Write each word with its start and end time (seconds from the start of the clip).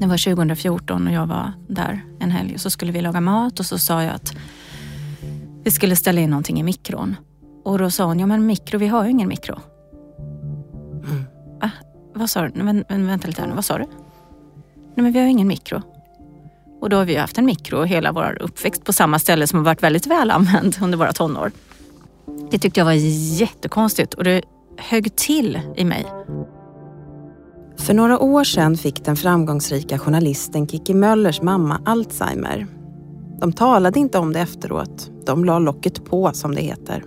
Det 0.00 0.06
var 0.06 0.34
2014 0.34 1.06
och 1.06 1.12
jag 1.12 1.26
var 1.26 1.52
där 1.68 2.04
en 2.20 2.30
helg 2.30 2.54
och 2.54 2.60
så 2.60 2.70
skulle 2.70 2.92
vi 2.92 3.00
laga 3.00 3.20
mat 3.20 3.60
och 3.60 3.66
så 3.66 3.78
sa 3.78 4.02
jag 4.02 4.14
att 4.14 4.36
vi 5.64 5.70
skulle 5.70 5.96
ställa 5.96 6.20
in 6.20 6.30
någonting 6.30 6.60
i 6.60 6.62
mikron. 6.62 7.16
Och 7.64 7.78
då 7.78 7.90
sa 7.90 8.04
hon, 8.04 8.18
ja 8.18 8.26
men 8.26 8.46
mikro, 8.46 8.78
vi 8.78 8.86
har 8.86 9.04
ju 9.04 9.10
ingen 9.10 9.28
mikro. 9.28 9.58
Mm. 11.04 11.24
Ah, 11.60 11.70
vad 12.14 12.30
sa 12.30 12.42
du? 12.42 12.62
Men, 12.62 12.84
men, 12.88 13.06
vänta 13.06 13.28
lite 13.28 13.40
här 13.40 13.48
nu, 13.48 13.54
vad 13.54 13.64
sa 13.64 13.78
du? 13.78 13.84
Nej 14.74 15.02
men 15.02 15.12
vi 15.12 15.18
har 15.18 15.26
ju 15.26 15.30
ingen 15.30 15.48
mikro. 15.48 15.82
Och 16.80 16.90
då 16.90 16.96
har 16.96 17.04
vi 17.04 17.12
ju 17.12 17.18
haft 17.18 17.38
en 17.38 17.46
mikro 17.46 17.82
hela 17.82 18.12
vår 18.12 18.38
uppväxt 18.40 18.84
på 18.84 18.92
samma 18.92 19.18
ställe 19.18 19.46
som 19.46 19.58
har 19.58 19.64
varit 19.64 19.82
väldigt 19.82 20.06
väl 20.06 20.30
använd 20.30 20.76
under 20.82 20.98
våra 20.98 21.12
tonår. 21.12 21.52
Det 22.50 22.58
tyckte 22.58 22.80
jag 22.80 22.84
var 22.84 22.92
jättekonstigt 23.40 24.14
och 24.14 24.24
det 24.24 24.42
högg 24.78 25.16
till 25.16 25.60
i 25.76 25.84
mig. 25.84 26.06
För 27.78 27.94
några 27.94 28.18
år 28.18 28.44
sedan 28.44 28.76
fick 28.76 29.04
den 29.04 29.16
framgångsrika 29.16 29.98
journalisten 29.98 30.68
Kiki 30.68 30.94
Möllers 30.94 31.42
mamma 31.42 31.80
Alzheimer. 31.84 32.66
De 33.40 33.52
talade 33.52 34.00
inte 34.00 34.18
om 34.18 34.32
det 34.32 34.40
efteråt. 34.40 35.10
De 35.26 35.44
la 35.44 35.58
locket 35.58 36.04
på 36.04 36.30
som 36.32 36.54
det 36.54 36.60
heter. 36.60 37.04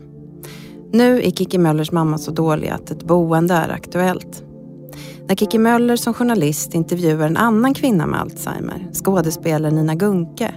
Nu 0.94 1.22
är 1.22 1.32
Kiki 1.32 1.58
Möllers 1.58 1.92
mamma 1.92 2.18
så 2.18 2.32
dålig 2.32 2.70
att 2.70 2.92
ett 2.92 3.04
boende 3.04 3.54
är 3.54 3.70
aktuellt. 3.70 4.44
När 5.28 5.36
Kiki 5.36 5.58
Möller 5.58 5.96
som 5.96 6.14
journalist 6.14 6.74
intervjuar 6.74 7.28
en 7.28 7.38
annan 7.38 7.74
kvinna 7.74 8.06
med 8.06 8.22
Alzheimer, 8.22 8.88
skådespelaren 8.94 9.76
Nina 9.76 9.96
Gunke, 9.96 10.54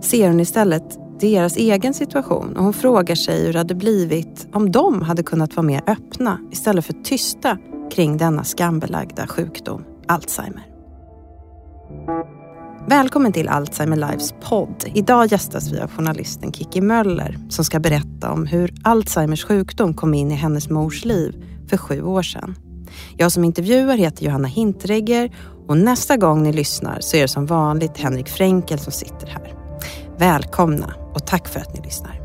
ser 0.00 0.28
hon 0.28 0.40
istället 0.40 0.98
deras 1.20 1.56
egen 1.56 1.94
situation 1.94 2.56
och 2.56 2.64
hon 2.64 2.72
frågar 2.72 3.14
sig 3.14 3.46
hur 3.46 3.52
det 3.52 3.58
hade 3.58 3.74
blivit 3.74 4.48
om 4.52 4.72
de 4.72 5.02
hade 5.02 5.22
kunnat 5.22 5.56
vara 5.56 5.66
mer 5.66 5.82
öppna 5.86 6.38
istället 6.50 6.84
för 6.86 6.92
tysta 6.92 7.58
kring 7.90 8.16
denna 8.16 8.44
skambelagda 8.44 9.26
sjukdom, 9.26 9.84
Alzheimer. 10.06 10.66
Välkommen 12.88 13.32
till 13.32 13.48
Alzheimer 13.48 13.96
Lives 13.96 14.34
podd. 14.40 14.84
Idag 14.94 15.26
gästas 15.26 15.72
vi 15.72 15.80
av 15.80 15.90
journalisten 15.90 16.52
Kiki 16.52 16.80
Möller 16.80 17.38
som 17.48 17.64
ska 17.64 17.80
berätta 17.80 18.30
om 18.30 18.46
hur 18.46 18.74
Alzheimers 18.82 19.44
sjukdom 19.44 19.94
kom 19.94 20.14
in 20.14 20.30
i 20.30 20.34
hennes 20.34 20.70
mors 20.70 21.04
liv 21.04 21.44
för 21.70 21.76
sju 21.76 22.02
år 22.02 22.22
sedan. 22.22 22.54
Jag 23.16 23.32
som 23.32 23.44
intervjuar 23.44 23.96
heter 23.96 24.24
Johanna 24.24 24.48
Hintregger 24.48 25.36
och 25.66 25.76
nästa 25.76 26.16
gång 26.16 26.42
ni 26.42 26.52
lyssnar 26.52 27.00
så 27.00 27.16
är 27.16 27.22
det 27.22 27.28
som 27.28 27.46
vanligt 27.46 27.98
Henrik 27.98 28.28
Fränkel 28.28 28.78
som 28.78 28.92
sitter 28.92 29.26
här. 29.26 29.54
Välkomna 30.18 30.94
och 31.14 31.26
tack 31.26 31.48
för 31.48 31.60
att 31.60 31.74
ni 31.74 31.80
lyssnar. 31.80 32.17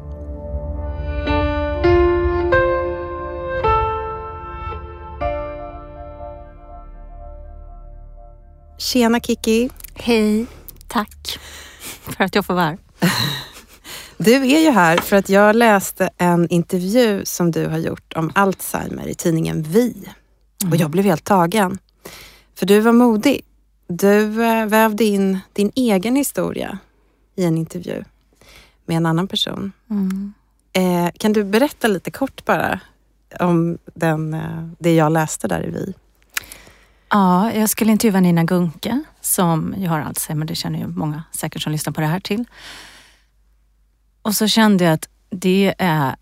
Tjena 8.83 9.19
Kiki! 9.19 9.69
Hej, 9.95 10.45
tack 10.87 11.39
för 12.01 12.23
att 12.23 12.35
jag 12.35 12.45
får 12.45 12.53
vara 12.53 12.65
här. 12.65 12.77
Du 14.17 14.33
är 14.33 14.59
ju 14.59 14.69
här 14.69 14.97
för 14.97 15.15
att 15.15 15.29
jag 15.29 15.55
läste 15.55 16.09
en 16.17 16.49
intervju 16.49 17.25
som 17.25 17.51
du 17.51 17.67
har 17.67 17.77
gjort 17.77 18.13
om 18.15 18.31
Alzheimer 18.35 19.07
i 19.07 19.15
tidningen 19.15 19.63
Vi. 19.63 20.07
Och 20.69 20.75
jag 20.75 20.89
blev 20.89 21.05
helt 21.05 21.23
tagen. 21.23 21.77
För 22.55 22.65
du 22.65 22.79
var 22.79 22.91
modig. 22.91 23.41
Du 23.87 24.43
eh, 24.43 24.65
vävde 24.65 25.03
in 25.03 25.39
din 25.53 25.71
egen 25.75 26.15
historia 26.15 26.77
i 27.35 27.43
en 27.43 27.57
intervju 27.57 28.03
med 28.85 28.97
en 28.97 29.05
annan 29.05 29.27
person. 29.27 29.71
Mm. 29.89 30.33
Eh, 30.73 31.11
kan 31.17 31.33
du 31.33 31.43
berätta 31.43 31.87
lite 31.87 32.11
kort 32.11 32.45
bara 32.45 32.79
om 33.39 33.77
den, 33.93 34.33
eh, 34.33 34.69
det 34.79 34.95
jag 34.95 35.11
läste 35.11 35.47
där 35.47 35.67
i 35.67 35.69
Vi? 35.69 35.93
Ja, 37.15 37.53
jag 37.53 37.69
skulle 37.69 37.91
intervjua 37.91 38.19
Nina 38.19 38.43
Gunke 38.43 39.03
som 39.21 39.75
ju 39.77 39.87
har 39.87 39.99
Alzheimer, 39.99 40.45
det 40.45 40.55
känner 40.55 40.79
ju 40.79 40.87
många 40.87 41.23
säkert 41.31 41.61
som 41.61 41.71
lyssnar 41.71 41.93
på 41.93 42.01
det 42.01 42.07
här 42.07 42.19
till. 42.19 42.45
Och 44.21 44.35
så 44.35 44.47
kände 44.47 44.83
jag 44.83 44.93
att 44.93 45.09
det 45.29 45.75
är 45.77 46.15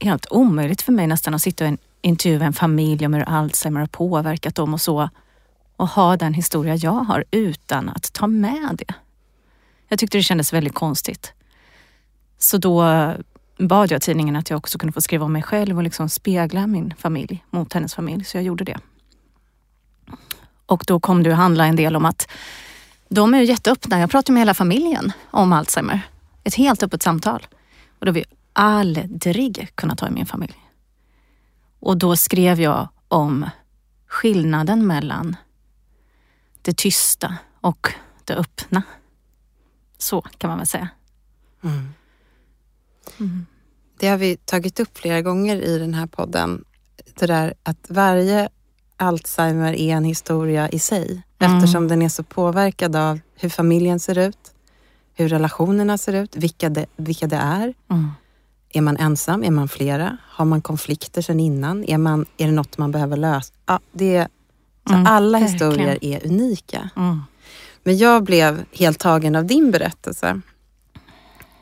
helt 0.00 0.26
omöjligt 0.30 0.82
för 0.82 0.92
mig 0.92 1.06
nästan 1.06 1.34
att 1.34 1.42
sitta 1.42 1.68
och 1.68 1.78
intervjua 2.00 2.44
en 2.44 2.52
familj 2.52 3.06
om 3.06 3.14
hur 3.14 3.22
Alzheimer 3.22 3.80
har 3.80 3.86
påverkat 3.86 4.54
dem 4.54 4.74
och 4.74 4.80
så 4.80 5.08
och 5.76 5.88
ha 5.88 6.16
den 6.16 6.34
historia 6.34 6.74
jag 6.74 7.04
har 7.04 7.24
utan 7.30 7.88
att 7.88 8.12
ta 8.12 8.26
med 8.26 8.74
det. 8.78 8.94
Jag 9.88 9.98
tyckte 9.98 10.18
det 10.18 10.22
kändes 10.22 10.52
väldigt 10.52 10.74
konstigt. 10.74 11.32
Så 12.38 12.58
då 12.58 12.84
bad 13.58 13.90
jag 13.90 14.02
tidningen 14.02 14.36
att 14.36 14.50
jag 14.50 14.56
också 14.56 14.78
kunde 14.78 14.92
få 14.92 15.00
skriva 15.00 15.24
om 15.24 15.32
mig 15.32 15.42
själv 15.42 15.76
och 15.76 15.82
liksom 15.82 16.08
spegla 16.08 16.66
min 16.66 16.94
familj 16.98 17.44
mot 17.50 17.72
hennes 17.72 17.94
familj, 17.94 18.24
så 18.24 18.36
jag 18.36 18.44
gjorde 18.44 18.64
det. 18.64 18.78
Och 20.66 20.84
då 20.86 21.00
kom 21.00 21.22
det 21.22 21.30
att 21.30 21.36
handla 21.36 21.66
en 21.66 21.76
del 21.76 21.96
om 21.96 22.04
att 22.04 22.30
de 23.08 23.34
är 23.34 23.38
ju 23.38 23.44
jätteöppna. 23.44 24.00
Jag 24.00 24.10
pratar 24.10 24.32
med 24.32 24.40
hela 24.40 24.54
familjen 24.54 25.12
om 25.30 25.52
Alzheimer. 25.52 26.00
Ett 26.44 26.54
helt 26.54 26.82
öppet 26.82 27.02
samtal. 27.02 27.46
Och 27.98 28.06
det 28.06 28.10
har 28.10 28.14
vi 28.14 28.24
aldrig 28.52 29.70
kunnat 29.74 30.00
ha 30.00 30.08
i 30.08 30.10
min 30.10 30.26
familj. 30.26 30.54
Och 31.80 31.96
då 31.96 32.16
skrev 32.16 32.60
jag 32.60 32.88
om 33.08 33.50
skillnaden 34.06 34.86
mellan 34.86 35.36
det 36.62 36.76
tysta 36.76 37.36
och 37.60 37.88
det 38.24 38.34
öppna. 38.34 38.82
Så 39.98 40.20
kan 40.20 40.48
man 40.48 40.58
väl 40.58 40.66
säga. 40.66 40.88
Mm. 41.62 41.94
Mm. 43.20 43.46
Det 43.98 44.08
har 44.08 44.16
vi 44.16 44.36
tagit 44.36 44.80
upp 44.80 44.98
flera 44.98 45.22
gånger 45.22 45.56
i 45.56 45.78
den 45.78 45.94
här 45.94 46.06
podden. 46.06 46.64
Det 47.14 47.26
där 47.26 47.54
att 47.62 47.86
varje 47.88 48.48
Alzheimer 49.02 49.72
är 49.72 49.94
en 49.94 50.04
historia 50.04 50.68
i 50.68 50.78
sig 50.78 51.22
Mm. 51.38 51.56
eftersom 51.56 51.88
den 51.88 52.02
är 52.02 52.08
så 52.08 52.22
påverkad 52.22 52.96
av 52.96 53.20
hur 53.36 53.48
familjen 53.48 54.00
ser 54.00 54.18
ut, 54.18 54.38
hur 55.14 55.28
relationerna 55.28 55.98
ser 55.98 56.12
ut, 56.12 56.36
vilka 56.36 56.68
det, 56.68 56.86
vilka 56.96 57.26
det 57.26 57.36
är. 57.36 57.74
Mm. 57.90 58.10
Är 58.72 58.80
man 58.80 58.96
ensam? 58.96 59.44
Är 59.44 59.50
man 59.50 59.68
flera? 59.68 60.16
Har 60.28 60.44
man 60.44 60.60
konflikter 60.62 61.22
sedan 61.22 61.40
innan? 61.40 61.84
Är, 61.84 61.98
man, 61.98 62.26
är 62.36 62.46
det 62.46 62.52
något 62.52 62.78
man 62.78 62.90
behöver 62.92 63.16
lösa? 63.16 63.52
Ja, 63.66 63.80
det 63.92 64.16
är, 64.16 64.28
så 64.88 64.94
Mm, 64.94 65.06
alla 65.06 65.38
verkligen. 65.38 65.52
historier 65.72 65.98
är 66.04 66.26
unika. 66.26 66.90
Mm. 66.96 67.22
Men 67.82 67.98
jag 67.98 68.22
blev 68.24 68.64
helt 68.72 68.98
tagen 68.98 69.36
av 69.36 69.44
din 69.44 69.70
berättelse. 69.70 70.40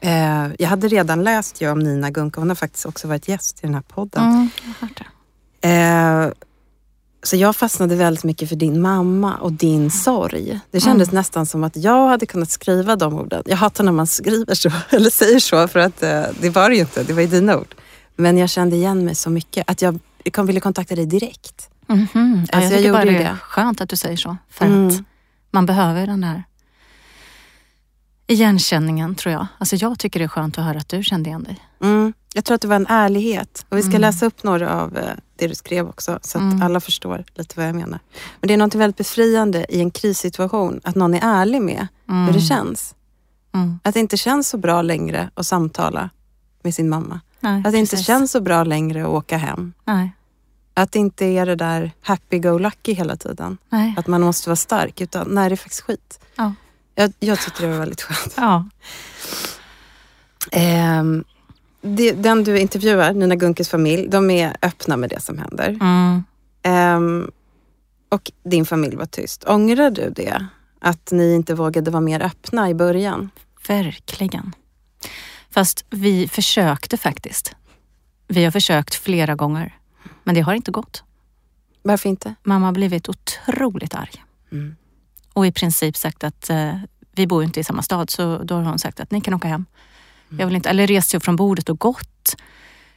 Eh, 0.01 0.47
jag 0.59 0.69
hade 0.69 0.89
redan 0.89 1.25
läst 1.25 1.61
ju 1.63 1.71
om 1.71 1.79
Nina 1.79 2.11
Gunke. 2.11 2.41
Hon 2.41 2.49
har 2.49 2.57
faktiskt 2.57 2.87
också 2.87 3.09
varit 3.09 3.29
gäst 3.29 3.59
i 3.59 3.67
den 3.67 3.75
här 3.75 3.83
podden. 3.83 4.25
Mm. 4.25 4.49
Jag 4.63 4.69
har 4.69 4.89
hört 4.89 5.03
det. 5.61 5.69
Eh, 5.69 6.33
så 7.23 7.37
jag 7.37 7.57
fastnade 7.57 7.97
väldigt 7.97 8.25
mycket 8.25 8.49
för 8.49 8.57
din 8.57 8.81
mamma 8.81 9.37
och 9.37 9.53
din 9.53 9.91
sorg. 9.91 10.61
Det 10.71 10.81
kändes 10.81 11.09
Mm. 11.09 11.19
nästan 11.19 11.47
som 11.47 11.65
att 11.65 11.77
jag 11.77 12.09
hade 12.09 12.27
kunnat 12.27 12.51
skriva 12.51 12.97
de 12.97 13.15
orden. 13.15 13.43
Jag 13.47 13.57
hatar 13.57 13.85
när 13.85 13.93
man 13.93 14.07
skriver 14.07 14.55
så, 14.55 14.71
eller 14.91 15.11
säger 15.11 15.39
så, 15.41 15.69
för 15.69 15.79
att 15.81 16.03
eh, 16.03 16.23
det 16.41 16.51
var 16.51 16.69
det 16.71 16.75
ju 16.75 16.81
inte. 16.81 17.03
Det 17.03 17.13
var 17.13 17.21
ju 17.21 17.27
dina 17.29 17.57
ord. 17.59 17.75
Men 18.17 18.39
jag 18.39 18.51
kände 18.51 18.77
igen 18.77 19.05
mig 19.05 19.15
så 19.15 19.31
mycket 19.31 19.71
att 19.71 19.83
jag 19.83 19.99
kom, 20.33 20.47
ville 20.47 20.61
kontakta 20.61 20.95
dig 20.95 21.07
direkt. 21.07 21.69
Mhm. 21.87 22.47
Ja, 22.53 22.59
Alltså, 22.59 22.59
jag 22.59 22.73
jag 22.73 22.79
tycker 22.79 22.93
bara 22.93 23.05
det 23.05 23.11
är 23.17 23.19
det. 23.33 23.37
skönt 23.43 23.81
att 23.81 23.89
du 23.89 23.97
säger 23.97 24.17
så. 24.17 24.37
För 24.51 24.67
Mm. 24.67 24.89
att 24.89 24.95
man 25.51 25.67
behöver 25.67 26.07
den 26.07 26.21
där 26.21 26.43
igenkänningen 28.27 29.15
tror 29.15 29.33
jag. 29.33 29.47
Alltså 29.59 29.77
jag 29.77 29.99
tycker 29.99 30.19
det 30.21 30.25
är 30.25 30.29
skönt 30.29 30.59
att 30.59 30.65
höra 30.65 30.79
att 30.79 30.89
du 30.89 31.03
kände 31.03 31.29
igen 31.31 31.43
dig. 31.43 31.59
Mm. 31.83 32.13
Jag 32.35 32.45
tror 32.45 32.55
att 32.55 32.61
det 32.61 32.69
var 32.69 32.77
en 32.77 32.87
ärlighet. 32.87 33.67
Och 33.69 33.77
vi 33.79 33.83
ska 33.83 33.91
Mm. 33.91 34.01
läsa 34.01 34.27
upp 34.27 34.43
några 34.43 34.81
av 34.83 34.97
eh, 34.99 35.15
det 35.37 35.47
du 35.47 35.55
skrev 35.55 35.89
också, 35.89 36.19
så 36.23 36.39
att 36.39 36.43
Mm. 36.43 36.63
alla 36.63 36.81
förstår 36.81 37.25
lite 37.35 37.55
vad 37.57 37.69
jag 37.69 37.75
menar. 37.75 37.99
Men 38.41 38.49
det 38.49 38.55
är 38.55 38.59
något 38.59 38.75
väldigt 38.75 38.97
befriande 38.97 39.67
i 39.69 39.81
en 39.81 39.91
krissituation, 39.91 40.81
att 40.85 40.95
någon 40.95 41.15
är 41.15 41.21
ärlig 41.23 41.63
med 41.63 41.87
Mm. 42.09 42.27
hur 42.27 42.33
det 42.33 42.41
känns. 42.41 42.95
Mm. 43.55 43.79
Att 43.85 43.95
det 43.95 44.01
inte 44.01 44.17
känns 44.17 44.49
så 44.49 44.57
bra 44.59 44.83
längre 44.83 45.31
att 45.35 45.47
samtala 45.47 46.11
med 46.63 46.75
sin 46.75 46.89
mamma. 46.89 47.21
Nej, 47.41 47.63
Att 47.67 47.73
det 47.73 47.79
inte 47.79 47.91
precis. 47.91 48.07
känns 48.07 48.31
så 48.33 48.41
bra 48.41 48.65
längre 48.65 49.03
att 49.03 49.09
åka 49.09 49.37
hem. 49.37 49.73
Nej, 49.85 50.11
Att 50.75 50.93
det 50.93 50.99
inte 50.99 51.25
är 51.27 51.47
det 51.47 51.55
där 51.57 51.93
happy-go-lucky 52.03 52.93
hela 52.95 53.17
tiden. 53.17 53.59
nej. 53.69 53.95
Att 53.99 54.07
man 54.07 54.21
måste 54.21 54.49
vara 54.49 54.57
stark, 54.57 55.01
utan 55.01 55.27
nej, 55.31 55.49
det 55.49 55.55
är 55.55 55.57
faktiskt 55.57 55.81
skit. 55.83 56.21
Ja. 56.37 56.55
Jag, 56.95 57.13
jag 57.21 57.41
tyckte 57.41 57.63
det 57.63 57.69
var 57.73 57.79
väldigt 57.79 58.03
skönt. 58.03 58.35
Ja. 58.37 58.65
Ehm, 60.53 61.25
det, 61.81 62.13
den 62.13 62.45
du 62.45 62.59
intervjuar, 62.59 63.13
Nina 63.13 63.37
Gunkes 63.37 63.69
familj, 63.69 64.09
de 64.09 64.31
är 64.31 64.57
öppna 64.63 64.97
med 64.97 65.11
det 65.11 65.21
som 65.21 65.39
händer. 65.39 65.69
Mm. 65.69 66.25
Ehm, 66.63 67.31
och 68.09 68.33
din 68.45 68.67
familj 68.67 68.97
var 68.97 69.07
tyst. 69.07 69.45
Ångrar 69.49 69.91
du 69.91 70.11
det? 70.11 70.47
Att 70.81 71.11
ni 71.13 71.35
inte 71.35 71.55
vågade 71.55 71.91
vara 71.91 72.01
mer 72.01 72.23
öppna 72.23 72.71
i 72.71 72.75
början? 72.75 73.31
Verkligen. 73.69 74.55
Fast 75.51 75.85
vi 75.91 76.29
försökte 76.29 76.97
faktiskt. 76.97 77.55
Vi 78.29 78.45
har 78.45 78.51
försökt 78.51 78.95
flera 78.95 79.35
gånger. 79.35 79.77
Men 80.25 80.35
det 80.35 80.41
har 80.41 80.55
inte 80.55 80.71
gått. 80.71 81.05
Varför 81.83 82.09
inte? 82.09 82.35
Mamma 82.43 82.67
har 82.67 82.73
blivit 82.73 83.09
otroligt 83.09 83.95
arg. 83.95 84.25
Mm. 84.53 84.77
Och 85.33 85.47
i 85.47 85.53
princip 85.53 85.97
sagt 85.97 86.25
att 86.25 86.51
eh, 86.51 86.77
vi 87.13 87.27
bor 87.27 87.45
inte 87.45 87.61
i 87.61 87.65
samma 87.65 87.83
stad 87.83 88.11
så 88.11 88.43
då 88.43 88.55
har 88.55 88.63
hon 88.63 88.79
sagt 88.79 89.01
att 89.01 89.11
ni 89.11 89.21
kan 89.21 89.35
åka 89.35 89.49
hem. 89.49 89.67
Jag 90.39 90.47
vill 90.47 90.57
inte, 90.57 90.71
eller 90.71 90.87
rest 90.87 91.11
sig 91.11 91.19
upp 91.19 91.25
från 91.25 91.37
bordet 91.37 91.69
och 91.69 91.79
gått. 91.81 92.37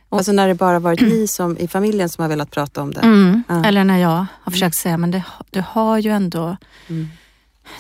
Och- 0.09 0.18
Alltså 0.18 0.31
när 0.31 0.47
det 0.47 0.56
bara 0.56 0.80
varit 0.80 1.01
ni 1.01 1.27
som, 1.27 1.57
i 1.57 1.68
familjen 1.68 2.09
som 2.09 2.21
har 2.21 2.30
velat 2.30 2.51
prata 2.51 2.81
om 2.81 2.91
det. 2.94 3.00
Mm. 3.01 3.44
Ja. 3.47 3.65
Eller 3.65 3.83
när 3.83 3.97
jag 3.97 4.25
har 4.41 4.51
försökt 4.51 4.75
säga, 4.75 4.97
men 4.97 5.12
det, 5.12 5.24
du 5.51 5.63
har 5.68 5.97
ju 5.97 6.12
ändå 6.12 6.57
Mm. 6.88 7.07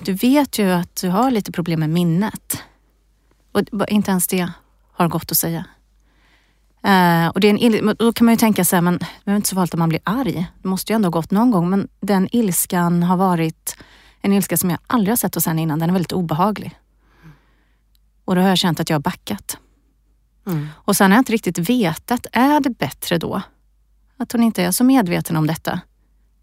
du 0.01 0.13
vet 0.13 0.59
ju 0.59 0.71
att 0.71 0.95
du 1.01 1.09
har 1.09 1.31
lite 1.31 1.51
problem 1.51 1.79
med 1.79 1.89
minnet. 1.89 2.63
Och 3.51 3.87
inte 3.87 4.11
ens 4.11 4.27
det 4.27 4.49
har 4.93 5.07
gått 5.07 5.31
att 5.31 5.37
säga. 5.37 5.65
Uh, 6.87 7.27
och 7.27 7.39
det 7.39 7.47
är 7.49 7.81
en 7.85 7.95
då 7.99 8.13
kan 8.13 8.25
man 8.25 8.33
ju 8.33 8.37
tänka 8.37 8.65
så 8.65 8.75
här, 8.75 8.81
men 8.81 8.97
det 9.23 9.31
är 9.31 9.35
inte 9.35 9.49
så 9.49 9.55
vanligt 9.55 9.73
att 9.73 9.79
man 9.79 9.89
blir 9.89 10.01
arg. 10.03 10.51
Det 10.61 10.67
måste 10.67 10.93
ju 10.93 10.95
ändå 10.95 11.05
ha 11.07 11.11
gått 11.11 11.31
någon 11.31 11.51
gång. 11.51 11.69
Men 11.69 11.87
den 12.01 12.27
ilskan 12.31 13.03
har 13.03 13.17
varit 13.17 13.77
en 14.21 14.33
ilska 14.33 14.57
som 14.57 14.69
jag 14.69 14.79
aldrig 14.87 15.11
har 15.11 15.17
sett 15.17 15.35
hos 15.35 15.45
henne 15.45 15.61
innan. 15.61 15.79
Den 15.79 15.89
är 15.89 15.93
väldigt 15.93 16.11
obehaglig. 16.11 16.75
Och 18.25 18.35
då 18.35 18.41
har 18.41 18.49
jag 18.49 18.57
känt 18.57 18.79
att 18.79 18.89
jag 18.89 18.95
har 18.95 19.01
backat. 19.01 19.57
Mm. 20.47 20.67
Och 20.75 20.95
sen 20.95 21.11
har 21.11 21.17
jag 21.17 21.21
inte 21.21 21.33
riktigt 21.33 21.57
vetat, 21.57 22.25
är 22.31 22.59
det 22.59 22.69
bättre 22.69 23.17
då 23.17 23.41
att 24.17 24.31
hon 24.31 24.43
inte 24.43 24.63
är 24.63 24.71
så 24.71 24.83
medveten 24.83 25.37
om 25.37 25.47
detta? 25.47 25.79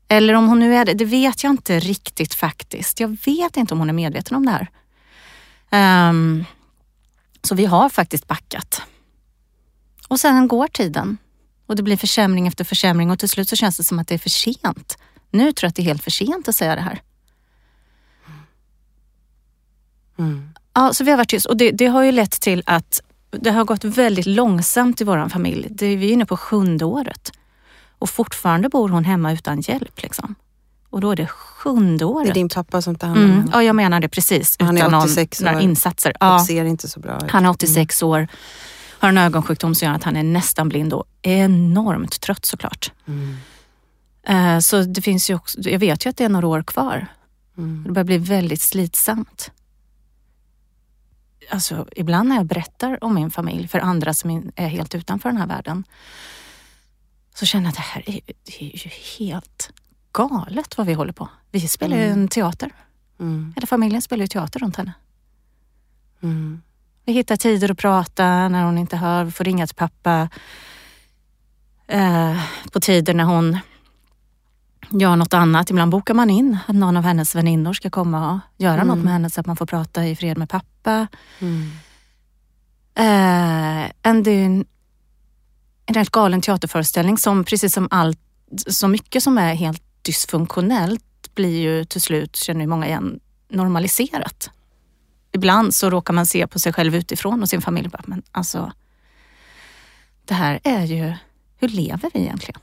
Eller 0.08 0.34
om 0.34 0.48
hon 0.48 0.58
nu 0.58 0.74
är 0.74 0.84
det, 0.84 0.94
det 0.94 1.04
vet 1.04 1.42
jag 1.42 1.50
inte 1.50 1.80
riktigt 1.80 2.34
faktiskt. 2.34 3.00
Jag 3.00 3.16
vet 3.24 3.56
inte 3.56 3.74
om 3.74 3.80
hon 3.80 3.88
är 3.88 3.94
medveten 3.94 4.36
om 4.36 4.46
det 4.46 4.52
här. 4.52 4.70
Um, 6.10 6.44
så 7.42 7.54
vi 7.54 7.64
har 7.66 7.88
faktiskt 7.88 8.26
backat. 8.26 8.82
Och 10.08 10.20
sen 10.20 10.48
går 10.48 10.66
tiden 10.66 11.18
och 11.66 11.76
det 11.76 11.82
blir 11.82 11.96
försämring 11.96 12.46
efter 12.46 12.64
försämring 12.64 13.10
och 13.10 13.18
till 13.18 13.28
slut 13.28 13.48
så 13.48 13.56
känns 13.56 13.76
det 13.76 13.84
som 13.84 13.98
att 13.98 14.08
det 14.08 14.14
är 14.14 14.18
för 14.18 14.30
sent. 14.30 14.98
Nu 15.30 15.52
tror 15.52 15.66
jag 15.66 15.68
att 15.68 15.74
det 15.74 15.82
är 15.82 15.84
helt 15.84 16.04
för 16.04 16.10
sent 16.10 16.48
att 16.48 16.54
säga 16.54 16.74
det 16.74 16.80
här. 16.80 17.02
Mm. 20.18 20.52
Ja, 20.74 20.92
så 20.94 21.04
vi 21.04 21.10
har 21.10 21.18
varit 21.18 21.28
tyst 21.28 21.46
och 21.46 21.56
det, 21.56 21.70
det, 21.70 21.86
har 21.86 22.02
ju 22.02 22.12
lett 22.12 22.40
till 22.40 22.62
att 22.66 23.02
det 23.30 23.50
har 23.50 23.64
gått 23.64 23.84
väldigt 23.84 24.26
långsamt 24.26 25.00
i 25.00 25.04
vår 25.04 25.28
familj. 25.28 25.66
Det, 25.70 25.96
vi 25.96 26.08
är 26.08 26.12
inne 26.12 26.26
på 26.26 26.36
sjunde 26.36 26.84
året 26.84 27.32
och 27.98 28.10
fortfarande 28.10 28.68
bor 28.68 28.88
hon 28.88 29.04
hemma 29.04 29.32
utan 29.32 29.60
hjälp. 29.60 30.02
Liksom. 30.02 30.34
Och 30.90 31.00
då 31.00 31.10
är 31.10 31.16
det 31.16 31.26
sjunde 31.26 32.04
året. 32.04 32.26
Det 32.26 32.30
är 32.30 32.34
din 32.34 32.48
pappa 32.48 32.82
som 32.82 32.94
tar 32.94 33.08
hand 33.08 33.18
om 33.18 33.24
mm. 33.24 33.36
henne? 33.36 33.50
Ja, 33.52 33.62
jag 33.62 33.76
menar 33.76 34.00
det 34.00 34.08
precis. 34.08 34.56
Han 34.58 34.76
utan 34.76 34.94
är 34.94 34.98
86 34.98 35.40
någon, 35.40 35.54
år 35.54 35.60
insatser. 35.60 36.12
Ja. 36.20 36.34
Och 36.34 36.40
ser 36.40 36.64
inte 36.64 36.88
så 36.88 37.00
bra 37.00 37.16
ut. 37.16 37.30
Han 37.30 37.46
är 37.46 37.50
86 37.50 38.02
mm. 38.02 38.10
år, 38.10 38.28
har 38.98 39.08
en 39.08 39.18
ögonsjukdom 39.18 39.74
som 39.74 39.88
gör 39.88 39.94
att 39.94 40.04
han 40.04 40.16
är 40.16 40.22
nästan 40.22 40.68
blind 40.68 40.92
och 40.92 41.04
enormt 41.22 42.20
trött 42.20 42.44
såklart. 42.44 42.92
Mm. 43.06 43.36
Uh, 44.30 44.60
så 44.60 44.82
det 44.82 45.02
finns 45.02 45.30
ju 45.30 45.34
också, 45.34 45.60
jag 45.60 45.78
vet 45.78 46.06
ju 46.06 46.10
att 46.10 46.16
det 46.16 46.24
är 46.24 46.28
några 46.28 46.46
år 46.46 46.62
kvar. 46.62 47.06
Mm. 47.58 47.84
Det 47.86 47.92
börjar 47.92 48.04
bli 48.04 48.18
väldigt 48.18 48.62
slitsamt. 48.62 49.50
Alltså, 51.50 51.86
ibland 51.96 52.28
när 52.28 52.36
jag 52.36 52.46
berättar 52.46 53.04
om 53.04 53.14
min 53.14 53.30
familj 53.30 53.68
för 53.68 53.78
andra 53.78 54.14
som 54.14 54.52
är 54.56 54.68
helt 54.68 54.94
utanför 54.94 55.28
den 55.28 55.38
här 55.38 55.46
världen 55.46 55.84
så 57.34 57.46
känner 57.46 57.64
jag 57.64 57.70
att 57.70 57.76
det 57.76 57.82
här 57.82 58.10
är, 58.10 58.20
det 58.26 58.60
är 58.60 58.84
ju 58.84 58.90
helt 59.18 59.72
galet 60.12 60.78
vad 60.78 60.86
vi 60.86 60.92
håller 60.92 61.12
på. 61.12 61.28
Vi 61.50 61.68
spelar 61.68 61.96
ju 61.96 62.04
mm. 62.04 62.20
en 62.20 62.28
teater. 62.28 62.70
Mm. 63.20 63.52
Hela 63.56 63.66
familjen 63.66 64.02
spelar 64.02 64.22
ju 64.22 64.28
teater 64.28 64.60
runt 64.60 64.76
henne. 64.76 64.92
Mm. 66.22 66.62
Vi 67.04 67.12
hittar 67.12 67.36
tider 67.36 67.70
att 67.70 67.78
prata 67.78 68.48
när 68.48 68.64
hon 68.64 68.78
inte 68.78 68.96
hör. 68.96 69.24
Vi 69.24 69.30
får 69.30 69.44
ringa 69.44 69.66
till 69.66 69.76
pappa 69.76 70.28
eh, 71.86 72.40
på 72.72 72.80
tider 72.80 73.14
när 73.14 73.24
hon 73.24 73.58
gör 74.88 75.16
något 75.16 75.34
annat. 75.34 75.70
Ibland 75.70 75.90
bokar 75.90 76.14
man 76.14 76.30
in 76.30 76.58
att 76.66 76.76
någon 76.76 76.96
av 76.96 77.02
hennes 77.02 77.34
väninnor 77.34 77.72
ska 77.72 77.90
komma 77.90 78.32
och 78.32 78.38
göra 78.62 78.80
mm. 78.80 78.86
något 78.88 79.04
med 79.04 79.12
henne 79.12 79.30
så 79.30 79.40
att 79.40 79.46
man 79.46 79.56
får 79.56 79.66
prata 79.66 80.06
i 80.06 80.16
fred 80.16 80.38
med 80.38 80.48
pappa. 80.48 81.06
Mm. 81.38 81.70
Eh, 82.94 84.12
det 84.22 84.30
är 84.30 84.44
en, 84.44 84.64
en 85.86 85.94
rätt 85.94 86.10
galen 86.10 86.40
teaterföreställning 86.40 87.18
som 87.18 87.44
precis 87.44 87.74
som 87.74 87.88
allt, 87.90 88.18
så 88.66 88.88
mycket 88.88 89.22
som 89.22 89.38
är 89.38 89.54
helt 89.54 89.82
dysfunktionellt 90.02 91.34
blir 91.34 91.60
ju 91.60 91.84
till 91.84 92.00
slut, 92.00 92.36
känner 92.36 92.60
ju 92.60 92.66
många 92.66 92.86
igen, 92.86 93.20
normaliserat. 93.48 94.50
Ibland 95.32 95.74
så 95.74 95.90
råkar 95.90 96.14
man 96.14 96.26
se 96.26 96.46
på 96.46 96.58
sig 96.58 96.72
själv 96.72 96.96
utifrån 96.96 97.42
och 97.42 97.48
sin 97.48 97.62
familj 97.62 97.90
men 98.04 98.22
alltså 98.32 98.72
det 100.24 100.34
här 100.34 100.60
är 100.64 100.84
ju, 100.84 101.14
hur 101.58 101.68
lever 101.68 102.10
vi 102.14 102.20
egentligen? 102.20 102.60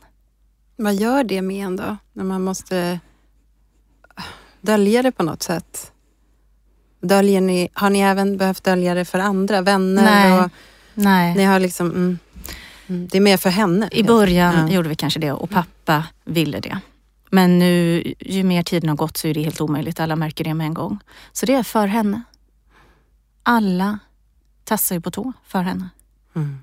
Vad 0.77 0.95
gör 0.95 1.23
det 1.23 1.41
med 1.41 1.65
en 1.65 1.75
då? 1.75 1.97
När 2.13 2.23
man 2.23 2.43
måste 2.43 2.99
dölja 4.61 5.01
det 5.01 5.11
på 5.11 5.23
något 5.23 5.43
sätt? 5.43 5.91
Döljer 7.01 7.41
ni, 7.41 7.69
har 7.73 7.89
ni 7.89 7.99
även 7.99 8.37
behövt 8.37 8.63
dölja 8.63 8.93
det 8.93 9.05
för 9.05 9.19
andra 9.19 9.61
vänner? 9.61 10.03
Nej. 10.03 10.39
Och 10.39 10.51
Nej. 10.93 11.35
Ni 11.35 11.43
har 11.43 11.59
liksom, 11.59 11.87
mm, 11.87 12.19
mm, 12.87 13.07
det 13.07 13.17
är 13.17 13.21
mer 13.21 13.37
för 13.37 13.49
henne? 13.49 13.89
I 13.91 14.03
början 14.03 14.67
ja. 14.67 14.73
gjorde 14.73 14.89
vi 14.89 14.95
kanske 14.95 15.19
det 15.19 15.31
och 15.31 15.49
pappa 15.49 16.03
ville 16.23 16.59
det. 16.59 16.79
Men 17.29 17.59
nu, 17.59 18.03
ju 18.19 18.43
mer 18.43 18.63
tiden 18.63 18.89
har 18.89 18.95
gått 18.95 19.17
så 19.17 19.27
är 19.27 19.33
det 19.33 19.41
helt 19.41 19.61
omöjligt. 19.61 19.99
Alla 19.99 20.15
märker 20.15 20.43
det 20.43 20.53
med 20.53 20.67
en 20.67 20.73
gång. 20.73 20.99
Så 21.31 21.45
det 21.45 21.53
är 21.53 21.63
för 21.63 21.87
henne. 21.87 22.21
Alla 23.43 23.99
tassar 24.63 24.95
ju 24.95 25.01
på 25.01 25.11
tå 25.11 25.33
för 25.43 25.61
henne. 25.61 25.89
Mm. 26.35 26.59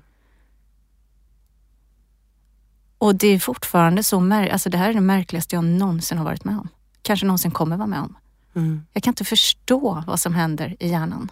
Och 3.05 3.15
det 3.15 3.27
är 3.27 3.39
fortfarande 3.39 4.03
så 4.03 4.19
märkligt. 4.19 4.53
Alltså 4.53 4.69
det 4.69 4.77
här 4.77 4.89
är 4.89 4.93
det 4.93 5.01
märkligaste 5.01 5.55
jag 5.55 5.63
någonsin 5.63 6.17
har 6.17 6.25
varit 6.25 6.43
med 6.43 6.57
om. 6.57 6.69
Kanske 7.01 7.25
någonsin 7.25 7.51
kommer 7.51 7.77
vara 7.77 7.87
med 7.87 7.99
om. 7.99 8.17
Mm. 8.55 8.85
Jag 8.93 9.03
kan 9.03 9.11
inte 9.11 9.23
förstå 9.25 10.03
vad 10.07 10.19
som 10.19 10.33
händer 10.33 10.75
i 10.79 10.89
hjärnan. 10.89 11.31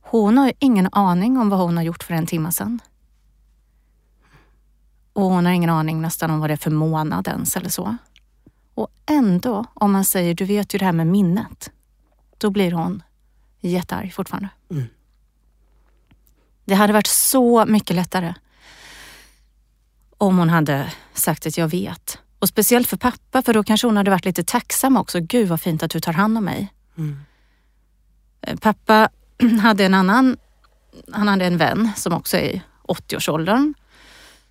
Hon 0.00 0.38
har 0.38 0.52
ingen 0.58 0.88
aning 0.92 1.38
om 1.38 1.48
vad 1.48 1.60
hon 1.60 1.76
har 1.76 1.84
gjort 1.84 2.02
för 2.02 2.14
en 2.14 2.26
timme 2.26 2.52
sedan. 2.52 2.80
Och 5.12 5.22
hon 5.22 5.46
har 5.46 5.52
ingen 5.52 5.70
aning 5.70 6.02
nästan 6.02 6.30
om 6.30 6.40
vad 6.40 6.50
det 6.50 6.54
är 6.54 6.56
för 6.56 6.70
månad 6.70 7.28
ens 7.28 7.56
eller 7.56 7.70
så. 7.70 7.96
Och 8.74 8.88
ändå, 9.06 9.64
om 9.74 9.92
man 9.92 10.04
säger, 10.04 10.34
du 10.34 10.44
vet 10.44 10.74
ju 10.74 10.78
det 10.78 10.84
här 10.84 10.92
med 10.92 11.06
minnet. 11.06 11.70
Då 12.38 12.50
blir 12.50 12.72
hon 12.72 13.02
jättearg 13.60 14.14
fortfarande. 14.14 14.48
Mm. 14.70 14.84
Det 16.64 16.74
hade 16.74 16.92
varit 16.92 17.06
så 17.06 17.66
mycket 17.66 17.96
lättare 17.96 18.34
om 20.18 20.38
hon 20.38 20.50
hade 20.50 20.92
sagt 21.14 21.46
att 21.46 21.58
jag 21.58 21.68
vet. 21.68 22.18
Och 22.38 22.48
speciellt 22.48 22.88
för 22.88 22.96
pappa, 22.96 23.42
för 23.42 23.54
då 23.54 23.64
kanske 23.64 23.86
hon 23.86 23.96
hade 23.96 24.10
varit 24.10 24.24
lite 24.24 24.44
tacksam 24.44 24.96
också. 24.96 25.20
Gud 25.20 25.48
vad 25.48 25.60
fint 25.60 25.82
att 25.82 25.90
du 25.90 26.00
tar 26.00 26.12
hand 26.12 26.38
om 26.38 26.44
mig. 26.44 26.72
Mm. 26.98 27.16
Eh, 28.40 28.56
pappa 28.56 29.08
hade 29.62 29.84
en 29.84 29.94
annan, 29.94 30.36
han 31.12 31.28
hade 31.28 31.46
en 31.46 31.56
vän 31.56 31.90
som 31.96 32.12
också 32.12 32.36
är 32.36 32.42
i 32.42 32.62
80-årsåldern 32.88 33.74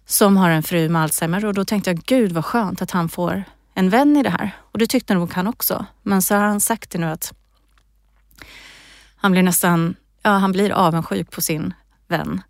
som 0.05 0.37
har 0.37 0.49
en 0.49 0.63
fru 0.63 0.89
med 0.89 1.01
Alzheimer 1.01 1.45
och 1.45 1.53
då 1.53 1.65
tänkte 1.65 1.89
jag, 1.89 1.99
gud 1.99 2.31
vad 2.31 2.45
skönt 2.45 2.81
att 2.81 2.91
han 2.91 3.09
får 3.09 3.43
en 3.73 3.89
vän 3.89 4.17
i 4.17 4.23
det 4.23 4.29
här. 4.29 4.51
Och 4.71 4.79
det 4.79 4.87
tyckte 4.87 5.13
nog 5.13 5.33
han 5.33 5.47
också. 5.47 5.85
Men 6.03 6.21
så 6.21 6.35
har 6.35 6.41
han 6.41 6.59
sagt 6.59 6.91
det 6.91 6.97
nu 6.97 7.07
att 7.07 7.33
han 9.15 9.31
blir 9.31 9.43
nästan, 9.43 9.95
ja 10.21 10.31
han 10.31 10.51
blir 10.51 10.71
avundsjuk 10.71 11.31
på 11.31 11.41
sin 11.41 11.73
vän 12.07 12.41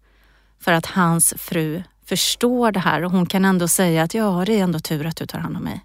för 0.59 0.71
att 0.71 0.85
hans 0.85 1.33
fru 1.37 1.83
förstår 2.07 2.71
det 2.71 2.79
här 2.79 3.05
och 3.05 3.11
hon 3.11 3.25
kan 3.25 3.45
ändå 3.45 3.67
säga 3.67 4.03
att 4.03 4.13
ja, 4.13 4.43
det 4.45 4.59
är 4.59 4.63
ändå 4.63 4.79
tur 4.79 5.05
att 5.05 5.15
du 5.15 5.25
tar 5.25 5.39
hand 5.39 5.57
om 5.57 5.63
mig. 5.63 5.81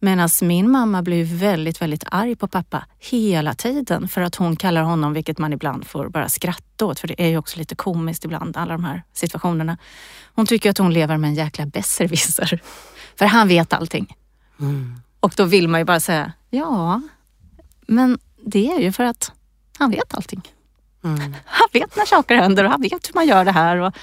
Medan 0.00 0.28
min 0.42 0.70
mamma 0.70 1.02
blir 1.02 1.24
väldigt, 1.24 1.82
väldigt 1.82 2.04
arg 2.06 2.36
på 2.36 2.48
pappa 2.48 2.84
hela 2.98 3.54
tiden 3.54 4.08
för 4.08 4.20
att 4.20 4.34
hon 4.34 4.56
kallar 4.56 4.82
honom, 4.82 5.12
vilket 5.12 5.38
man 5.38 5.52
ibland 5.52 5.86
får 5.86 6.08
bara 6.08 6.28
skratta 6.28 6.86
åt, 6.86 7.00
för 7.00 7.08
det 7.08 7.22
är 7.22 7.28
ju 7.28 7.38
också 7.38 7.58
lite 7.58 7.74
komiskt 7.74 8.24
ibland, 8.24 8.56
alla 8.56 8.72
de 8.72 8.84
här 8.84 9.02
situationerna. 9.12 9.78
Hon 10.34 10.46
tycker 10.46 10.70
att 10.70 10.78
hon 10.78 10.92
lever 10.92 11.16
med 11.16 11.28
en 11.28 11.34
jäkla 11.34 11.66
besserwisser. 11.66 12.60
För 13.16 13.26
han 13.26 13.48
vet 13.48 13.72
allting. 13.72 14.16
Mm. 14.60 15.00
Och 15.20 15.32
då 15.36 15.44
vill 15.44 15.68
man 15.68 15.80
ju 15.80 15.84
bara 15.84 16.00
säga, 16.00 16.32
ja, 16.50 17.00
men 17.86 18.18
det 18.46 18.70
är 18.70 18.80
ju 18.80 18.92
för 18.92 19.04
att 19.04 19.32
han 19.78 19.90
vet 19.90 20.14
allting. 20.14 20.42
Mm. 21.04 21.34
Han 21.44 21.68
vet 21.72 21.96
när 21.96 22.04
saker 22.04 22.36
händer 22.36 22.64
och 22.64 22.70
han 22.70 22.82
vet 22.82 23.08
hur 23.08 23.14
man 23.14 23.26
gör 23.26 23.44
det 23.44 23.52
här. 23.52 23.76
Och 23.76 23.94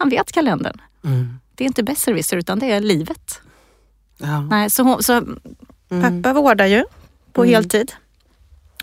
han 0.00 0.08
vet 0.08 0.32
kalendern. 0.32 0.80
Mm. 1.04 1.38
Det 1.54 1.64
är 1.64 1.66
inte 1.66 1.82
besserwisser 1.82 2.36
utan 2.36 2.58
det 2.58 2.72
är 2.72 2.80
livet. 2.80 3.40
Ja. 4.16 4.40
Nej, 4.40 4.70
så 4.70 4.82
hon, 4.82 5.02
så 5.02 5.12
mm. 5.88 6.22
pappa 6.22 6.32
vårdar 6.32 6.66
ju 6.66 6.84
på 7.32 7.42
mm. 7.42 7.54
heltid 7.54 7.92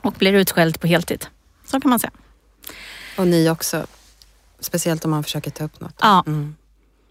och 0.01 0.13
blir 0.13 0.33
utskälld 0.33 0.79
på 0.79 0.87
heltid. 0.87 1.25
Så 1.65 1.79
kan 1.79 1.89
man 1.89 1.99
säga. 1.99 2.11
Och 3.17 3.27
ni 3.27 3.49
också. 3.49 3.85
Speciellt 4.59 5.05
om 5.05 5.11
man 5.11 5.23
försöker 5.23 5.51
ta 5.51 5.63
upp 5.63 5.79
något. 5.79 5.95
Ja. 6.01 6.23
Mm. 6.27 6.55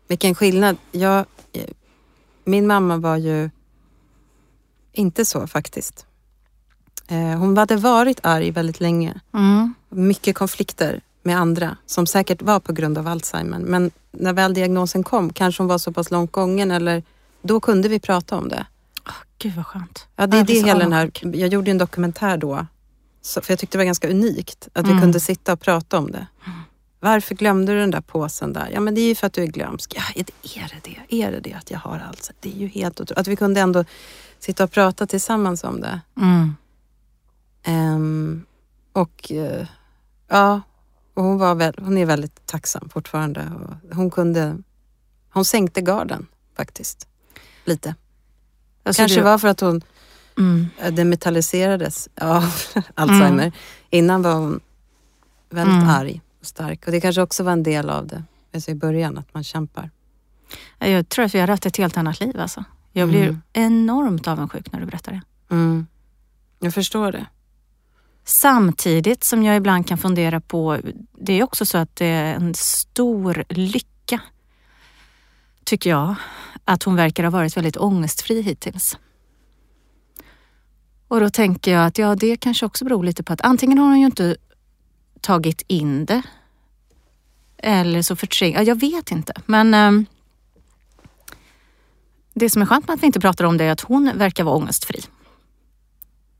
Vilken 0.08 0.34
skillnad. 0.34 0.76
Jag, 0.92 1.24
min 2.44 2.66
mamma 2.66 2.96
var 2.96 3.16
ju 3.16 3.50
inte 4.92 5.24
så 5.24 5.46
faktiskt. 5.46 6.06
Eh, 7.08 7.38
hon 7.38 7.56
hade 7.56 7.76
varit 7.76 8.20
arg 8.22 8.50
väldigt 8.50 8.80
länge. 8.80 9.20
Mm. 9.34 9.74
Mycket 9.88 10.36
konflikter 10.36 11.00
med 11.26 11.38
andra 11.38 11.76
som 11.86 12.06
säkert 12.06 12.42
var 12.42 12.60
på 12.60 12.72
grund 12.72 12.98
av 12.98 13.08
Alzheimer. 13.08 13.58
Men 13.58 13.90
när 14.10 14.32
väl 14.32 14.54
diagnosen 14.54 15.02
kom 15.02 15.32
kanske 15.32 15.62
hon 15.62 15.68
var 15.68 15.78
så 15.78 15.92
pass 15.92 16.10
långt 16.10 16.32
gången 16.32 16.70
eller 16.70 17.02
då 17.42 17.60
kunde 17.60 17.88
vi 17.88 18.00
prata 18.00 18.36
om 18.36 18.48
det. 18.48 18.66
Oh, 19.06 19.12
Gud 19.38 19.54
vad 19.54 19.66
skönt. 19.66 20.06
Ja, 20.16 20.26
det 20.26 20.38
är 20.38 20.44
det 20.44 20.52
hela 20.52 20.78
den 20.78 20.92
här, 20.92 21.10
jag 21.22 21.52
gjorde 21.52 21.70
en 21.70 21.78
dokumentär 21.78 22.36
då, 22.36 22.66
för 23.42 23.52
jag 23.52 23.58
tyckte 23.58 23.78
det 23.78 23.78
var 23.78 23.84
ganska 23.84 24.10
unikt 24.10 24.68
att 24.72 24.84
mm. 24.84 24.96
vi 24.96 25.02
kunde 25.02 25.20
sitta 25.20 25.52
och 25.52 25.60
prata 25.60 25.98
om 25.98 26.10
det. 26.10 26.26
Varför 27.00 27.34
glömde 27.34 27.72
du 27.72 27.78
den 27.78 27.90
där 27.90 28.00
påsen 28.00 28.52
där? 28.52 28.70
Ja 28.72 28.80
men 28.80 28.94
det 28.94 29.00
är 29.00 29.08
ju 29.08 29.14
för 29.14 29.26
att 29.26 29.32
du 29.32 29.42
är 29.42 29.46
glömsk. 29.46 29.94
Ja, 29.96 30.02
är 30.14 30.24
det 30.24 30.58
är 30.58 30.80
det? 30.82 31.22
Är 31.22 31.32
det 31.32 31.40
det 31.40 31.52
att 31.52 31.70
jag 31.70 31.78
har 31.78 32.02
allt? 32.08 32.30
Det 32.40 32.48
är 32.48 32.58
ju 32.58 32.66
helt 32.66 33.00
otroligt. 33.00 33.18
Att 33.18 33.28
vi 33.28 33.36
kunde 33.36 33.60
ändå 33.60 33.84
sitta 34.38 34.64
och 34.64 34.70
prata 34.70 35.06
tillsammans 35.06 35.64
om 35.64 35.80
det. 35.80 36.00
Mm. 36.16 36.56
Ehm, 37.62 38.46
och 38.92 39.32
eh, 39.32 39.66
ja, 40.28 40.60
och 41.16 41.22
hon, 41.24 41.38
var 41.38 41.54
väl, 41.54 41.74
hon 41.78 41.98
är 41.98 42.06
väldigt 42.06 42.46
tacksam 42.46 42.88
fortfarande. 42.88 43.52
Hon 43.92 44.10
kunde, 44.10 44.58
hon 45.32 45.44
sänkte 45.44 45.80
garden 45.80 46.26
faktiskt. 46.56 47.08
Lite. 47.64 47.94
Alltså, 48.82 49.00
Kanske 49.02 49.18
du- 49.20 49.24
var 49.24 49.38
för 49.38 49.48
att 49.48 49.60
hon 49.60 49.82
Mm. 50.38 50.66
eh, 50.78 50.92
demetalliserades 50.94 52.08
av 52.20 52.44
Alzheimer. 52.94 53.52
Innan 53.90 54.22
var 54.22 54.34
hon 54.34 54.60
väldigt 55.50 55.76
Mm. 55.76 55.88
arg 55.88 56.20
och 56.40 56.46
stark. 56.46 56.86
Och 56.86 56.92
det 56.92 57.00
kanske 57.00 57.22
också 57.22 57.42
var 57.44 57.52
en 57.52 57.62
del 57.62 57.90
av 57.90 58.06
det. 58.06 58.24
Alltså 58.54 58.70
i 58.70 58.74
början, 58.74 59.18
att 59.18 59.34
man 59.34 59.44
kämpar. 59.44 59.90
Jag 60.78 61.08
tror 61.08 61.24
att 61.24 61.34
vi 61.34 61.40
har 61.40 61.48
haft 61.48 61.66
ett 61.66 61.76
helt 61.76 61.96
annat 61.96 62.20
liv 62.20 62.40
alltså. 62.40 62.64
Jag 62.92 63.08
blir 63.08 63.22
Mm. 63.22 63.40
enormt 63.52 64.28
avundsjuk 64.28 64.72
när 64.72 64.80
du 64.80 64.86
berättar 64.86 65.12
det. 65.12 65.22
Mm. 65.54 65.86
Jag 66.58 66.74
förstår 66.74 67.12
det. 67.12 67.26
Samtidigt 68.28 69.24
som 69.24 69.42
jag 69.42 69.56
ibland 69.56 69.88
kan 69.88 69.98
fundera 69.98 70.40
på, 70.40 70.78
det 71.18 71.32
är 71.32 71.42
också 71.42 71.66
så 71.66 71.78
att 71.78 71.96
det 71.96 72.06
är 72.06 72.34
en 72.34 72.54
stor 72.54 73.44
lycka, 73.48 74.20
tycker 75.64 75.90
jag, 75.90 76.14
att 76.64 76.82
hon 76.82 76.96
verkar 76.96 77.24
ha 77.24 77.30
varit 77.30 77.56
väldigt 77.56 77.76
ångestfri 77.76 78.42
hittills. 78.42 78.98
Och 81.08 81.20
då 81.20 81.30
tänker 81.30 81.72
jag 81.72 81.86
att 81.86 81.98
ja, 81.98 82.14
det 82.14 82.36
kanske 82.36 82.66
också 82.66 82.84
beror 82.84 83.04
lite 83.04 83.22
på 83.22 83.32
att 83.32 83.40
antingen 83.40 83.78
har 83.78 83.86
hon 83.86 84.00
ju 84.00 84.06
inte 84.06 84.36
tagit 85.20 85.62
in 85.66 86.04
det 86.04 86.22
eller 87.58 88.02
så 88.02 88.16
förtränger, 88.16 88.58
ja, 88.58 88.62
jag 88.62 88.80
vet 88.80 89.10
inte. 89.10 89.32
Men 89.46 89.74
ehm, 89.74 90.06
det 92.34 92.50
som 92.50 92.62
är 92.62 92.66
skönt 92.66 92.88
med 92.88 92.94
att 92.94 93.02
vi 93.02 93.06
inte 93.06 93.20
pratar 93.20 93.44
om 93.44 93.56
det 93.56 93.64
är 93.64 93.72
att 93.72 93.80
hon 93.80 94.12
verkar 94.14 94.44
vara 94.44 94.56
ångestfri 94.56 95.00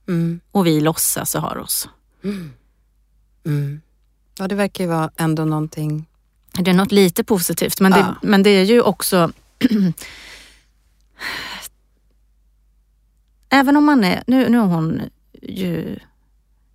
Mm. 0.08 0.40
och 0.50 0.66
vi 0.66 0.80
låtsas 0.80 1.34
och 1.34 1.42
har 1.42 1.58
oss. 1.58 1.88
Mm. 3.44 3.80
Ja, 4.38 4.48
det 4.48 4.54
verkar 4.54 4.84
ju 4.84 4.90
vara 4.90 5.10
ändå 5.16 5.44
någonting. 5.44 6.06
Det 6.58 6.70
är 6.70 6.74
något 6.74 6.92
lite 6.92 7.24
positivt, 7.24 7.80
men 7.80 7.92
det, 7.92 7.98
Ja. 7.98 8.14
men 8.22 8.42
det 8.42 8.50
är 8.50 8.64
ju 8.64 8.82
också... 8.82 9.32
Även 13.48 13.76
om 13.76 13.84
man 13.84 14.04
är... 14.04 14.22
Nu, 14.26 14.48
nu 14.48 14.58
är 14.58 14.62
hon 14.62 15.02
ju 15.42 15.98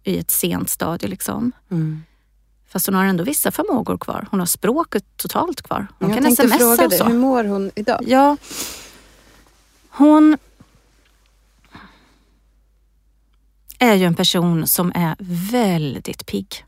i 0.03 0.17
ett 0.19 0.31
sent 0.31 0.69
stadie 0.69 1.09
liksom. 1.09 1.51
Mm. 1.71 2.03
Fast 2.67 2.85
hon 2.85 2.95
har 2.95 3.05
ändå 3.05 3.23
vissa 3.23 3.51
förmågor 3.51 3.97
kvar. 3.97 4.27
Hon 4.31 4.39
har 4.39 4.47
språket 4.47 5.05
totalt 5.17 5.61
kvar. 5.61 5.87
Hon 5.99 6.09
jag 6.09 6.23
kan 6.23 6.35
smsa 6.35 6.57
fråga 6.57 6.83
och 6.83 6.89
dig, 6.89 6.97
så. 6.97 7.05
hur 7.05 7.17
mår 7.17 7.43
hon 7.43 7.71
idag? 7.75 8.03
Ja. 8.07 8.37
Hon 9.89 10.37
är 13.81 13.93
ju 13.95 14.05
en 14.05 14.13
person 14.15 14.67
som 14.67 14.91
är 14.95 15.15
väldigt 15.51 16.25
pigg. 16.25 16.65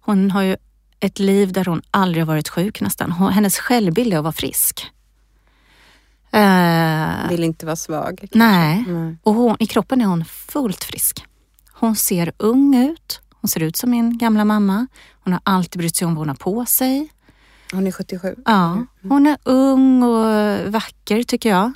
Hon 0.00 0.30
har 0.30 0.42
ju 0.42 0.56
ett 1.00 1.18
liv 1.18 1.52
där 1.52 1.64
hon 1.64 1.82
aldrig 1.90 2.22
har 2.22 2.26
varit 2.26 2.48
sjuk 2.48 2.80
nästan. 2.80 3.12
Hennes 3.12 3.58
självbild 3.58 4.12
är 4.12 4.16
att 4.18 4.24
vara 4.24 4.32
frisk. 4.32 4.86
Eh, 6.30 7.28
Vill 7.28 7.44
inte 7.44 7.66
vara 7.66 7.76
svag? 7.76 8.28
nej, 8.32 8.84
Nej. 8.88 9.16
och 9.22 9.34
hon, 9.34 9.56
i 9.58 9.66
kroppen 9.66 10.00
är 10.00 10.04
hon 10.06 10.24
fullt 10.24 10.84
frisk. 10.84 11.24
Hon 11.72 11.96
ser 11.96 12.32
ung 12.36 12.74
ut. 12.76 13.20
Hon 13.40 13.48
ser 13.48 13.62
ut 13.62 13.76
som 13.76 13.90
min 13.90 14.18
gamla 14.18 14.44
mamma. 14.44 14.86
Hon 15.24 15.32
har 15.32 15.40
alltid 15.44 15.78
brytt 15.78 15.96
sig 15.96 16.06
om 16.06 16.14
vad 16.14 16.18
hon 16.20 16.28
har 16.28 16.36
på 16.36 16.66
sig. 16.66 17.08
Hon 17.72 17.86
är 17.86 17.92
77. 17.92 18.34
Ja, 18.44 18.86
hon 19.02 19.26
är 19.26 19.36
ung 19.44 20.02
och 20.02 20.26
vacker 20.72 21.22
tycker 21.22 21.48
jag. 21.48 21.72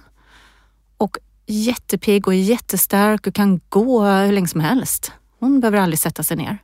Och 0.97 1.19
jättepigg 1.51 2.27
och 2.29 2.35
jättestark 2.35 3.27
och 3.27 3.35
kan 3.35 3.61
gå 3.69 4.05
hur 4.05 4.33
länge 4.33 4.49
som 4.49 4.61
helst. 4.61 5.13
Hon 5.39 5.61
behöver 5.61 5.79
aldrig 5.79 5.99
sätta 5.99 6.23
sig 6.23 6.37
ner. 6.37 6.59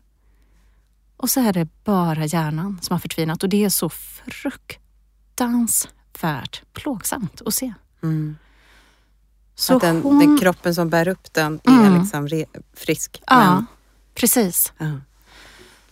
Och 1.16 1.30
så 1.30 1.40
är 1.40 1.52
det 1.52 1.68
bara 1.84 2.24
hjärnan 2.26 2.78
som 2.82 2.94
har 2.94 2.98
förtvinat 2.98 3.42
och 3.42 3.48
det 3.48 3.64
är 3.64 3.68
så 3.68 3.88
fruktansvärt 3.88 6.62
plågsamt 6.72 7.42
att 7.46 7.54
se. 7.54 7.74
Mm. 8.02 8.36
Så 9.54 9.74
att 9.76 9.82
den, 9.82 10.02
hon... 10.02 10.18
den 10.18 10.38
kroppen 10.38 10.74
som 10.74 10.90
bär 10.90 11.08
upp 11.08 11.32
den 11.34 11.60
är 11.64 11.70
Mm. 11.86 12.00
liksom 12.00 12.28
re, 12.28 12.44
frisk. 12.74 13.22
Ja, 13.26 13.54
Men, 13.54 13.66
precis. 14.14 14.72
ja. 14.78 14.90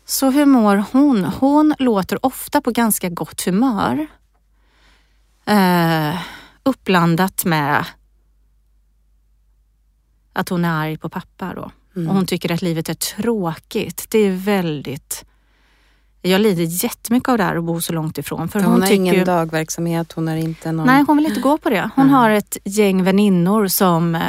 Så 0.04 0.30
hur 0.30 0.46
mår 0.46 0.84
hon? 0.92 1.24
Hon 1.24 1.74
låter 1.78 2.26
ofta 2.26 2.60
på 2.60 2.70
ganska 2.70 3.08
gott 3.08 3.42
humör. 3.44 4.06
Eh, 5.44 6.16
uppblandat 6.62 7.44
med 7.44 7.86
att 10.34 10.48
hon 10.48 10.64
är 10.64 10.70
arg 10.70 10.96
på 10.96 11.08
pappa 11.08 11.52
då. 11.54 11.70
Mm. 11.96 12.08
Och 12.08 12.14
hon 12.14 12.26
tycker 12.26 12.52
att 12.52 12.62
livet 12.62 12.88
är 12.88 12.94
tråkigt. 12.94 14.06
Det 14.10 14.18
är 14.18 14.32
väldigt... 14.32 15.24
Jag 16.22 16.40
lider 16.40 16.84
jättemycket 16.84 17.28
av 17.28 17.38
det 17.38 17.44
här 17.44 17.56
att 17.56 17.64
bo 17.64 17.80
så 17.80 17.92
långt 17.92 18.18
ifrån. 18.18 18.48
För 18.48 18.60
hon, 18.60 18.72
hon 18.72 18.80
har 18.80 18.88
tycker 18.88 18.94
ingen 19.02 19.24
dagverksamhet, 19.24 20.12
hon 20.12 20.28
har 20.28 20.36
inte 20.36 20.72
någon... 20.72 20.86
Nej, 20.86 21.04
hon 21.06 21.16
vill 21.16 21.26
inte 21.26 21.40
gå 21.40 21.58
på 21.58 21.70
det. 21.70 21.90
Hon 21.96 22.04
Mm. 22.04 22.14
har 22.14 22.30
ett 22.30 22.56
gäng 22.64 23.04
väninnor 23.04 23.66
som 23.68 24.14
eh, 24.14 24.22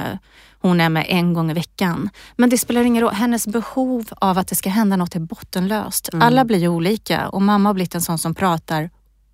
hon 0.59 0.81
är 0.81 0.89
med 0.89 1.05
en 1.09 1.33
gång 1.33 1.51
i 1.51 1.53
veckan. 1.53 2.09
Men 2.35 2.49
det 2.49 2.57
spelar 2.57 2.83
ingen 2.83 3.03
roll. 3.03 3.13
Hennes 3.13 3.47
behov 3.47 4.05
av 4.11 4.37
att 4.37 4.47
det 4.47 4.55
ska 4.55 4.69
hända 4.69 4.95
något 4.95 5.15
är 5.15 5.19
bottenlöst. 5.19 6.09
Mm. 6.13 6.27
Alla 6.27 6.45
blir 6.45 6.67
olika 6.67 7.27
och 7.29 7.41
mamma 7.41 7.69
har 7.69 7.73
blivit 7.73 7.95
en 7.95 8.01
sån 8.01 8.17
som 8.17 8.35
pratar 8.35 8.89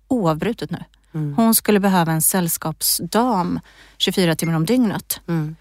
oavbrutet 0.08 0.70
nu. 0.70 0.84
Mm. 1.14 1.34
Hon 1.34 1.54
skulle 1.54 1.80
behöva 1.80 2.12
en 2.12 2.22
sällskapsdam 2.22 3.60
24 3.98 4.34
timmar 4.36 4.54
om 4.54 4.66
dygnet. 4.66 5.20
Mm. 5.28 5.56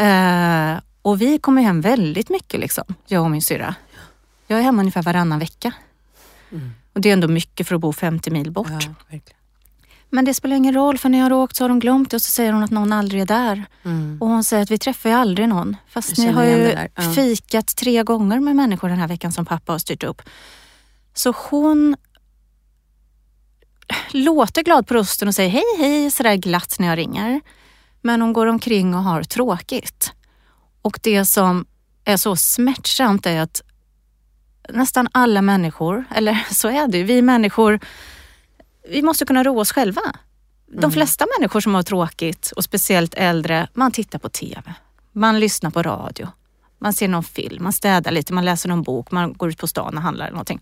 Eh, 0.00 0.80
och 1.02 1.20
vi 1.20 1.38
kommer 1.38 1.62
hem 1.62 1.80
väldigt 1.80 2.30
mycket, 2.30 2.60
liksom, 2.60 2.84
jag 3.06 3.24
och 3.24 3.30
min 3.30 3.42
syrra. 3.42 3.74
Jag 4.46 4.58
är 4.58 4.62
hemma 4.62 4.82
ungefär 4.82 5.02
varannan 5.02 5.38
vecka. 5.38 5.72
Mm. 6.52 6.70
Och 6.92 7.00
det 7.00 7.08
är 7.08 7.12
ändå 7.12 7.28
mycket 7.28 7.68
för 7.68 7.74
att 7.74 7.80
bo 7.80 7.92
50 7.92 8.30
mil 8.30 8.50
bort. 8.50 8.88
Ja. 9.10 9.18
Men 10.10 10.24
det 10.24 10.34
spelar 10.34 10.56
ingen 10.56 10.74
roll 10.74 10.98
för 10.98 11.08
när 11.08 11.18
jag 11.18 11.24
har 11.24 11.32
åkt 11.32 11.56
så 11.56 11.64
har 11.64 11.68
de 11.68 11.80
glömt 11.80 12.10
det 12.10 12.16
och 12.16 12.22
så 12.22 12.30
säger 12.30 12.52
hon 12.52 12.62
att 12.62 12.70
någon 12.70 12.92
aldrig 12.92 13.22
är 13.22 13.26
där. 13.26 13.64
Mm. 13.82 14.18
Och 14.20 14.28
hon 14.28 14.44
säger 14.44 14.62
att 14.62 14.70
vi 14.70 14.78
träffar 14.78 15.10
ju 15.10 15.16
aldrig 15.16 15.48
någon. 15.48 15.76
Fast 15.88 16.18
ni 16.18 16.26
har 16.26 16.44
ju 16.44 16.76
ja. 16.94 17.02
fikat 17.02 17.76
tre 17.76 18.02
gånger 18.02 18.40
med 18.40 18.56
människor 18.56 18.88
den 18.88 18.98
här 18.98 19.08
veckan 19.08 19.32
som 19.32 19.46
pappa 19.46 19.72
har 19.72 19.78
styrt 19.78 20.02
upp. 20.02 20.22
Så 21.14 21.34
hon 21.50 21.96
låter 24.10 24.62
glad 24.62 24.86
på 24.86 24.94
rösten 24.94 25.28
och 25.28 25.34
säger 25.34 25.50
hej 25.50 25.64
hej 25.78 26.10
sådär 26.10 26.36
glatt 26.36 26.76
när 26.78 26.88
jag 26.88 26.98
ringer. 26.98 27.40
Men 28.02 28.20
hon 28.22 28.32
går 28.32 28.46
omkring 28.46 28.94
och 28.94 29.02
har 29.02 29.22
tråkigt. 29.22 30.12
Och 30.82 30.98
det 31.02 31.24
som 31.24 31.66
är 32.04 32.16
så 32.16 32.36
smärtsamt 32.36 33.26
är 33.26 33.40
att 33.40 33.62
nästan 34.68 35.08
alla 35.12 35.42
människor, 35.42 36.04
eller 36.14 36.34
så 36.50 36.68
är 36.68 36.88
det 36.88 36.98
ju, 36.98 37.04
vi 37.04 37.22
människor, 37.22 37.80
vi 38.88 39.02
måste 39.02 39.24
kunna 39.26 39.44
roa 39.44 39.60
oss 39.60 39.72
själva. 39.72 40.00
De 40.72 40.78
Mm. 40.78 40.90
flesta 40.90 41.26
människor 41.38 41.60
som 41.60 41.74
har 41.74 41.82
tråkigt 41.82 42.52
och 42.56 42.64
speciellt 42.64 43.14
äldre, 43.14 43.68
man 43.74 43.92
tittar 43.92 44.18
på 44.18 44.28
TV, 44.28 44.74
man 45.12 45.40
lyssnar 45.40 45.70
på 45.70 45.82
radio, 45.82 46.28
man 46.78 46.92
ser 46.92 47.08
någon 47.08 47.24
film, 47.24 47.62
man 47.64 47.72
städar 47.72 48.10
lite, 48.10 48.32
man 48.32 48.44
läser 48.44 48.68
någon 48.68 48.82
bok, 48.82 49.10
man 49.10 49.32
går 49.32 49.48
ut 49.48 49.58
på 49.58 49.66
stan 49.66 49.96
och 49.96 50.02
handlar 50.02 50.24
eller 50.26 50.32
någonting. 50.34 50.60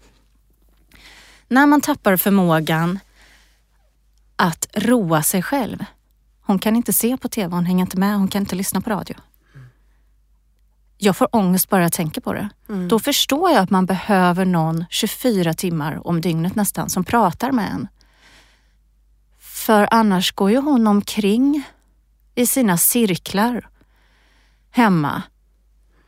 När 1.48 1.66
man 1.66 1.80
tappar 1.80 2.16
förmågan 2.16 2.98
att 4.36 4.66
roa 4.74 5.22
sig 5.22 5.42
själv. 5.42 5.84
Hon 6.48 6.58
kan 6.58 6.76
inte 6.76 6.92
se 6.92 7.16
på 7.16 7.28
TV, 7.28 7.54
hon 7.54 7.66
hänger 7.66 7.84
inte 7.84 7.98
med, 7.98 8.18
hon 8.18 8.28
kan 8.28 8.42
inte 8.42 8.56
lyssna 8.56 8.80
på 8.80 8.90
radio. 8.90 9.16
Jag 10.98 11.16
får 11.16 11.36
ångest 11.36 11.68
bara 11.68 11.82
jag 11.82 11.92
tänker 11.92 12.20
på 12.20 12.32
det. 12.32 12.48
Mm. 12.68 12.88
Då 12.88 12.98
förstår 12.98 13.50
jag 13.50 13.62
att 13.62 13.70
man 13.70 13.86
behöver 13.86 14.44
någon 14.44 14.84
24 14.90 15.54
timmar 15.54 16.06
om 16.06 16.20
dygnet 16.20 16.54
nästan 16.54 16.90
som 16.90 17.04
pratar 17.04 17.52
med 17.52 17.70
en. 17.70 17.88
För 19.38 19.88
annars 19.90 20.32
går 20.32 20.50
ju 20.50 20.56
hon 20.56 20.86
omkring 20.86 21.62
i 22.34 22.46
sina 22.46 22.78
cirklar 22.78 23.68
hemma 24.70 25.22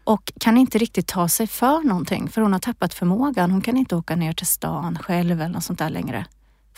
och 0.04 0.32
kan 0.40 0.58
inte 0.58 0.78
riktigt 0.78 1.06
ta 1.06 1.28
sig 1.28 1.46
för 1.46 1.82
någonting 1.82 2.28
för 2.28 2.40
hon 2.40 2.52
har 2.52 2.60
tappat 2.60 2.94
förmågan. 2.94 3.50
Hon 3.50 3.60
kan 3.60 3.76
inte 3.76 3.96
åka 3.96 4.16
ner 4.16 4.32
till 4.32 4.46
stan 4.46 4.98
själv 4.98 5.40
eller 5.40 5.52
något 5.52 5.64
sånt 5.64 5.78
där 5.78 5.90
längre. 5.90 6.26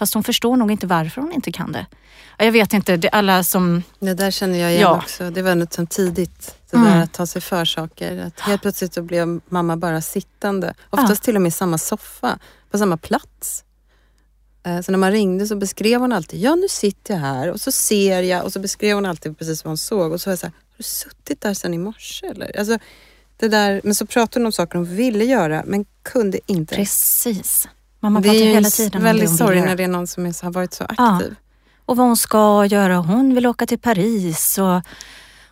Fast 0.02 0.14
hon 0.14 0.24
förstår 0.24 0.56
nog 0.56 0.70
inte 0.70 0.86
varför 0.86 1.20
hon 1.20 1.32
inte 1.32 1.52
kan 1.52 1.72
det. 1.72 1.86
Ja, 2.38 2.44
Jag 2.44 2.52
vet 2.52 2.72
inte, 2.72 2.96
det 2.96 3.08
är 3.08 3.14
alla 3.14 3.44
som... 3.44 3.82
Det 3.98 4.14
där 4.14 4.30
känner 4.30 4.58
jag 4.58 4.70
igen 4.70 4.82
Ja. 4.82 4.96
också. 4.96 5.30
Det 5.30 5.42
var 5.42 5.54
något 5.54 5.72
som 5.72 5.86
tidigt. 5.86 6.54
Det 6.70 6.76
Mm. 6.76 6.88
där 6.92 7.02
att 7.02 7.12
ta 7.12 7.26
sig 7.26 7.42
för 7.42 7.64
saker. 7.64 8.18
Att 8.18 8.40
helt 8.40 8.62
plötsligt 8.62 8.94
så 8.94 9.02
blev 9.02 9.40
mamma 9.48 9.76
bara 9.76 10.00
sittande. 10.00 10.74
Oftast 10.90 11.22
till 11.22 11.36
och 11.36 11.42
med 11.42 11.48
i 11.48 11.52
samma 11.52 11.78
soffa, 11.78 12.38
på 12.70 12.78
samma 12.78 12.96
plats. 12.96 13.64
Eh, 14.66 14.80
Så 14.80 14.92
när 14.92 14.98
man 14.98 15.12
ringde 15.12 15.46
så 15.46 15.56
beskrev 15.56 16.00
hon 16.00 16.12
alltid, 16.12 16.40
ja 16.40 16.54
nu 16.54 16.68
sitter 16.68 17.14
jag 17.14 17.20
här 17.20 17.50
och 17.50 17.60
så 17.60 17.72
ser 17.72 18.22
jag 18.22 18.44
och 18.44 18.52
så 18.52 18.60
beskrev 18.60 18.94
hon 18.94 19.06
alltid 19.06 19.38
precis 19.38 19.64
vad 19.64 19.70
hon 19.70 19.78
såg 19.78 20.12
och 20.12 20.20
så 20.20 20.30
var 20.30 20.32
jag 20.32 20.38
så 20.38 20.46
här, 20.46 20.52
har 20.52 20.76
du 20.76 20.82
suttit 20.82 21.40
där 21.40 21.54
sedan 21.54 21.74
i 21.74 21.78
morse 21.78 22.26
eller? 22.26 22.58
Alltså, 22.58 22.78
det 23.36 23.48
där, 23.48 23.80
men 23.84 23.94
så 23.94 24.06
pratade 24.06 24.40
hon 24.40 24.46
om 24.46 24.52
saker 24.52 24.78
hon 24.78 24.96
ville 24.96 25.24
göra 25.24 25.62
men 25.66 25.84
kunde 26.02 26.38
inte. 26.46 26.74
Precis. 26.76 27.68
Mamma 28.02 28.20
det 28.20 28.28
pratar 28.28 28.40
är 28.44 28.46
hela 28.54 28.66
en 28.66 28.70
tiden 28.70 29.00
om 29.00 29.04
väldigt 29.04 29.24
det 29.24 29.30
hon 29.30 29.38
sorg 29.38 29.48
vill 29.50 29.58
göra. 29.58 29.68
när 29.68 29.76
det 29.76 29.84
är 29.84 29.88
någon 29.88 30.06
som 30.06 30.26
är, 30.26 30.32
så- 30.32 30.46
har 30.46 30.52
varit 30.52 30.74
så 30.74 30.84
Ja. 30.98 31.14
aktiv. 31.16 31.34
Och 31.86 31.96
vad 31.96 32.06
hon 32.06 32.16
ska 32.16 32.64
göra. 32.66 32.96
Hon 32.96 33.34
vill 33.34 33.46
åka 33.46 33.66
till 33.66 33.78
Paris 33.78 34.58
och 34.58 34.82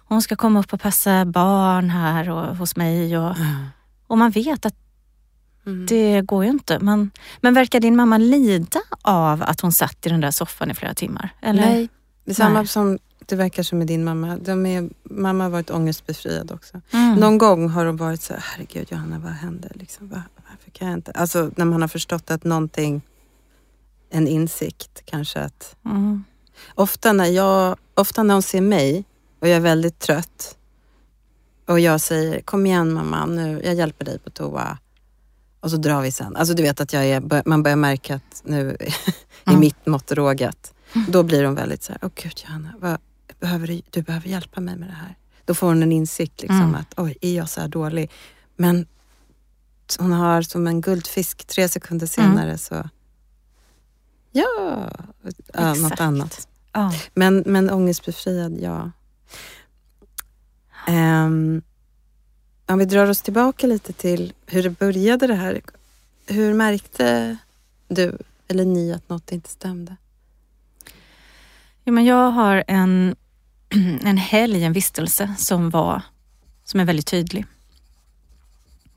hon 0.09 0.23
ska 0.23 0.37
komma 0.37 0.61
upp 0.61 0.73
och 0.73 0.81
passa 0.81 1.25
barn 1.25 1.91
här 1.91 2.31
och, 2.31 2.57
hos 2.57 2.77
mig. 2.77 3.19
Och, 3.19 3.37
och 4.07 4.19
man 4.19 4.31
vet 4.31 4.67
att 4.67 4.75
Mm. 5.67 5.87
det 5.87 6.21
går 6.21 6.45
ju 6.45 6.51
inte. 6.51 6.79
Men, 6.79 7.11
men 7.41 7.55
verkar 7.55 7.81
din 7.81 7.97
mamma 7.97 8.19
lida 8.19 8.81
av 9.03 9.43
att 9.43 9.61
hon 9.61 9.73
satt 9.73 10.07
i 10.07 10.09
den 10.09 10.21
där 10.21 10.31
soffan 10.31 10.71
i 10.71 10.75
flera 10.75 10.95
timmar? 10.95 11.31
Eller? 11.41 11.63
Nej, 11.63 11.89
det 12.25 12.31
är 12.31 12.35
samma 12.35 12.59
Nej. 12.59 12.67
som 12.69 12.99
det 13.27 13.37
verkar 13.37 13.63
som 13.63 13.79
med 13.79 13.87
din 13.87 14.05
mamma. 14.05 14.37
De 14.37 14.67
är, 14.67 14.91
mamma 15.05 15.45
har 15.45 15.51
varit 15.51 15.71
ångestbefriad 15.71 16.51
också. 16.53 16.81
Mm. 16.93 17.15
Någon 17.15 17.39
gång 17.39 17.69
har 17.69 17.87
hon 17.87 17.97
varit 17.97 18.23
så 18.23 18.33
här, 18.33 18.45
herregud 18.53 18.87
Johanna 18.91 19.19
vad 19.19 19.33
händer? 19.33 19.73
Liksom, 19.75 20.09
var, 20.09 20.23
kan 20.73 20.89
jag 20.89 20.99
inte? 20.99 21.11
Alltså 21.13 21.51
när 21.57 21.65
man 21.65 21.81
har 21.81 21.89
förstått 21.89 22.31
att 22.31 22.45
någonting, 22.45 23.03
en 24.11 24.29
insikt 24.29 25.03
kanske 25.05 25.41
att 25.41 25.77
Mm. 25.85 26.25
Ofta 26.75 27.13
när, 27.13 27.27
jag, 27.27 27.77
ofta 27.95 28.23
när 28.23 28.35
hon 28.35 28.43
ser 28.43 28.61
mig 28.61 29.05
och 29.41 29.49
jag 29.49 29.57
är 29.57 29.61
väldigt 29.61 29.99
trött 29.99 30.57
och 31.69 31.81
jag 31.81 32.01
säger 32.01 32.41
kom 32.41 32.67
igen 32.67 32.93
mamma, 32.93 33.27
nu, 33.27 33.61
jag 33.65 33.75
hjälper 33.75 34.05
dig 34.05 34.19
på 34.19 34.31
toa. 34.31 34.79
Och 35.61 35.71
så 35.71 35.77
drar 35.77 36.03
vi 36.03 36.13
sen. 36.13 36.37
Alltså 36.37 36.55
du 36.55 36.63
vet 36.63 36.81
att 36.81 36.93
jag 36.93 37.05
är, 37.07 37.43
man 37.49 37.63
börjar 37.63 37.77
märka 37.77 38.15
att 38.15 38.43
nu 38.45 38.71
är 38.81 38.95
Mm. 39.47 39.61
mitt 39.61 39.87
mått 39.87 40.13
rågat. 40.13 40.75
Då 41.09 41.23
blir 41.23 41.45
hon 41.45 41.55
väldigt 41.55 41.83
så 41.83 41.93
här, 41.93 41.99
åh 42.05 42.11
gud 42.15 42.41
Johanna, 42.47 42.75
vad, 42.79 42.99
behöver 43.41 43.67
du, 43.67 43.83
du 43.91 44.03
behöver 44.03 44.29
hjälpa 44.29 44.61
mig 44.61 44.77
med 44.77 44.89
det 44.89 44.95
här. 44.95 45.17
Då 45.45 45.55
får 45.55 45.67
hon 45.67 45.83
en 45.83 45.93
insikt 45.93 46.43
liksom 46.43 46.61
Mm. 46.61 46.75
att 46.75 46.95
oj, 46.97 47.17
är 47.21 47.37
jag 47.37 47.49
så 47.49 47.61
här 47.61 47.69
dålig? 47.69 48.11
Men 48.57 48.87
hon 49.99 50.13
har 50.13 50.43
som 50.43 50.67
en 50.67 50.81
guldfisk, 50.81 51.45
tre 51.47 51.69
sekunder 51.69 52.09
Mm. 52.19 52.37
senare 52.37 52.59
så 52.59 52.89
Ja, 54.33 54.91
ja 55.53 55.75
något 55.75 56.01
annat. 56.01 56.49
Ja. 56.73 56.93
Men, 57.15 57.43
men 57.47 57.71
ångestbefriad, 57.71 58.61
ja. 58.61 58.91
Um, 60.89 61.63
om 62.67 62.79
vi 62.79 62.85
drar 62.85 63.11
oss 63.11 63.23
tillbaka 63.23 63.67
lite 63.67 63.93
till 63.93 64.33
hur 64.47 64.63
det 64.63 64.71
började 64.71 65.27
det 65.27 65.35
här. 65.35 65.61
Hur 66.27 66.55
märkte 66.55 67.37
du 67.89 68.19
eller 68.49 68.65
ni 68.65 68.93
att 68.93 69.09
något 69.09 69.33
inte 69.33 69.51
stämde? 69.51 69.97
Jo, 71.85 71.95
men 71.95 72.05
jag 72.05 72.31
har 72.31 72.65
en, 72.67 73.17
en 74.05 74.17
helg, 74.17 74.65
en 74.65 74.73
vistelse 74.73 75.35
som, 75.39 75.71
var, 75.71 76.03
som 76.65 76.81
är 76.81 76.85
väldigt 76.85 77.07
tydlig. 77.07 77.47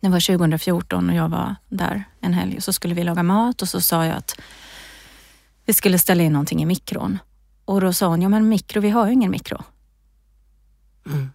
Det 0.04 0.10
var 0.10 0.38
2014 0.38 1.10
och 1.10 1.16
jag 1.16 1.30
var 1.30 1.56
där 1.70 2.04
en 2.22 2.34
helg 2.34 2.58
och 2.58 2.64
så 2.64 2.74
skulle 2.74 2.94
vi 2.94 3.04
laga 3.04 3.24
mat 3.24 3.62
och 3.62 3.70
så 3.70 3.82
sa 3.82 4.06
jag 4.06 4.18
att 4.18 4.40
vi 5.66 5.74
skulle 5.74 6.00
ställa 6.00 6.24
in 6.24 6.34
någonting 6.34 6.62
i 6.62 6.66
mikron. 6.66 7.20
Och 7.66 7.82
då 7.82 7.94
sa 7.94 8.08
hon, 8.08 8.22
ja 8.22 8.30
men 8.30 8.50
mikro, 8.50 8.82
vi 8.82 8.90
har 8.90 9.08
ju 9.08 9.14
ingen 9.14 9.32
mikro. 9.32 9.64
Mm. 11.06 11.30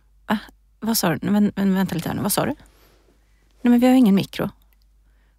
Vad 0.80 0.98
sa 0.98 1.16
du? 1.16 1.30
Men, 1.30 1.52
men, 1.56 1.74
vänta 1.74 1.94
lite 1.94 2.08
här 2.08 2.16
nu, 2.16 2.22
vad 2.22 2.32
sa 2.32 2.46
du? 2.46 2.54
Nej 3.62 3.70
men 3.70 3.80
vi 3.80 3.86
har 3.86 3.92
ju 3.92 3.98
ingen 3.98 4.14
mikro. 4.14 4.50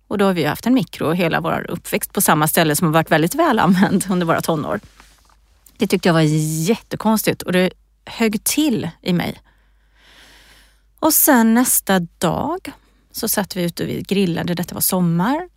Och 0.07 0.17
då 0.17 0.25
har 0.25 0.33
vi 0.33 0.45
haft 0.45 0.65
en 0.65 0.73
mikro 0.73 1.11
hela 1.11 1.41
vår 1.41 1.65
uppväxt 1.69 2.13
på 2.13 2.21
samma 2.21 2.47
ställe 2.47 2.75
som 2.75 2.87
har 2.87 2.93
varit 2.93 3.11
väldigt 3.11 3.35
väl 3.35 3.59
använd 3.59 4.05
under 4.09 4.25
våra 4.25 4.41
tonår. 4.41 4.79
Det 5.77 5.87
tyckte 5.87 6.09
jag 6.09 6.13
var 6.13 6.21
jättekonstigt 6.69 7.41
och 7.41 7.51
det 7.51 7.69
högg 8.05 8.43
till 8.43 8.89
i 9.01 9.13
mig. 9.13 9.41
Och 10.99 11.13
sen 11.13 11.53
nästa 11.53 11.99
dag 11.99 12.73
så 13.11 13.27
satt 13.27 13.55
vi 13.55 13.63
ute 13.63 13.83
och 13.83 13.89
vi 13.89 14.01
grillade, 14.01 14.53
detta 14.53 14.73
var 14.75 14.81
sommar. 14.81 15.49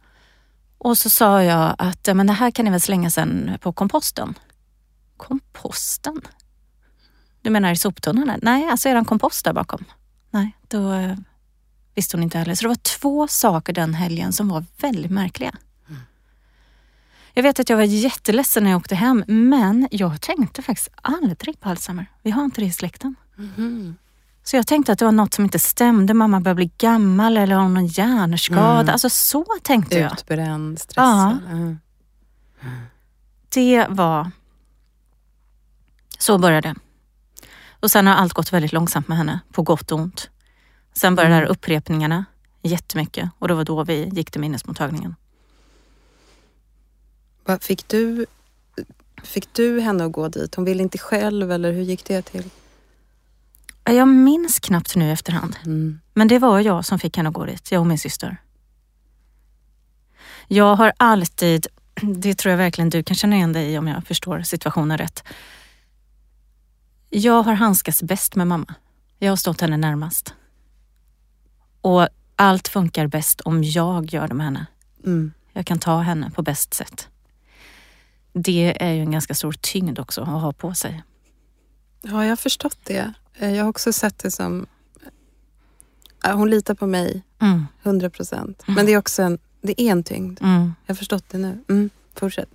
Och 0.78 0.98
så 0.98 1.10
sa 1.10 1.42
jag 1.42 1.74
att 1.78 2.08
men 2.14 2.26
det 2.26 2.32
här 2.32 2.50
kan 2.50 2.64
ni 2.64 2.70
väl 2.70 2.80
slänga 2.80 3.10
sen 3.10 3.58
på 3.60 3.72
komposten. 3.72 4.34
Komposten? 5.16 6.20
Du 7.42 7.50
menar 7.50 7.72
i 7.72 7.76
soptunnan? 7.76 8.38
Nej, 8.42 8.68
alltså 8.68 8.88
eran 8.88 9.04
kompost 9.04 9.44
där 9.44 9.52
bakom. 9.52 9.84
Nej, 10.30 10.56
då 10.68 10.92
eh, 10.92 11.16
visste 11.94 12.16
hon 12.16 12.24
inte 12.24 12.38
heller. 12.38 12.54
Så 12.54 12.62
det 12.62 12.68
var 12.68 12.98
två 12.98 13.28
saker 13.28 13.72
den 13.72 13.94
helgen 13.94 14.32
som 14.32 14.48
var 14.48 14.64
väldigt 14.80 15.10
märkliga. 15.10 15.54
Jag 17.34 17.42
vet 17.42 17.60
att 17.60 17.68
jag 17.68 17.76
var 17.76 17.84
jätteledsen 17.84 18.64
när 18.64 18.70
jag 18.70 18.78
åkte 18.78 18.94
hem, 18.94 19.24
men 19.26 19.88
jag 19.90 20.20
tänkte 20.20 20.62
faktiskt 20.62 20.88
aldrig 21.02 21.60
på 21.60 21.68
Alzheimer. 21.68 22.06
Vi 22.22 22.30
har 22.30 22.44
inte 22.44 22.60
det 22.60 22.66
i 22.66 22.72
släkten. 22.72 23.14
Mhm. 23.36 23.96
Så 24.44 24.56
jag 24.56 24.66
tänkte 24.66 24.92
att 24.92 24.98
det 24.98 25.04
var 25.04 25.12
något 25.12 25.34
som 25.34 25.44
inte 25.44 25.58
stämde. 25.58 26.14
Mamma 26.14 26.40
börjar 26.40 26.54
bli 26.54 26.70
gammal 26.78 27.36
eller 27.36 27.56
har 27.56 27.68
någon 27.68 27.86
hjärnskada? 27.86 28.80
Mm. 28.80 28.92
Alltså 28.92 29.10
så 29.10 29.46
tänkte 29.62 29.98
jag. 29.98 30.12
Utbränd, 30.12 30.78
stressad. 30.80 31.38
Mm. 31.50 31.78
Det 33.54 33.86
var... 33.90 34.30
Så 36.18 36.38
började 36.38 36.68
det. 36.68 36.74
Och 37.80 37.90
sen 37.90 38.06
har 38.06 38.14
allt 38.14 38.32
gått 38.32 38.52
väldigt 38.52 38.72
långsamt 38.72 39.08
med 39.08 39.18
henne, 39.18 39.40
på 39.52 39.62
gott 39.62 39.92
och 39.92 39.98
ont. 39.98 40.30
Sen 40.94 41.14
började 41.14 41.36
Mm. 41.36 41.48
upprepningarna 41.50 42.24
jättemycket 42.62 43.30
och 43.38 43.48
det 43.48 43.54
var 43.54 43.64
då 43.64 43.84
vi 43.84 44.08
gick 44.08 44.30
till 44.30 44.40
minnesmottagningen. 44.40 45.14
Fick, 47.60 47.88
du, 47.88 48.26
fick 49.22 49.52
du 49.54 49.80
henne 49.80 50.04
att 50.04 50.12
gå 50.12 50.28
dit? 50.28 50.54
Hon 50.54 50.64
ville 50.64 50.82
inte 50.82 50.98
själv 50.98 51.52
eller 51.52 51.72
hur 51.72 51.82
gick 51.82 52.04
det 52.04 52.22
till? 52.22 52.50
Jag 53.84 54.08
minns 54.08 54.60
knappt 54.60 54.96
nu 54.96 55.12
efterhand. 55.12 55.56
Mm. 55.64 56.00
Men 56.14 56.28
det 56.28 56.38
var 56.38 56.60
jag 56.60 56.84
som 56.84 56.98
fick 56.98 57.16
henne 57.16 57.28
att 57.28 57.34
gå 57.34 57.44
dit, 57.44 57.72
jag 57.72 57.80
och 57.80 57.86
min 57.86 57.98
syster. 57.98 58.36
Jag 60.48 60.76
har 60.76 60.92
alltid, 60.96 61.66
det 62.02 62.34
tror 62.34 62.50
jag 62.50 62.58
verkligen 62.58 62.90
du 62.90 63.02
kan 63.02 63.16
känna 63.16 63.36
igen 63.36 63.52
dig 63.52 63.72
i 63.72 63.78
om 63.78 63.88
jag 63.88 64.06
förstår 64.06 64.42
situationen 64.42 64.98
rätt. 64.98 65.24
Jag 67.10 67.42
har 67.42 67.54
handskats 67.54 68.02
bäst 68.02 68.34
med 68.34 68.46
mamma. 68.46 68.74
Jag 69.18 69.32
har 69.32 69.36
stått 69.36 69.60
henne 69.60 69.76
närmast. 69.76 70.34
Och 71.80 72.08
allt 72.36 72.68
funkar 72.68 73.06
bäst 73.06 73.40
om 73.40 73.64
jag 73.64 74.12
gör 74.12 74.28
det 74.28 74.34
med 74.34 74.46
henne. 74.46 74.66
Mm. 75.04 75.32
Jag 75.52 75.66
kan 75.66 75.78
ta 75.78 75.98
henne 75.98 76.30
på 76.30 76.42
bäst 76.42 76.74
sätt. 76.74 77.08
Det 78.32 78.82
är 78.82 78.92
ju 78.92 79.00
en 79.00 79.10
ganska 79.10 79.34
stor 79.34 79.52
tyngd 79.60 79.98
också 79.98 80.22
att 80.22 80.28
ha 80.28 80.52
på 80.52 80.74
sig. 80.74 81.02
Ja, 82.02 82.22
jag 82.22 82.30
har 82.30 82.36
förstått 82.36 82.78
det. 82.84 83.12
Eh, 83.34 83.54
Jag 83.56 83.64
har 83.64 83.70
också 83.70 83.92
sett 83.92 84.18
det 84.18 84.30
som... 84.30 84.66
Ja, 86.22 86.32
Hon 86.32 86.50
litar 86.50 86.74
på 86.74 86.86
mig, 86.86 87.22
Mm, 87.38 87.66
100 87.82 88.10
procent. 88.10 88.62
Men 88.66 88.86
det 88.86 88.92
är 88.92 88.98
också 88.98 89.22
en, 89.22 89.38
det 89.60 89.80
är 89.82 89.90
en 89.92 90.02
tyngd. 90.04 90.38
mm. 90.42 90.74
Jag 90.86 90.94
har 90.94 90.96
förstått 90.98 91.24
det 91.28 91.38
nu. 91.38 91.64
Mm. 91.68 91.90
Fortsätt. 92.14 92.48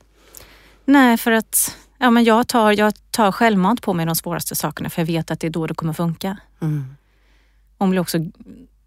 Nej, 0.86 1.18
för 1.18 1.32
att 1.32 1.76
ja, 1.98 2.10
men 2.10 2.24
jag, 2.24 2.48
tar, 2.48 2.72
jag 2.72 2.94
tar 3.12 3.32
självmant 3.32 3.82
på 3.82 3.94
mig 3.94 4.06
de 4.06 4.16
svåraste 4.16 4.56
sakerna 4.56 4.90
för 4.90 5.02
jag 5.02 5.06
vet 5.08 5.32
att 5.32 5.40
det 5.40 5.48
är 5.48 5.52
då 5.52 5.68
det 5.68 5.74
kommer 5.74 5.94
funka. 5.94 6.38
Mm. 6.60 6.96
Hon 7.78 7.90
blir 7.90 8.00
också 8.02 8.18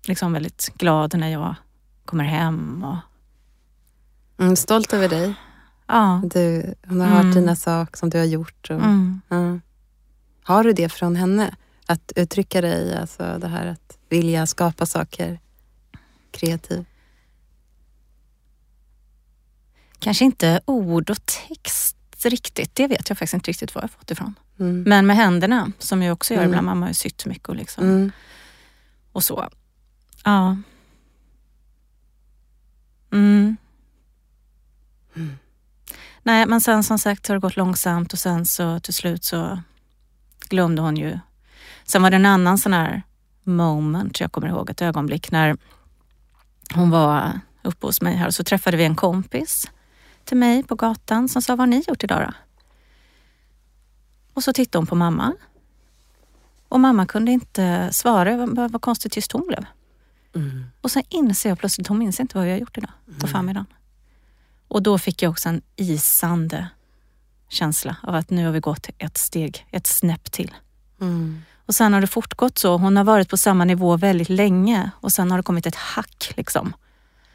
liksom 0.05 0.33
väldigt 0.33 0.70
glad 0.74 1.18
när 1.18 1.29
jag 1.29 1.55
kommer 2.05 2.24
hem. 2.24 2.85
Och, 2.85 2.96
Mm, 4.44 4.57
stolt 4.57 4.92
över 4.92 5.09
dig. 5.09 5.35
ja, 5.87 6.22
Du, 6.24 6.74
hon 6.88 7.00
har 7.00 7.07
Mm. 7.07 7.26
hört 7.26 7.35
dina 7.35 7.57
saker 7.57 7.96
som 7.98 8.11
du 8.11 8.18
har 8.18 8.24
gjort. 8.24 8.70
Och, 8.70 8.76
mm. 8.76 9.20
ja. 9.29 9.59
Har 10.42 10.64
du 10.64 10.72
det 10.72 10.88
från 10.88 11.16
henne? 11.16 11.55
Att 11.90 12.12
uttrycka 12.16 12.61
dig, 12.61 12.98
alltså 12.98 13.38
det 13.38 13.48
här 13.48 13.66
att 13.66 13.98
vilja 14.09 14.46
skapa 14.46 14.87
saker 14.87 15.40
kreativ? 16.31 16.85
Kanske 19.98 20.24
inte 20.24 20.61
ord 20.64 21.11
och 21.11 21.18
text 21.26 21.96
riktigt. 22.24 22.74
Det 22.74 22.87
vet 22.87 23.09
jag 23.09 23.18
faktiskt 23.18 23.35
inte 23.35 23.50
riktigt 23.50 23.74
var 23.74 23.83
jag 23.83 23.90
fått 23.90 24.11
ifrån. 24.11 24.35
Mm. 24.59 24.83
Men 24.83 25.07
med 25.07 25.16
händerna, 25.16 25.72
som 25.79 26.03
jag 26.03 26.12
också 26.12 26.35
gör 26.35 26.40
Mm. 26.40 26.50
ibland. 26.50 26.66
Mamma 26.66 26.87
har 26.87 26.90
ju 26.90 26.94
sytt 26.94 27.26
mycket 27.26 27.48
och, 27.48 27.57
liksom, 27.57 27.85
Mm. 27.85 28.12
och 29.12 29.24
så. 29.24 29.48
Ja. 30.24 30.57
Mm. 33.12 33.57
Mm. 35.16 35.38
Nej, 36.22 36.46
men 36.46 36.61
sen 36.61 36.85
som 36.85 36.98
sagt 36.98 37.29
har 37.29 37.35
det 37.35 37.40
gått 37.40 37.57
långsamt 37.57 38.12
och 38.12 38.18
sen 38.18 38.46
så 38.46 38.81
till 38.81 38.94
slut 38.94 39.24
så 39.24 39.62
glömde 40.48 40.83
hon 40.83 40.96
ju. 40.96 41.18
Sen 41.90 42.03
var 42.03 42.11
det 42.11 42.16
en 42.16 42.26
annan 42.26 42.59
sån 42.59 42.72
här 42.72 43.03
moment, 43.44 44.20
jag 44.20 44.33
kommer 44.33 44.48
ihåg 44.48 44.70
ett 44.70 44.83
ögonblick 44.83 45.31
när 45.31 45.57
hon 46.74 46.90
var 46.90 47.40
uppe 47.62 47.87
hos 47.87 48.00
mig 48.00 48.16
här 48.16 48.26
och 48.26 48.35
så 48.35 48.44
träffade 48.44 48.76
vi 48.76 48.85
en 48.85 48.96
kompis 48.96 49.70
till 50.24 50.37
mig 50.37 50.62
på 50.62 50.74
gatan 50.74 51.29
som 51.29 51.42
sa, 51.42 51.53
vad 51.53 51.59
har 51.59 51.66
ni 51.66 51.85
gjort 51.88 52.05
idag 52.05 52.20
då? 52.20 52.33
Och 54.35 54.44
så 54.44 54.53
tittade 54.53 54.79
hon 54.79 54.87
på 54.87 54.94
mamma. 54.94 55.33
Och 56.68 56.81
mamma 56.81 57.07
kunde 57.07 57.33
inte 57.33 57.88
svara, 57.92 58.46
vad, 58.46 58.72
vad, 58.72 58.83
konstigt 58.83 59.12
tyst 59.12 59.33
hon 59.33 59.46
blev. 59.46 59.64
Mm. 60.35 60.64
Och 60.81 60.90
sen 60.90 61.03
inser 61.09 61.48
jag 61.48 61.59
plötsligt, 61.59 61.87
hon 61.87 61.98
minns 61.98 62.20
inte 62.20 62.37
vad 62.37 62.46
jag 62.46 62.53
har 62.53 62.59
gjort 62.59 62.79
idag 62.79 62.90
på 63.20 63.26
förmiddagen. 63.26 63.66
Och 64.68 64.83
då 64.83 64.98
fick 64.98 65.22
jag 65.22 65.31
också 65.31 65.48
en 65.48 65.62
isande 65.76 66.68
känsla 67.48 67.96
av 68.03 68.14
att 68.14 68.31
nu 68.31 68.44
har 68.44 68.53
vi 68.53 68.61
gått 68.61 68.88
ett 68.98 69.18
steg, 69.18 69.66
ett 69.70 69.87
snäpp 69.87 70.33
till. 70.33 70.55
Mm. 71.00 71.42
Och 71.70 71.74
sen 71.74 71.92
har 71.92 72.00
det 72.00 72.06
fortgått 72.06 72.59
så. 72.59 72.76
Hon 72.76 72.96
har 72.96 73.04
varit 73.04 73.28
på 73.28 73.37
samma 73.37 73.64
nivå 73.64 73.96
väldigt 73.96 74.28
länge 74.28 74.90
och 75.00 75.12
sen 75.12 75.30
har 75.30 75.38
det 75.38 75.42
kommit 75.42 75.66
ett 75.66 75.74
hack 75.74 76.33
liksom. 76.37 76.72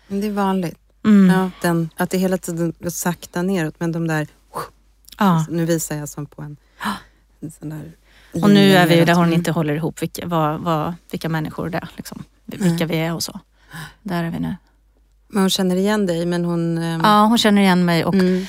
Det 0.08 0.28
är 0.28 0.32
vanligt. 0.32 0.78
Mm. 1.06 1.36
Ja, 1.36 1.52
den, 1.62 1.90
att 1.98 2.10
det 2.10 2.18
hela 2.18 2.38
tiden 2.38 2.74
går 2.80 2.90
sakta 2.90 3.42
neråt 3.42 3.76
men 3.80 3.92
de 3.92 4.08
där... 4.08 4.28
Ja. 5.18 5.46
Nu 5.50 5.66
visar 5.66 5.96
jag 5.96 6.10
som 6.10 6.26
på 6.26 6.42
en, 6.42 6.58
en 7.40 7.52
sån 7.52 7.70
där... 7.70 7.92
Och 8.42 8.50
nu 8.50 8.74
är 8.74 8.88
vi 8.88 9.06
där 9.06 9.14
hon 9.14 9.34
inte 9.34 9.52
håller 9.52 9.74
ihop 9.74 10.02
vilka, 10.02 10.28
vad, 10.28 10.60
vad, 10.60 10.94
vilka 11.12 11.30
människor 11.30 11.70
det 11.70 11.78
är. 11.78 11.90
Liksom. 11.96 12.24
Vilka 12.46 12.86
vi 12.86 12.98
är 12.98 13.14
och 13.14 13.24
så. 13.24 13.40
Där 14.04 14.24
är 14.24 14.30
vi 14.30 14.40
nu. 14.40 14.56
Men 15.28 15.42
hon 15.44 15.50
känner 15.50 15.76
igen 15.76 16.06
dig 16.06 16.26
men 16.26 16.46
hon... 16.46 16.78
ehm, 16.78 17.02
Ja, 17.04 17.26
hon 17.26 17.38
känner 17.38 17.62
igen 17.62 17.86
mig 17.86 18.06
och 18.06 18.14
mm, 18.14 18.46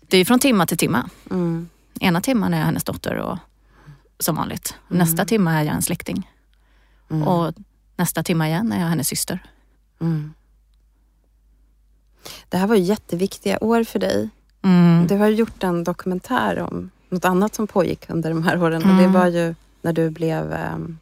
det 0.00 0.18
är 0.18 0.24
från 0.24 0.38
timma 0.38 0.66
till 0.66 0.78
timma. 0.78 1.10
mm, 1.30 1.68
Ena 2.00 2.20
timman 2.20 2.54
är 2.54 2.58
jag 2.58 2.64
hennes 2.64 2.84
dotter 2.84 3.14
och, 3.16 3.38
som 4.24 4.36
vanligt. 4.36 4.74
Nästa 4.88 5.24
timma 5.24 5.52
är 5.52 5.62
jag 5.64 5.74
en 5.74 5.82
släkting. 5.82 6.30
mm, 7.10 7.28
Och 7.28 7.54
nästa 7.96 8.22
timma 8.22 8.48
igen 8.48 8.72
är 8.72 8.80
jag 8.80 8.86
hennes 8.88 9.08
syster. 9.08 9.38
mm. 10.00 10.32
Det 12.48 12.56
här 12.56 12.66
var 12.66 12.74
ju 12.76 12.82
jätteviktiga 12.82 13.58
år 13.60 13.84
för 13.84 13.98
dig. 13.98 14.28
Mm. 14.62 15.06
Du 15.06 15.16
har 15.16 15.28
gjort 15.28 15.62
en 15.62 15.84
dokumentär 15.84 16.58
om 16.60 16.90
något 17.08 17.24
annat 17.24 17.54
som 17.54 17.66
pågick 17.66 18.04
under 18.10 18.30
de 18.30 18.42
här 18.44 18.62
åren 18.62 18.82
och 18.82 18.88
det 18.96 19.02
Mm. 19.04 19.12
var 19.12 19.26
ju 19.26 19.54
när 19.82 19.92
du 19.92 20.10
blev 20.10 20.52
ehm, 20.52 20.98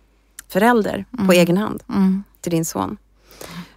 förälder 0.48 1.04
på 1.11 1.22
Mm. 1.22 1.30
egen 1.30 1.56
hand 1.56 1.82
Mm. 1.88 2.22
till 2.40 2.50
din 2.52 2.64
son. 2.64 2.96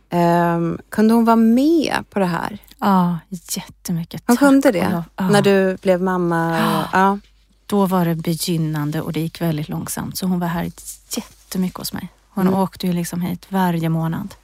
Ehm, 0.10 0.78
kunde 0.90 1.14
hon 1.14 1.26
vara 1.26 1.36
med 1.36 1.96
på 2.10 2.20
det 2.20 2.26
här? 2.26 2.58
Ja, 2.80 3.20
jättemycket. 3.30 4.24
Hon 4.28 4.38
kunde 4.38 4.72
det? 4.72 5.04
Ja. 5.16 5.30
När 5.30 5.42
du 5.42 5.78
blev 5.82 6.02
mamma? 6.02 6.50
Och, 6.80 6.86
ja. 6.94 7.20
Då 7.66 7.86
var 7.86 8.06
det 8.06 8.16
begynnande 8.16 9.02
och 9.02 9.14
det 9.14 9.20
gick 9.20 9.42
väldigt 9.42 9.70
långsamt. 9.70 10.18
Så 10.18 10.26
hon 10.28 10.40
var 10.40 10.48
här 10.48 10.72
jättemycket 11.18 11.78
hos 11.78 11.94
mig. 11.94 12.10
Hon 12.30 12.48
Mm. 12.48 12.60
åkte 12.60 12.88
ju 12.88 12.94
liksom 12.94 13.22
hit 13.22 13.46
varje 13.50 13.90
månad. 13.90 14.36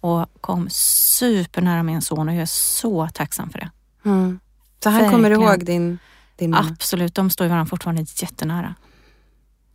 Och 0.00 0.26
kom 0.40 0.68
supernära 0.70 1.82
min 1.82 2.02
son 2.02 2.28
och 2.28 2.34
jag 2.34 2.42
är 2.42 2.46
så 2.46 3.08
tacksam 3.14 3.50
för 3.50 3.58
det. 3.58 3.70
Mm. 4.04 4.40
Så 4.82 4.90
han 4.90 5.10
kommer 5.10 5.30
Verkligen. 5.30 5.42
ihåg 5.52 5.64
din, 5.64 5.98
din 6.36 6.50
mamma? 6.50 6.68
Absolut, 6.70 7.14
de 7.14 7.30
står 7.30 7.44
ju 7.44 7.48
varandra 7.48 7.70
fortfarande 7.70 8.06
jättenära. 8.16 8.74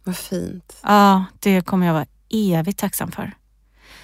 Vad 0.03 0.17
fint. 0.17 0.73
Ja, 0.83 1.25
det 1.39 1.62
kommer 1.62 1.88
jag 1.88 1.93
vara 1.93 2.05
evigt 2.29 2.79
tacksam 2.79 3.12
för. 3.12 3.31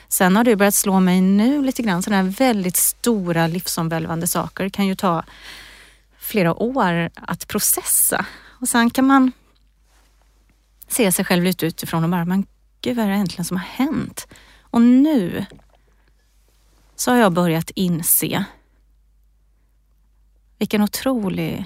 Sen 0.08 0.36
har 0.36 0.44
det 0.44 0.56
börjat 0.56 0.76
slå 0.76 1.00
mig 1.00 1.22
nu 1.22 1.62
lite 1.66 1.82
grann, 1.82 2.04
sådana 2.04 2.24
här 2.24 2.30
väldigt 2.30 2.76
stora 2.78 3.48
livsomvälvande 3.48 4.28
saker 4.28 4.70
kan 4.70 4.88
ju 4.88 4.96
ta 4.96 5.24
flera 6.20 6.54
år 6.54 7.10
att 7.16 7.48
processa. 7.48 8.26
Och 8.60 8.70
sen 8.70 8.90
kan 8.90 9.06
man 9.06 9.32
se 10.88 11.12
sig 11.12 11.26
själv 11.26 11.44
lite 11.44 11.66
utifrån 11.66 12.04
och 12.04 12.10
bara, 12.10 12.26
men 12.26 12.46
gud 12.82 12.98
vad 12.98 13.06
är 13.06 13.10
det 13.10 13.16
egentligen 13.16 13.46
som 13.46 13.58
har 13.58 13.66
hänt? 13.66 14.28
Och 14.62 14.82
nu 14.82 15.46
så 16.96 17.12
har 17.12 17.18
jag 17.18 17.34
börjat 17.34 17.70
inse 17.76 18.46
vilken 20.58 20.82
otrolig 20.82 21.66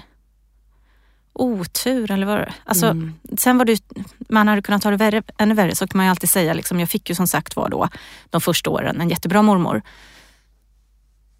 otur 1.32 2.10
eller 2.10 2.26
vad 2.26 2.52
alltså, 2.64 2.86
Mm. 2.86 3.14
Sen 3.36 3.58
var 3.58 3.64
det 3.64 3.82
man 4.28 4.48
hade 4.48 4.62
kunnat 4.62 4.84
ha 4.84 4.90
det 4.90 4.96
värre, 4.96 5.22
ännu 5.38 5.54
värre 5.54 5.74
så 5.74 5.86
kan 5.86 5.98
man 5.98 6.06
ju 6.06 6.10
alltid 6.10 6.30
säga. 6.30 6.54
Liksom, 6.54 6.80
jag 6.80 6.88
fick 6.88 7.08
ju 7.08 7.14
som 7.14 7.26
sagt 7.26 7.56
var 7.56 7.68
då 7.68 7.88
de 8.30 8.40
första 8.40 8.70
åren 8.70 9.00
en 9.00 9.08
jättebra 9.08 9.42
mormor. 9.42 9.82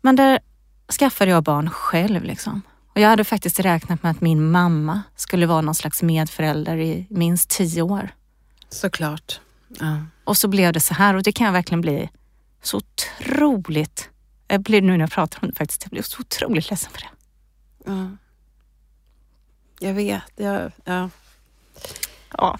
Men 0.03 0.17
där 0.17 0.39
skaffade 0.99 1.31
jag 1.31 1.43
barn 1.43 1.71
själv. 1.71 2.25
Liksom. 2.25 2.63
Och 2.95 3.01
jag 3.01 3.09
hade 3.09 3.25
faktiskt 3.25 3.61
räknat 3.61 4.03
med 4.03 4.11
att 4.11 4.21
min 4.21 4.51
mamma 4.51 5.03
skulle 5.17 5.47
vara 5.47 5.61
någon 5.61 5.75
slags 5.75 6.03
medförälder 6.03 6.77
i 6.77 7.07
minst 7.11 7.51
tio 7.51 7.83
år. 7.83 8.09
Såklart. 8.69 9.41
Ja. 9.81 9.97
Och 10.25 10.37
så 10.37 10.49
blev 10.49 10.73
det 10.73 10.81
så 10.81 10.95
här 10.95 11.15
och 11.15 11.23
det 11.23 11.33
kan 11.33 11.47
jag 11.47 11.53
verkligen 11.53 11.81
bli 11.81 12.09
så 12.63 12.77
otroligt, 12.77 14.11
jag 14.49 14.61
blir 14.63 14.83
nu 14.83 14.93
när 14.93 14.99
jag 15.01 15.11
pratar 15.11 15.39
om 15.43 15.49
det 15.51 15.55
faktiskt, 15.57 15.83
jag 15.83 15.91
blir 15.91 16.03
så 16.03 16.21
otroligt 16.21 16.71
ledsen 16.71 16.91
för 16.93 17.01
det. 17.01 17.09
Ja. 17.87 18.11
Jag 19.79 19.95
vet. 19.95 20.23
Jag, 20.37 20.73
ja. 20.85 21.11
Ja. 22.39 22.59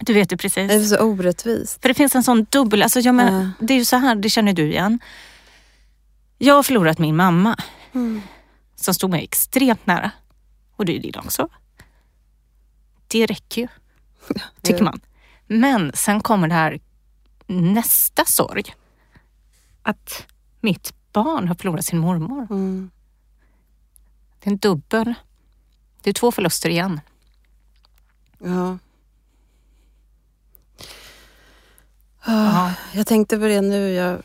Du 0.00 0.12
vet 0.14 0.32
ju 0.32 0.36
Det 0.36 0.42
precis. 0.42 0.70
är 0.72 0.84
så 0.96 0.98
orättvist. 1.04 1.82
För 1.82 1.88
det 1.88 1.94
finns 1.94 2.14
en 2.14 2.22
sån 2.22 2.46
dubbel, 2.50 2.82
alltså 2.82 3.00
jag 3.00 3.14
menar, 3.14 3.40
Ja. 3.42 3.66
det 3.66 3.74
är 3.74 3.78
ju 3.78 3.84
så 3.84 3.96
här, 3.96 4.14
det 4.14 4.30
känner 4.30 4.52
du 4.52 4.66
igen. 4.70 4.98
Jag 6.38 6.54
har 6.54 6.62
förlorat 6.62 6.98
min 6.98 7.16
mamma 7.16 7.56
Mm. 7.94 8.22
Som 8.84 8.94
stod 8.94 9.10
mig 9.10 9.24
extremt 9.24 9.86
nära. 9.86 10.10
Och 10.76 10.84
det 10.84 10.96
är 10.96 11.00
din 11.00 11.18
också. 11.18 11.48
Det 13.06 13.26
räcker 13.26 13.62
ju, 13.62 13.68
tycker 14.62 14.84
man. 14.84 15.00
Men 15.46 15.92
sen 15.94 16.20
kommer 16.20 16.48
det 16.48 16.54
här 16.54 16.80
nästa 17.46 18.24
sorg. 18.24 18.74
Att 19.82 20.26
mitt 20.60 20.94
barn 21.12 21.48
har 21.48 21.54
förlorat 21.54 21.84
sin 21.84 21.98
mormor. 21.98 22.46
Mm. 22.50 22.90
Det 24.38 24.50
är 24.50 24.52
en 24.52 24.58
dubbel. 24.58 25.14
Det 26.02 26.10
är 26.10 26.14
två 26.14 26.32
förluster 26.32 26.68
igen. 26.68 27.00
Ja. 28.38 28.78
Ja. 32.24 32.72
Jag 32.92 33.06
tänkte 33.06 33.38
på 33.38 33.44
det 33.44 33.60
nu. 33.60 33.92
Jag, 33.92 34.22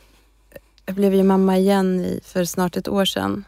jag 0.85 0.95
blev 0.95 1.13
ju 1.13 1.23
mamma 1.23 1.57
igen 1.57 1.99
i, 1.99 2.21
för 2.23 2.45
snart 2.45 2.77
ett 2.77 2.87
år 2.87 3.05
sedan. 3.05 3.43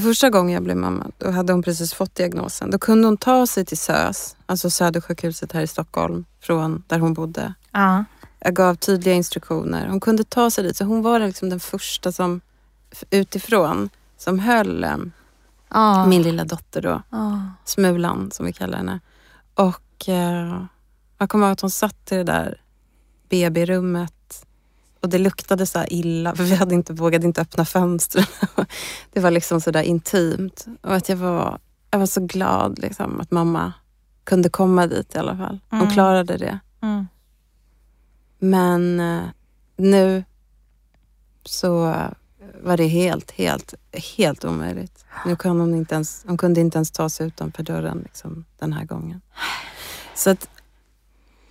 Första 0.00 0.30
gången 0.30 0.54
jag 0.54 0.62
blev 0.62 0.76
mamma, 0.76 1.06
då 1.18 1.30
hade 1.30 1.52
hon 1.52 1.62
precis 1.62 1.94
fått 1.94 2.14
diagnosen. 2.14 2.70
Då 2.70 2.78
kunde 2.78 3.08
hon 3.08 3.16
ta 3.16 3.46
sig 3.46 3.64
till 3.64 3.78
SÖS, 3.78 4.36
alltså 4.46 4.70
Södersjukhuset 4.70 5.52
här 5.52 5.60
i 5.60 5.66
Stockholm, 5.66 6.24
från 6.40 6.82
där 6.86 6.98
hon 6.98 7.14
bodde. 7.14 7.54
Ja. 7.72 8.04
Jag 8.40 8.54
gav 8.54 8.74
tydliga 8.74 9.14
instruktioner. 9.14 9.88
Hon 9.88 10.00
kunde 10.00 10.24
ta 10.24 10.50
sig 10.50 10.64
dit. 10.64 10.76
Så 10.76 10.84
hon 10.84 11.02
var 11.02 11.18
liksom 11.20 11.50
den 11.50 11.60
första 11.60 12.12
som 12.12 12.40
utifrån 13.10 13.88
som 14.18 14.38
höll 14.38 14.86
Ja. 15.68 16.06
min 16.06 16.22
lilla 16.22 16.44
dotter 16.44 16.82
då. 16.82 17.02
Ja. 17.10 17.40
Smulan 17.64 18.30
som 18.30 18.46
vi 18.46 18.52
kallar 18.52 18.78
henne. 18.78 19.00
Och 19.54 20.08
eh, 20.08 20.64
jag 21.18 21.28
kommer 21.28 21.46
ihåg 21.46 21.52
att 21.52 21.60
hon 21.60 21.70
satt 21.70 22.12
i 22.12 22.14
det 22.16 22.24
där 22.24 22.60
BB-rummet 23.28 24.13
och 25.04 25.10
det 25.10 25.18
luktade 25.18 25.66
så 25.66 25.84
illa 25.88 26.34
för 26.36 26.44
vi 26.44 26.54
hade 26.54 26.74
inte 26.74 26.92
vågat 26.92 27.24
inte 27.24 27.40
öppna 27.40 27.64
fönstren. 27.64 28.24
det 29.12 29.20
var 29.20 29.30
liksom 29.30 29.60
så 29.60 29.70
där 29.70 29.82
intimt. 29.82 30.66
Och 30.80 30.94
att 30.94 31.08
jag 31.08 31.16
var, 31.16 31.58
jag 31.90 31.98
var 31.98 32.06
så 32.06 32.20
glad 32.20 32.78
liksom, 32.78 33.20
att 33.20 33.30
mamma 33.30 33.72
kunde 34.24 34.48
komma 34.48 34.86
dit 34.86 35.14
i 35.14 35.18
alla 35.18 35.36
fall. 35.36 35.60
Hon 35.70 35.80
Mm. 35.80 35.92
klarade 35.92 36.36
det. 36.36 36.58
Mm. 36.82 37.06
Men 38.38 39.00
eh, 39.00 39.22
nu 39.76 40.24
så 41.44 41.94
var 42.62 42.76
det 42.76 42.86
helt, 42.86 43.30
helt, 43.30 43.74
helt 44.16 44.44
omöjligt. 44.44 45.04
Nu 45.26 45.36
kan 45.36 45.60
hon 45.60 45.74
inte 45.74 45.94
ens, 45.94 46.24
hon 46.28 46.36
kunde 46.36 46.60
inte 46.60 46.78
ens 46.78 46.90
ta 46.90 47.08
sig 47.08 47.26
utanför 47.26 47.62
dörren 47.62 47.98
liksom, 48.04 48.44
den 48.58 48.72
här 48.72 48.84
gången. 48.84 49.20
Så 50.14 50.30
att 50.30 50.48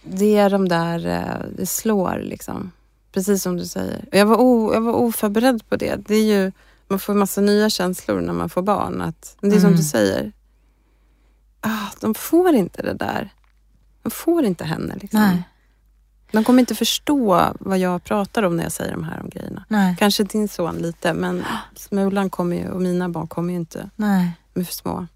det 0.04 0.38
är 0.38 0.50
de 0.50 0.70
där, 0.70 1.06
eh, 1.08 1.46
det 1.58 1.66
slår 1.66 2.20
liksom. 2.24 2.72
Precis 3.14 3.44
som 3.44 3.58
du 3.58 3.66
säger. 3.66 4.06
Jag 4.12 4.26
var, 4.26 4.38
o, 4.38 4.74
jag 4.74 4.82
var 4.82 4.94
oförberedd 4.94 5.70
på 5.70 5.76
det. 5.76 5.96
Det 6.08 6.16
är 6.16 6.24
ju, 6.24 6.52
man 6.88 7.00
får 7.00 7.14
massa 7.14 7.42
nya 7.42 7.70
känslor 7.70 8.22
när 8.22 8.34
man 8.34 8.50
får 8.50 8.62
barn. 8.62 9.02
Att, 9.02 9.38
det 9.42 9.48
är 9.48 9.52
som 9.52 9.60
Mm. 9.60 9.76
du 9.78 9.84
säger. 9.84 10.32
Ah, 11.62 11.88
de 12.00 12.14
får 12.14 12.54
inte 12.54 12.82
det 12.82 12.94
där. 12.94 13.30
De 14.04 14.12
får 14.12 14.44
inte 14.46 14.64
henne. 14.64 14.96
Liksom. 15.02 15.20
Nej. 15.20 15.44
De 16.32 16.44
kommer 16.44 16.60
inte 16.60 16.76
förstå 16.76 17.54
vad 17.60 17.78
jag 17.78 18.04
pratar 18.04 18.44
om 18.44 18.58
när 18.58 18.64
jag 18.64 18.72
säger 18.72 18.92
de 18.92 19.04
här 19.04 19.22
om 19.24 19.30
grejerna. 19.30 19.66
Nej. 19.68 19.96
Kanske 20.00 20.24
din 20.24 20.48
son 20.48 20.78
lite, 20.78 21.14
men 21.14 21.44
Smulan 21.76 22.30
kommer 22.30 22.56
ju, 22.56 22.70
och 22.70 22.82
mina 22.82 23.10
barn 23.10 23.28
kommer 23.28 23.54
ju 23.54 23.60
inte. 23.60 23.90
Nej. 23.96 24.32
De 24.54 24.60
är 24.60 24.64
för 24.64 24.74
små. 24.74 25.08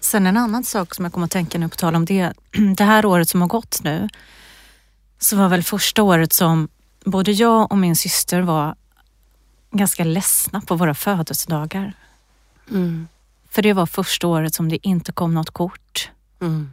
Sen 0.00 0.26
en 0.26 0.36
annan 0.36 0.64
sak 0.64 0.94
som 0.94 1.04
jag 1.04 1.12
kommer 1.12 1.24
att 1.24 1.30
tänka 1.30 1.58
nu 1.58 1.68
på 1.68 1.76
tal 1.76 1.94
om 1.94 2.04
det. 2.04 2.32
Det 2.76 2.84
här 2.84 3.06
året 3.06 3.28
som 3.28 3.40
har 3.40 3.48
gått 3.48 3.80
nu 3.84 4.08
så 5.18 5.36
var 5.36 5.48
väl 5.48 5.62
första 5.62 6.02
året 6.02 6.32
som 6.32 6.68
både 7.04 7.32
jag 7.32 7.72
och 7.72 7.78
min 7.78 7.96
syster 7.96 8.40
var 8.40 8.74
ganska 9.70 10.04
ledsna 10.04 10.60
på 10.60 10.76
våra 10.76 10.94
födelsedagar. 10.94 11.92
Mm. 12.70 13.08
För 13.50 13.62
det 13.62 13.72
var 13.72 13.86
första 13.86 14.26
året 14.26 14.54
som 14.54 14.68
det 14.68 14.86
inte 14.86 15.12
kom 15.12 15.34
något 15.34 15.50
kort. 15.50 16.10
Mm. 16.40 16.70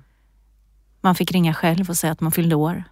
Man 1.02 1.16
fick 1.16 1.32
ringa 1.32 1.54
själv 1.54 1.90
och 1.90 1.98
säga 1.98 2.14
att 2.14 2.22
man 2.22 2.32
fyllde 2.32 2.56
år. 2.56 2.84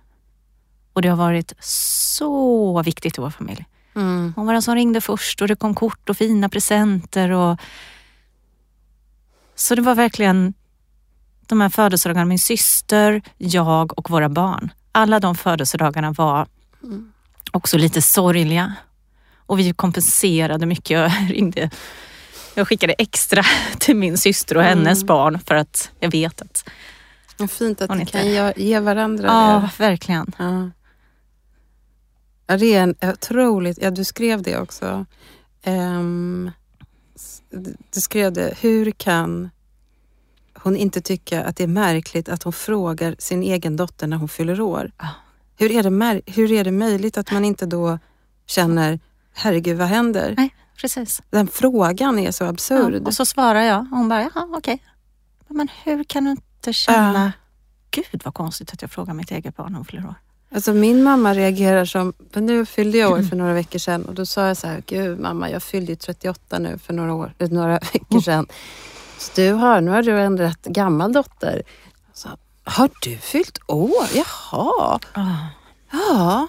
Och 0.94 1.02
det 1.02 1.10
har 1.10 1.18
varit 1.18 1.54
så 1.64 2.82
viktigt 2.82 3.18
i 3.18 3.22
vår 3.22 3.30
familj. 3.30 3.66
Mm. 3.96 4.34
Hon 4.36 4.46
var 4.46 4.54
den 4.54 4.62
som 4.62 4.76
ringde 4.76 5.02
först 5.02 5.42
och 5.42 5.48
det 5.48 5.56
kom 5.56 5.76
kort 5.76 6.10
och 6.10 6.18
fina 6.18 6.50
presenter. 6.50 7.30
Och... 7.30 7.60
Så 9.56 9.76
det 9.76 9.82
var 9.82 9.96
verkligen 9.96 10.54
de 11.42 11.62
här 11.62 11.70
födelsedagarna, 11.70 12.26
min 12.26 12.40
syster, 12.40 13.22
jag 13.38 14.00
och 14.00 14.10
våra 14.10 14.30
barn. 14.30 14.72
Alla 14.92 15.20
de 15.20 15.36
födelsedagarna 15.36 16.12
var 16.12 16.48
Mm. 16.84 17.12
Också 17.52 17.78
lite 17.78 18.02
sorgliga. 18.02 18.76
Och 19.46 19.60
vi 19.60 19.74
kompenserade 19.74 20.66
mycket. 20.66 20.90
Jag 20.90 21.12
ringde, 21.30 21.70
jag 22.56 22.68
skickade 22.68 22.94
extra 22.94 23.44
till 23.80 23.96
min 23.96 24.18
syster 24.18 24.58
och 24.58 24.64
hennes 24.64 24.98
Mm. 24.98 25.08
barn 25.08 25.40
för 25.40 25.56
att 25.56 25.92
jag 26.00 26.12
vet 26.12 26.42
att, 26.42 26.70
Vad 27.38 27.52
fint 27.52 27.82
att 27.82 27.98
ni 27.98 28.06
kan 28.06 28.28
ge, 28.28 28.54
ge 28.58 28.80
varandra 28.80 29.28
ja 29.28 29.60
det. 29.78 29.84
verkligen. 29.84 30.32
Ja. 30.38 30.70
Ja, 32.48 32.58
det 32.58 32.76
är 32.76 32.84
en 32.84 32.96
otroligt... 33.02 33.80
Ja, 33.82 33.92
du 33.92 34.04
skrev 34.04 34.42
det 34.42 34.58
också. 34.58 35.06
Um, 35.66 36.52
du 37.94 38.02
skrev 38.02 38.34
det. 38.34 38.54
Hur 38.62 38.92
kan 38.92 39.50
hon 40.54 40.76
inte 40.76 41.02
tycka 41.02 41.44
att 41.44 41.56
det 41.58 41.64
är 41.64 41.68
märkligt 41.68 42.30
att 42.30 42.44
hon 42.44 42.54
frågar 42.54 43.16
sin 43.20 43.44
egen 43.44 43.76
dotter 43.78 44.08
när 44.08 44.18
hon 44.18 44.30
fyller 44.30 44.62
år? 44.62 44.92
Hur, 45.60 45.72
är 45.72 45.84
det 45.84 46.22
hur 46.26 46.52
är 46.52 46.64
det 46.64 46.72
möjligt 46.72 47.18
att 47.18 47.32
man 47.32 47.46
inte 47.46 47.66
då 47.66 48.00
känner, 48.46 49.00
herregud 49.34 49.78
vad 49.78 49.88
händer? 49.88 50.34
Nej, 50.38 50.56
precis. 50.82 51.22
Den 51.30 51.48
frågan 51.48 52.20
är 52.20 52.32
så 52.32 52.46
absurd. 52.46 52.94
Ja, 52.94 53.00
och 53.06 53.14
så 53.14 53.26
svarar 53.26 53.62
jag 53.62 53.80
och 53.80 53.88
hon 53.88 54.10
bara, 54.10 54.22
jaha 54.22 54.48
okej. 54.52 54.58
Okay. 54.58 54.78
Men 55.48 55.68
hur 55.84 56.04
kan 56.04 56.24
du 56.24 56.32
inte 56.32 56.74
känna, 56.74 57.26
uh. 57.26 57.32
gud 57.92 58.22
vad 58.26 58.34
konstigt 58.34 58.74
att 58.74 58.82
jag 58.82 58.92
frågar 58.92 59.14
mitt 59.14 59.32
eget 59.32 59.56
barn 59.56 59.76
hon 59.76 59.86
fyller 59.86 60.08
år. 60.08 60.16
Alltså 60.52 60.74
min 60.74 61.04
mamma 61.04 61.34
reagerar 61.34 61.86
som, 61.86 62.14
men 62.34 62.46
nu 62.46 62.66
fyllde 62.66 62.98
jag 62.98 63.12
år 63.12 63.22
för 63.30 63.36
några 63.36 63.54
veckor 63.54 63.80
sedan 63.80 64.06
och 64.06 64.14
då 64.14 64.26
sa 64.26 64.48
jag 64.48 64.58
så 64.58 64.68
här, 64.68 64.84
gud 64.86 65.20
mamma 65.20 65.50
jag 65.50 65.64
fyllde 65.64 65.92
ju 65.92 65.96
38 65.96 66.60
nu 66.60 66.78
för 66.78 66.94
några, 66.94 67.14
år, 67.14 67.34
några 67.38 67.80
veckor 67.94 68.20
sedan. 68.20 68.48
Så 69.18 69.32
du 69.36 69.52
har, 69.52 69.82
nu 69.82 69.92
har 69.92 70.04
du 70.04 70.20
en 70.20 70.38
rätt 70.38 70.66
gammal 70.66 71.14
dotter. 71.14 71.64
Så, 72.14 72.30
har 72.64 72.90
du 73.02 73.18
fyllt 73.18 73.60
år? 73.68 74.08
Jaha. 74.14 75.00
Oh. 75.16 75.46
Ja. 75.92 76.48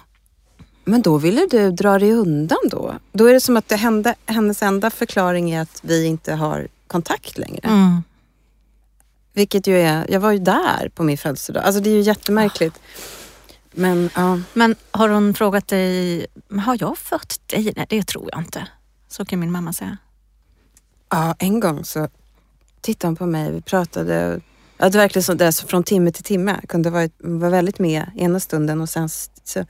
Men 0.83 1.01
då 1.01 1.17
ville 1.17 1.47
du 1.51 1.71
dra 1.71 1.99
dig 1.99 2.11
undan 2.11 2.57
då? 2.63 2.95
Då 3.11 3.25
är 3.25 3.33
det 3.33 3.39
som 3.39 3.57
att 3.57 3.69
det 3.69 3.75
hände, 3.75 4.15
hennes 4.25 4.61
enda 4.61 4.89
förklaring 4.89 5.51
är 5.51 5.61
att 5.61 5.79
vi 5.81 6.05
inte 6.05 6.33
har 6.33 6.67
kontakt 6.87 7.37
längre. 7.37 7.67
Mm. 7.67 8.03
Vilket 9.33 9.67
ju 9.67 9.79
är, 9.79 10.11
jag 10.11 10.19
var 10.19 10.31
ju 10.31 10.39
där 10.39 10.89
på 10.95 11.03
min 11.03 11.17
födelsedag. 11.17 11.63
Alltså 11.63 11.81
det 11.81 11.89
är 11.89 11.93
ju 11.93 12.01
jättemärkligt. 12.01 12.79
Men, 13.71 14.09
ja. 14.15 14.39
Men 14.53 14.75
har 14.91 15.09
hon 15.09 15.33
frågat 15.33 15.67
dig, 15.67 16.25
har 16.65 16.77
jag 16.79 16.97
fött 16.97 17.39
dig? 17.45 17.73
Nej, 17.75 17.85
det 17.89 18.03
tror 18.03 18.29
jag 18.31 18.41
inte. 18.41 18.67
Så 19.07 19.25
kan 19.25 19.39
min 19.39 19.51
mamma 19.51 19.73
säga. 19.73 19.97
Ja, 21.09 21.35
en 21.39 21.59
gång 21.59 21.85
så 21.85 22.09
tittade 22.81 23.07
hon 23.07 23.15
på 23.15 23.25
mig. 23.25 23.51
Vi 23.51 23.61
pratade. 23.61 24.41
Ja, 24.81 24.89
det 24.89 24.97
verkligen 24.97 25.23
så, 25.23 25.51
så 25.51 25.67
från 25.67 25.83
timme 25.83 26.11
till 26.11 26.23
timme. 26.23 26.61
Kunde 26.67 26.89
vara, 26.89 27.09
vara 27.17 27.49
väldigt 27.49 27.79
med 27.79 28.11
ena 28.15 28.39
stunden 28.39 28.81
och 28.81 28.89
sen 28.89 29.09
så 29.09 29.65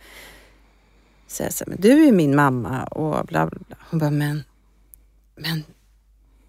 säger 1.27 1.49
jag 1.49 1.53
så 1.53 1.63
men 1.67 1.81
du 1.81 2.07
är 2.07 2.11
min 2.11 2.35
mamma 2.35 2.83
och 2.83 3.25
bla 3.25 3.47
bla 3.47 3.59
bla. 3.67 3.77
Hon 3.89 3.99
bara, 3.99 4.11
men, 4.11 4.43
men, 5.35 5.63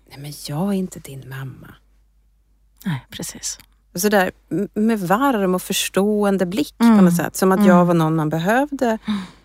nej 0.08 0.18
men 0.18 0.32
jag 0.48 0.68
är 0.68 0.72
inte 0.72 1.00
din 1.00 1.28
mamma. 1.28 1.74
Nej, 2.84 3.06
precis 3.10 3.58
sådär 3.94 4.30
med 4.74 5.00
varm 5.00 5.54
och 5.54 5.62
förstående 5.62 6.46
blick 6.46 6.74
mm. 6.80 6.98
på 6.98 7.04
något 7.04 7.16
sätt. 7.16 7.36
Som 7.36 7.52
att 7.52 7.58
mm. 7.58 7.68
jag 7.68 7.84
var 7.84 7.94
någon 7.94 8.16
man 8.16 8.28
behövde 8.28 8.98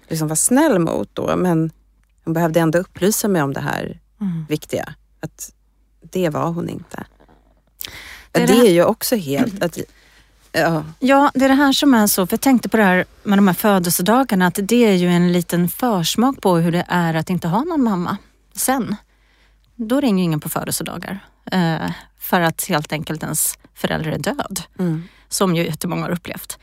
liksom 0.08 0.27
vara 0.27 0.36
snäll 0.36 0.80
mot 0.80 1.15
då. 1.15 1.36
Men 1.36 1.71
hon 2.23 2.34
behövde 2.34 2.60
ändå 2.60 2.80
upplysa 2.80 3.27
mig 3.27 3.41
om 3.41 3.53
det 3.53 3.60
här 3.60 3.99
mm. 4.21 4.45
viktiga. 4.49 4.93
Att 5.19 5.53
det 6.01 6.30
var 6.30 6.51
hon 6.51 6.69
inte. 6.69 7.06
Det 8.31 8.41
är, 8.41 8.47
det 8.47 8.53
är 8.53 8.71
ju 8.71 8.83
också 8.83 9.15
helt... 9.15 9.63
Att, 9.63 9.77
ja. 10.51 10.83
ja, 10.99 11.31
det 11.33 11.45
är 11.45 11.49
det 11.49 11.55
här 11.55 11.73
som 11.73 11.93
är 11.93 12.07
så. 12.07 12.27
För 12.27 12.33
jag 12.33 12.41
tänkte 12.41 12.69
på 12.69 12.77
det 12.77 12.83
här 12.83 13.05
med 13.23 13.37
de 13.37 13.47
här 13.47 13.55
födelsedagarna. 13.55 14.47
Att 14.47 14.59
det 14.61 14.85
är 14.85 14.93
ju 14.93 15.07
en 15.07 15.31
liten 15.31 15.69
försmak 15.69 16.41
på 16.41 16.57
hur 16.57 16.71
det 16.71 16.85
är 16.87 17.13
att 17.13 17.29
inte 17.29 17.47
ha 17.47 17.63
någon 17.63 17.83
mamma 17.83 18.17
sen. 18.53 18.95
Då 19.75 20.01
ringer 20.01 20.23
ingen 20.23 20.39
på 20.39 20.49
födelsedagar. 20.49 21.19
Eh, 21.51 21.91
för 22.19 22.41
att 22.41 22.65
helt 22.65 22.91
enkelt 22.91 23.23
ens 23.23 23.57
förälder 23.73 24.11
är 24.11 24.19
död. 24.19 24.61
Mm. 24.79 25.03
Som 25.29 25.55
ju 25.55 25.65
jättemånga 25.65 26.01
har 26.01 26.11
upplevt. 26.11 26.59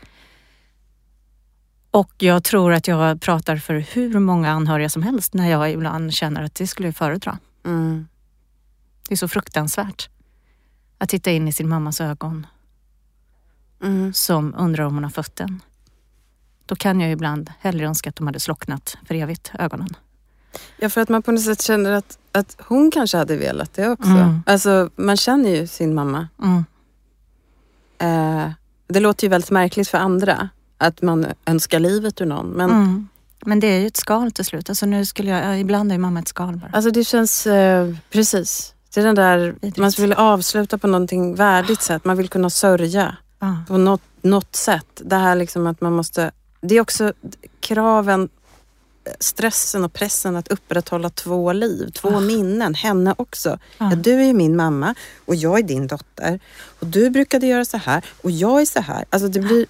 Och 1.91 2.13
jag 2.19 2.45
tror 2.45 2.73
att 2.73 2.89
jag 2.89 3.21
pratar 3.21 3.57
för 3.57 3.75
hur 3.75 4.19
många 4.19 4.51
anhöriga 4.51 4.89
som 4.89 5.03
helst 5.03 5.35
när 5.35 5.51
jag 5.51 5.71
ibland 5.71 6.13
känner 6.13 6.43
att 6.43 6.55
det 6.55 6.67
skulle 6.67 6.89
jag 6.89 6.97
föredra. 6.97 7.39
Mm. 7.65 8.09
Det 9.09 9.15
är 9.15 9.17
så 9.17 9.29
fruktansvärt 9.29 10.09
att 11.05 11.11
titta 11.11 11.31
in 11.31 11.49
i 11.49 11.53
sin 11.53 11.69
mammas 11.69 12.01
ögon 12.01 12.47
mm. 13.83 14.13
som 14.13 14.55
undrar 14.59 14.85
om 14.85 14.95
hon 14.95 15.05
har 15.05 15.11
fött 15.11 15.37
den. 15.37 15.63
Då 16.67 16.77
kan 16.77 17.01
jag 17.01 17.13
ibland 17.13 17.51
hellre 17.59 17.87
önska 17.87 18.11
att 18.11 18.17
de 18.17 18.27
hade 18.27 18.41
slocknat 18.41 18.97
för 19.07 19.15
evigt, 19.15 19.53
ögonen. 19.59 19.97
Ja, 20.77 20.89
för 20.89 21.01
att 21.01 21.09
man 21.09 21.23
på 21.23 21.33
något 21.33 21.43
sätt 21.43 21.63
känner 21.63 21.93
att, 21.93 22.19
att 22.33 22.57
hon 22.67 22.91
kanske 22.91 23.17
hade 23.19 23.37
velat 23.37 23.75
det 23.75 23.89
också. 23.89 24.11
Mm. 24.11 24.43
Alltså, 24.47 24.91
man 24.97 25.17
känner 25.17 25.51
ju 25.51 25.67
sin 25.67 25.95
mamma. 25.95 26.29
Mm. 26.43 26.65
Eh, 27.99 28.53
det 28.87 29.01
låter 29.01 29.25
ju 29.25 29.31
väldigt 29.31 29.51
märkligt 29.51 29.89
för 29.89 29.99
andra 29.99 30.49
att 30.79 31.03
man 31.03 31.27
önskar 31.47 31.81
livet 31.81 32.21
ur 32.21 32.27
någon. 32.27 32.47
Men, 32.47 32.71
mm. 32.71 33.09
men 33.45 33.61
det 33.61 33.67
är 33.67 33.81
ju 33.81 33.87
ett 33.87 33.97
skal 33.97 34.33
till 34.33 34.45
slut. 34.45 34.69
Alltså 34.69 34.87
nu 34.87 35.07
skulle 35.07 35.31
jag, 35.31 35.61
ibland 35.61 35.93
är 35.93 35.99
mamma 35.99 36.21
ett 36.21 36.29
skal 36.29 36.57
bara. 36.57 36.71
Alltså 36.73 36.91
det 36.91 37.05
känns, 37.05 37.47
eh, 37.47 37.95
precis. 38.11 38.74
Det 38.95 39.01
är 39.01 39.05
den 39.05 39.15
där, 39.15 39.55
man 39.77 39.91
vill 39.99 40.13
avsluta 40.13 40.79
på 40.79 40.87
någonting 40.87 41.35
värdigt 41.35 41.83
sätt. 41.83 42.05
Man 42.05 42.17
vill 42.17 42.29
kunna 42.29 42.51
sörja 42.51 43.17
ah. 43.39 43.53
på 43.69 43.77
något, 43.77 44.03
något 44.23 44.57
sätt. 44.57 45.01
Det 45.05 45.17
här 45.17 45.37
liksom 45.37 45.67
att 45.67 45.81
man 45.81 45.93
måste, 45.93 46.31
det 46.61 46.75
är 46.75 46.81
också 46.81 47.13
kraven 47.61 48.29
stressen 49.21 49.85
och 49.85 49.93
pressen 49.93 50.37
att 50.37 50.49
upprätthålla 50.49 51.11
två 51.11 51.53
liv, 51.53 51.91
två 51.91 52.09
oh. 52.09 52.21
minnen, 52.21 52.75
henne 52.75 53.15
också. 53.19 53.51
Oh. 53.51 53.59
Ja, 53.79 53.97
du 53.97 54.13
är 54.21 54.25
ju 54.25 54.33
min 54.33 54.57
mamma 54.57 54.95
och 55.25 55.35
jag 55.35 55.59
är 55.59 55.63
din 55.63 55.87
dotter. 55.87 56.41
Och 56.81 56.87
du 56.87 57.11
brukade 57.11 57.47
göra 57.47 57.65
så 57.65 57.77
här 57.77 58.05
och 58.23 58.31
jag 58.31 58.61
är 58.61 58.67
så 58.67 58.81
här. 58.81 59.05
Alltså 59.11 59.29
det 59.29 59.41
blir, 59.41 59.67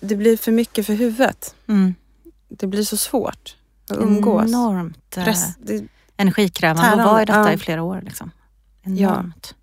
det 0.00 0.16
blir 0.16 0.36
för 0.36 0.52
mycket 0.52 0.86
för 0.86 0.94
huvudet. 0.94 1.54
Mm. 1.66 1.94
Det 2.48 2.66
blir 2.66 2.82
så 2.82 2.96
svårt 2.96 3.56
att 3.90 3.96
umgås. 3.96 4.48
Enormt 4.48 5.16
eh, 5.16 5.24
Press, 5.24 5.56
det, 5.58 5.84
energikrävande 6.16 7.04
och 7.04 7.10
var 7.10 7.22
i 7.22 7.24
detta 7.24 7.38
ja. 7.38 7.52
i 7.52 7.58
flera 7.58 7.82
år. 7.82 8.00
Liksom. 8.04 8.30
Enormt. 8.88 9.48
Ja. 9.50 9.56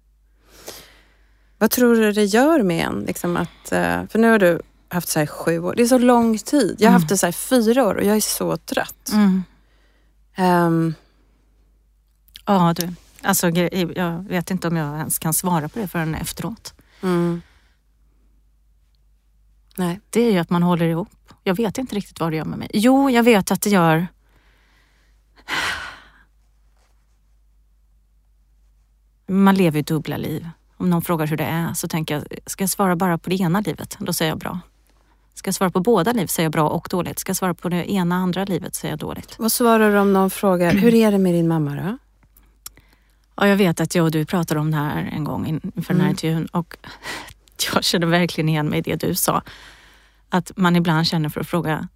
Vad 1.57 1.71
tror 1.71 1.95
du 1.95 2.11
det 2.11 2.23
gör 2.23 2.63
med 2.63 2.85
en? 2.85 2.99
Liksom 2.99 3.37
att, 3.37 3.71
eh, 3.71 4.05
för 4.07 4.19
nu 4.19 4.31
har 4.31 4.39
du 4.39 4.61
haft 4.89 5.07
så 5.07 5.19
här 5.19 5.27
sju 5.27 5.59
år. 5.59 5.73
Det 5.75 5.83
är 5.83 5.87
så 5.87 5.97
lång 5.97 6.37
tid. 6.37 6.75
Jag 6.79 6.87
har 6.87 6.91
mm. 6.91 7.01
haft 7.01 7.09
det 7.09 7.17
så 7.17 7.25
här 7.25 7.31
fyra 7.31 7.87
år 7.87 7.95
och 7.95 8.03
jag 8.03 8.15
är 8.15 8.21
så 8.21 8.57
trött. 8.57 9.11
Mm. 9.13 9.43
Um. 10.37 10.95
Ja 12.45 12.73
du, 12.77 12.93
alltså 13.21 13.49
jag 13.49 14.27
vet 14.29 14.51
inte 14.51 14.67
om 14.67 14.77
jag 14.77 14.97
ens 14.97 15.19
kan 15.19 15.33
svara 15.33 15.69
på 15.69 15.79
det 15.79 15.87
förrän 15.87 16.15
efteråt. 16.15 16.73
Mm. 17.01 17.41
Nej. 19.77 19.99
Det 20.09 20.21
är 20.21 20.31
ju 20.31 20.37
att 20.37 20.49
man 20.49 20.63
håller 20.63 20.85
ihop. 20.85 21.33
Jag 21.43 21.55
vet 21.55 21.77
inte 21.77 21.95
riktigt 21.95 22.19
vad 22.19 22.31
det 22.31 22.35
gör 22.35 22.45
med 22.45 22.59
mig. 22.59 22.69
Jo, 22.73 23.09
jag 23.09 23.23
vet 23.23 23.51
att 23.51 23.61
det 23.61 23.69
gör 23.69 24.07
Man 29.27 29.55
lever 29.55 29.77
ju 29.77 29.83
dubbla 29.83 30.17
liv. 30.17 30.49
Om 30.77 30.89
någon 30.89 31.01
frågar 31.01 31.27
hur 31.27 31.37
det 31.37 31.43
är 31.43 31.73
så 31.73 31.87
tänker 31.87 32.15
jag, 32.15 32.23
ska 32.45 32.63
jag 32.63 32.69
svara 32.69 32.95
bara 32.95 33.17
på 33.17 33.29
det 33.29 33.35
ena 33.35 33.61
livet? 33.61 33.97
Då 33.99 34.13
säger 34.13 34.31
jag 34.31 34.39
bra. 34.39 34.59
Ska 35.33 35.47
jag 35.47 35.55
svara 35.55 35.69
på 35.69 35.79
båda 35.79 36.11
liv 36.11 36.27
säger 36.27 36.45
jag 36.45 36.51
bra 36.51 36.69
och 36.69 36.87
dåligt. 36.91 37.19
Ska 37.19 37.29
jag 37.29 37.37
svara 37.37 37.53
på 37.53 37.69
det 37.69 37.91
ena 37.91 38.15
andra 38.15 38.45
livet 38.45 38.75
säger 38.75 38.91
jag 38.91 38.99
dåligt. 38.99 39.35
Vad 39.39 39.51
svarar 39.51 39.91
du 39.91 39.99
om 39.99 40.13
någon 40.13 40.29
frågar, 40.29 40.73
hur 40.73 40.93
är 40.93 41.11
det 41.11 41.17
med 41.17 41.33
din 41.33 41.47
mamma 41.47 41.75
då? 41.75 41.97
Ja, 43.35 43.47
jag 43.47 43.55
vet 43.55 43.79
att 43.79 43.95
jag 43.95 44.05
och 44.05 44.11
du 44.11 44.25
pratade 44.25 44.59
om 44.59 44.71
det 44.71 44.77
här 44.77 45.09
en 45.13 45.23
gång 45.23 45.47
inför 45.47 45.67
mm. 45.67 45.83
den 45.87 45.95
här 45.95 46.03
mm. 46.03 46.11
intervjun 46.11 46.45
och 46.45 46.77
jag 47.73 47.83
känner 47.83 48.07
verkligen 48.07 48.49
igen 48.49 48.69
mig 48.69 48.79
i 48.79 48.81
det 48.81 48.95
du 48.95 49.15
sa. 49.15 49.41
Att 50.29 50.51
man 50.55 50.75
ibland 50.75 51.07
känner 51.07 51.29
för 51.29 51.41
att 51.41 51.47
fråga, 51.47 51.87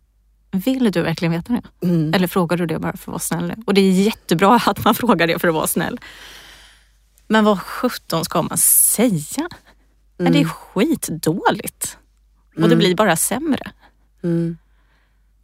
vill 0.51 0.91
du 0.91 1.01
verkligen 1.01 1.31
veta 1.31 1.53
det? 1.53 1.87
Mm. 1.87 2.13
Eller 2.13 2.27
frågar 2.27 2.57
du 2.57 2.65
det 2.65 2.79
bara 2.79 2.97
för 2.97 3.03
att 3.03 3.07
vara 3.07 3.19
snäll? 3.19 3.53
Och 3.65 3.73
det 3.73 3.81
är 3.81 3.91
jättebra 3.91 4.55
att 4.65 4.83
man 4.83 4.95
frågar 4.95 5.27
det 5.27 5.39
för 5.39 5.47
att 5.47 5.53
vara 5.53 5.67
snäll. 5.67 5.99
Men 7.31 7.45
vad 7.45 7.61
sjutton 7.61 8.25
ska 8.25 8.41
man 8.41 8.57
säga? 8.57 9.49
Mm. 10.19 10.33
Det 10.33 10.39
är 10.39 10.45
skitdåligt. 10.45 11.97
Och 12.55 12.61
det 12.61 12.65
mm. 12.65 12.77
blir 12.77 12.95
bara 12.95 13.15
sämre. 13.15 13.71
Mm. 14.23 14.57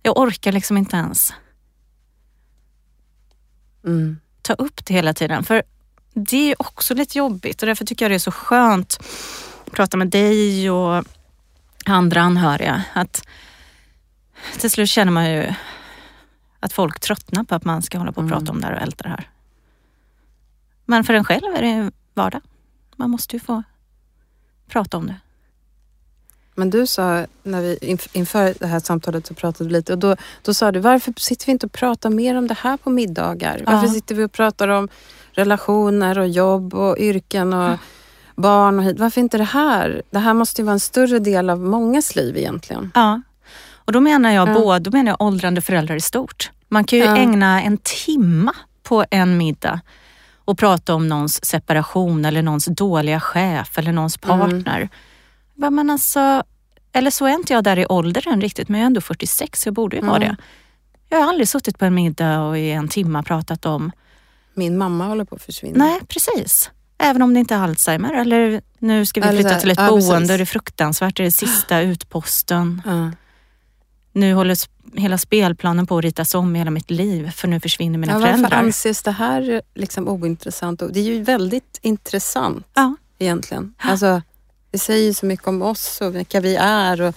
Jag 0.03 0.17
orkar 0.17 0.51
liksom 0.51 0.77
inte 0.77 0.95
ens 0.97 1.33
mm. 3.85 4.19
ta 4.41 4.53
upp 4.53 4.85
det 4.85 4.93
hela 4.93 5.13
tiden. 5.13 5.43
För 5.43 5.63
det 6.13 6.51
är 6.51 6.61
också 6.61 6.93
lite 6.93 7.17
jobbigt 7.17 7.61
och 7.61 7.67
därför 7.67 7.85
tycker 7.85 8.05
jag 8.05 8.11
det 8.11 8.15
är 8.15 8.19
så 8.19 8.31
skönt 8.31 8.99
att 9.65 9.71
prata 9.71 9.97
med 9.97 10.07
dig 10.07 10.69
och 10.69 11.05
andra 11.85 12.21
anhöriga. 12.21 12.83
Att 12.93 13.27
till 14.59 14.71
slut 14.71 14.89
känner 14.89 15.11
man 15.11 15.31
ju 15.31 15.53
att 16.59 16.73
folk 16.73 16.99
tröttnar 16.99 17.43
på 17.43 17.55
att 17.55 17.65
man 17.65 17.81
ska 17.81 17.97
hålla 17.97 18.11
på 18.11 18.21
och 18.21 18.29
prata 18.29 18.41
mm. 18.41 18.55
om 18.55 18.61
det 18.61 18.67
här 18.67 18.73
och 18.73 18.81
älta 18.81 19.03
det 19.03 19.09
här. 19.09 19.29
Men 20.85 21.03
för 21.03 21.13
en 21.13 21.23
själv 21.23 21.55
är 21.55 21.61
det 21.61 21.91
vardag. 22.13 22.41
Man 22.95 23.09
måste 23.09 23.35
ju 23.35 23.39
få 23.39 23.63
prata 24.67 24.97
om 24.97 25.07
det. 25.07 25.15
Men 26.55 26.69
du 26.69 26.87
sa, 26.87 27.25
när 27.43 27.61
vi, 27.61 27.97
inför 28.13 28.53
det 28.59 28.67
här 28.67 28.79
samtalet 28.79 29.27
så 29.27 29.33
pratade 29.33 29.67
vi 29.67 29.73
lite 29.73 29.93
och 29.93 29.99
då, 29.99 30.15
då 30.41 30.53
sa 30.53 30.71
du, 30.71 30.79
varför 30.79 31.13
sitter 31.17 31.45
vi 31.45 31.51
inte 31.51 31.65
och 31.65 31.71
pratar 31.71 32.09
mer 32.09 32.37
om 32.37 32.47
det 32.47 32.57
här 32.59 32.77
på 32.77 32.89
middagar? 32.89 33.63
Ja. 33.65 33.71
Varför 33.71 33.87
sitter 33.87 34.15
vi 34.15 34.23
och 34.23 34.31
pratar 34.31 34.67
om 34.67 34.89
relationer 35.31 36.19
och 36.19 36.27
jobb 36.27 36.73
och 36.73 36.97
yrken 36.97 37.53
och 37.53 37.71
ja. 37.71 37.77
barn 38.35 38.79
och 38.79 38.85
hit? 38.85 38.99
Varför 38.99 39.21
inte 39.21 39.37
det 39.37 39.43
här? 39.43 40.01
Det 40.09 40.19
här 40.19 40.33
måste 40.33 40.61
ju 40.61 40.65
vara 40.65 40.73
en 40.73 40.79
större 40.79 41.19
del 41.19 41.49
av 41.49 41.59
mångas 41.59 42.15
liv 42.15 42.37
egentligen. 42.37 42.91
Ja, 42.95 43.21
Och 43.73 43.91
då 43.91 43.99
menar 43.99 44.31
jag 44.31 44.49
Ja. 44.49 44.53
både, 44.53 44.79
då 44.79 44.97
menar 44.97 45.11
jag 45.11 45.21
åldrande 45.21 45.61
föräldrar 45.61 45.95
i 45.95 46.01
stort. 46.01 46.51
Man 46.67 46.83
kan 46.83 46.99
ju 46.99 47.05
ägna 47.05 47.61
en 47.61 47.77
timma 47.77 48.55
på 48.83 49.05
en 49.09 49.37
middag 49.37 49.79
och 50.45 50.57
prata 50.57 50.93
om 50.95 51.07
någons 51.07 51.45
separation 51.45 52.25
eller 52.25 52.41
någons 52.41 52.65
dåliga 52.65 53.19
chef 53.19 53.77
eller 53.77 53.91
någons 53.91 54.19
Mm. 54.23 54.39
partner. 54.39 54.89
Va, 55.55 55.69
Men 55.69 55.89
alltså, 55.89 56.43
eller 56.93 57.11
så 57.11 57.25
är 57.25 57.31
inte 57.33 57.53
jag 57.53 57.63
där 57.63 57.79
i 57.79 57.85
åldern 57.85 58.41
riktigt, 58.41 58.69
men 58.69 58.79
jag 58.79 58.83
är 58.85 58.87
ändå 58.87 59.01
46, 59.01 59.65
jag 59.65 59.73
borde 59.73 59.95
ju 59.97 60.01
Mm. 60.03 60.19
det. 60.19 60.35
Jag 61.09 61.17
har 61.17 61.29
aldrig 61.29 61.47
suttit 61.47 61.79
på 61.79 61.85
en 61.85 61.93
middag 61.95 62.41
och 62.41 62.57
i 62.57 62.71
en 62.71 62.87
timma 62.87 63.23
pratat 63.23 63.65
om, 63.65 63.91
Min 64.53 64.77
mamma 64.77 65.05
håller 65.07 65.25
på 65.25 65.35
att 65.35 65.41
försvinna. 65.43 65.85
nej 65.85 65.99
precis. 66.07 66.71
Även 66.97 67.21
om 67.21 67.33
det 67.33 67.39
inte 67.39 67.55
är 67.55 67.59
Alzheimer 67.59 68.13
eller 68.13 68.61
nu 68.79 69.05
ska 69.05 69.21
vi 69.21 69.27
flytta 69.37 69.55
till 69.59 69.71
ett 69.71 69.77
ja, 69.79 69.89
boende 69.89 70.05
precis. 70.07 70.31
och 70.31 70.37
det 70.37 70.43
är 70.43 70.45
fruktansvärt, 70.45 71.17
det 71.17 71.25
är 71.25 71.31
sista 71.31 71.79
utposten. 71.81 72.81
Ja. 72.85 73.11
Nu 74.15 74.33
håller 74.33 74.57
hela 74.99 75.17
spelplanen 75.17 75.87
på 75.87 75.97
att 75.97 76.03
ritas 76.03 76.35
om 76.35 76.55
i 76.55 76.59
hela 76.59 76.71
mitt 76.71 76.91
liv 76.91 77.29
för 77.31 77.47
nu 77.47 77.59
försvinner 77.59 77.99
mina 77.99 78.13
Ja, 78.13 78.19
varför 78.19 78.33
föräldrar. 78.37 78.57
anses 78.57 79.03
det 79.03 79.11
här 79.11 79.61
liksom 79.73 80.07
ointressant? 80.07 80.79
Det 80.89 80.99
är 80.99 81.03
ju 81.03 81.23
väldigt 81.23 81.79
intressant 81.81 82.67
Ja, 82.73 82.95
egentligen. 83.19 83.73
Alltså, 83.77 84.21
det 84.71 84.77
säger 84.79 85.05
ju 85.07 85.13
så 85.13 85.25
mycket 85.25 85.47
om 85.47 85.61
oss 85.61 86.01
och 86.01 86.15
vilka 86.15 86.39
vi 86.41 86.55
är. 86.55 87.01
Och, 87.01 87.15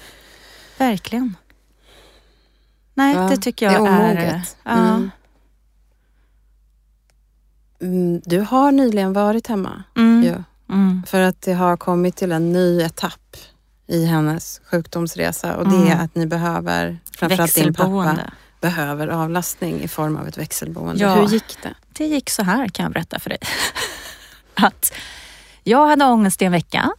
verkligen. 0.79 1.37
Nej, 2.95 3.15
Ja, 3.15 3.21
det 3.29 3.37
tycker 3.37 3.69
det 3.69 3.75
jag 3.75 3.87
är 3.89 3.93
är... 3.93 4.05
omoget. 4.05 4.57
ja, 4.65 4.71
Mm. 4.79 5.11
Mm, 7.83 8.21
du 8.25 8.41
har 8.41 8.73
nyligen 8.73 9.13
varit 9.13 9.47
hemma. 9.47 9.83
mm, 9.97 10.23
ju, 10.23 10.35
mm, 10.75 11.03
för 11.07 11.21
att 11.21 11.43
det 11.43 11.53
har 11.53 11.77
kommit 11.77 12.17
till 12.17 12.33
en 12.33 12.53
ny 12.53 12.83
etapp 12.83 13.28
i 13.89 14.05
hennes 14.07 14.61
sjukdomsresa 14.71 15.57
och 15.57 15.69
det 15.69 15.77
är 15.77 15.93
Mm. 15.93 16.01
att 16.05 16.15
ni 16.15 16.27
behöver, 16.27 16.99
framförallt 17.17 17.55
din 17.55 17.75
pappa, 17.75 18.17
behöver 18.61 19.09
avlastning 19.09 19.81
i 19.83 19.89
form 19.89 20.17
av 20.17 20.29
ett 20.29 20.39
växelboende. 20.39 21.03
Ja. 21.03 21.15
Hur 21.15 21.27
gick 21.29 21.57
det? 21.63 21.75
Det 21.93 22.07
gick 22.07 22.31
så 22.31 22.43
här 22.43 22.69
kan 22.69 22.83
jag 22.83 22.93
berätta 22.93 23.19
för 23.19 23.29
dig. 23.31 23.39
att 24.55 24.93
jag 25.65 25.87
hade 25.87 26.05
ångest 26.05 26.43
i 26.43 26.45
en 26.45 26.53
vecka. 26.53 26.91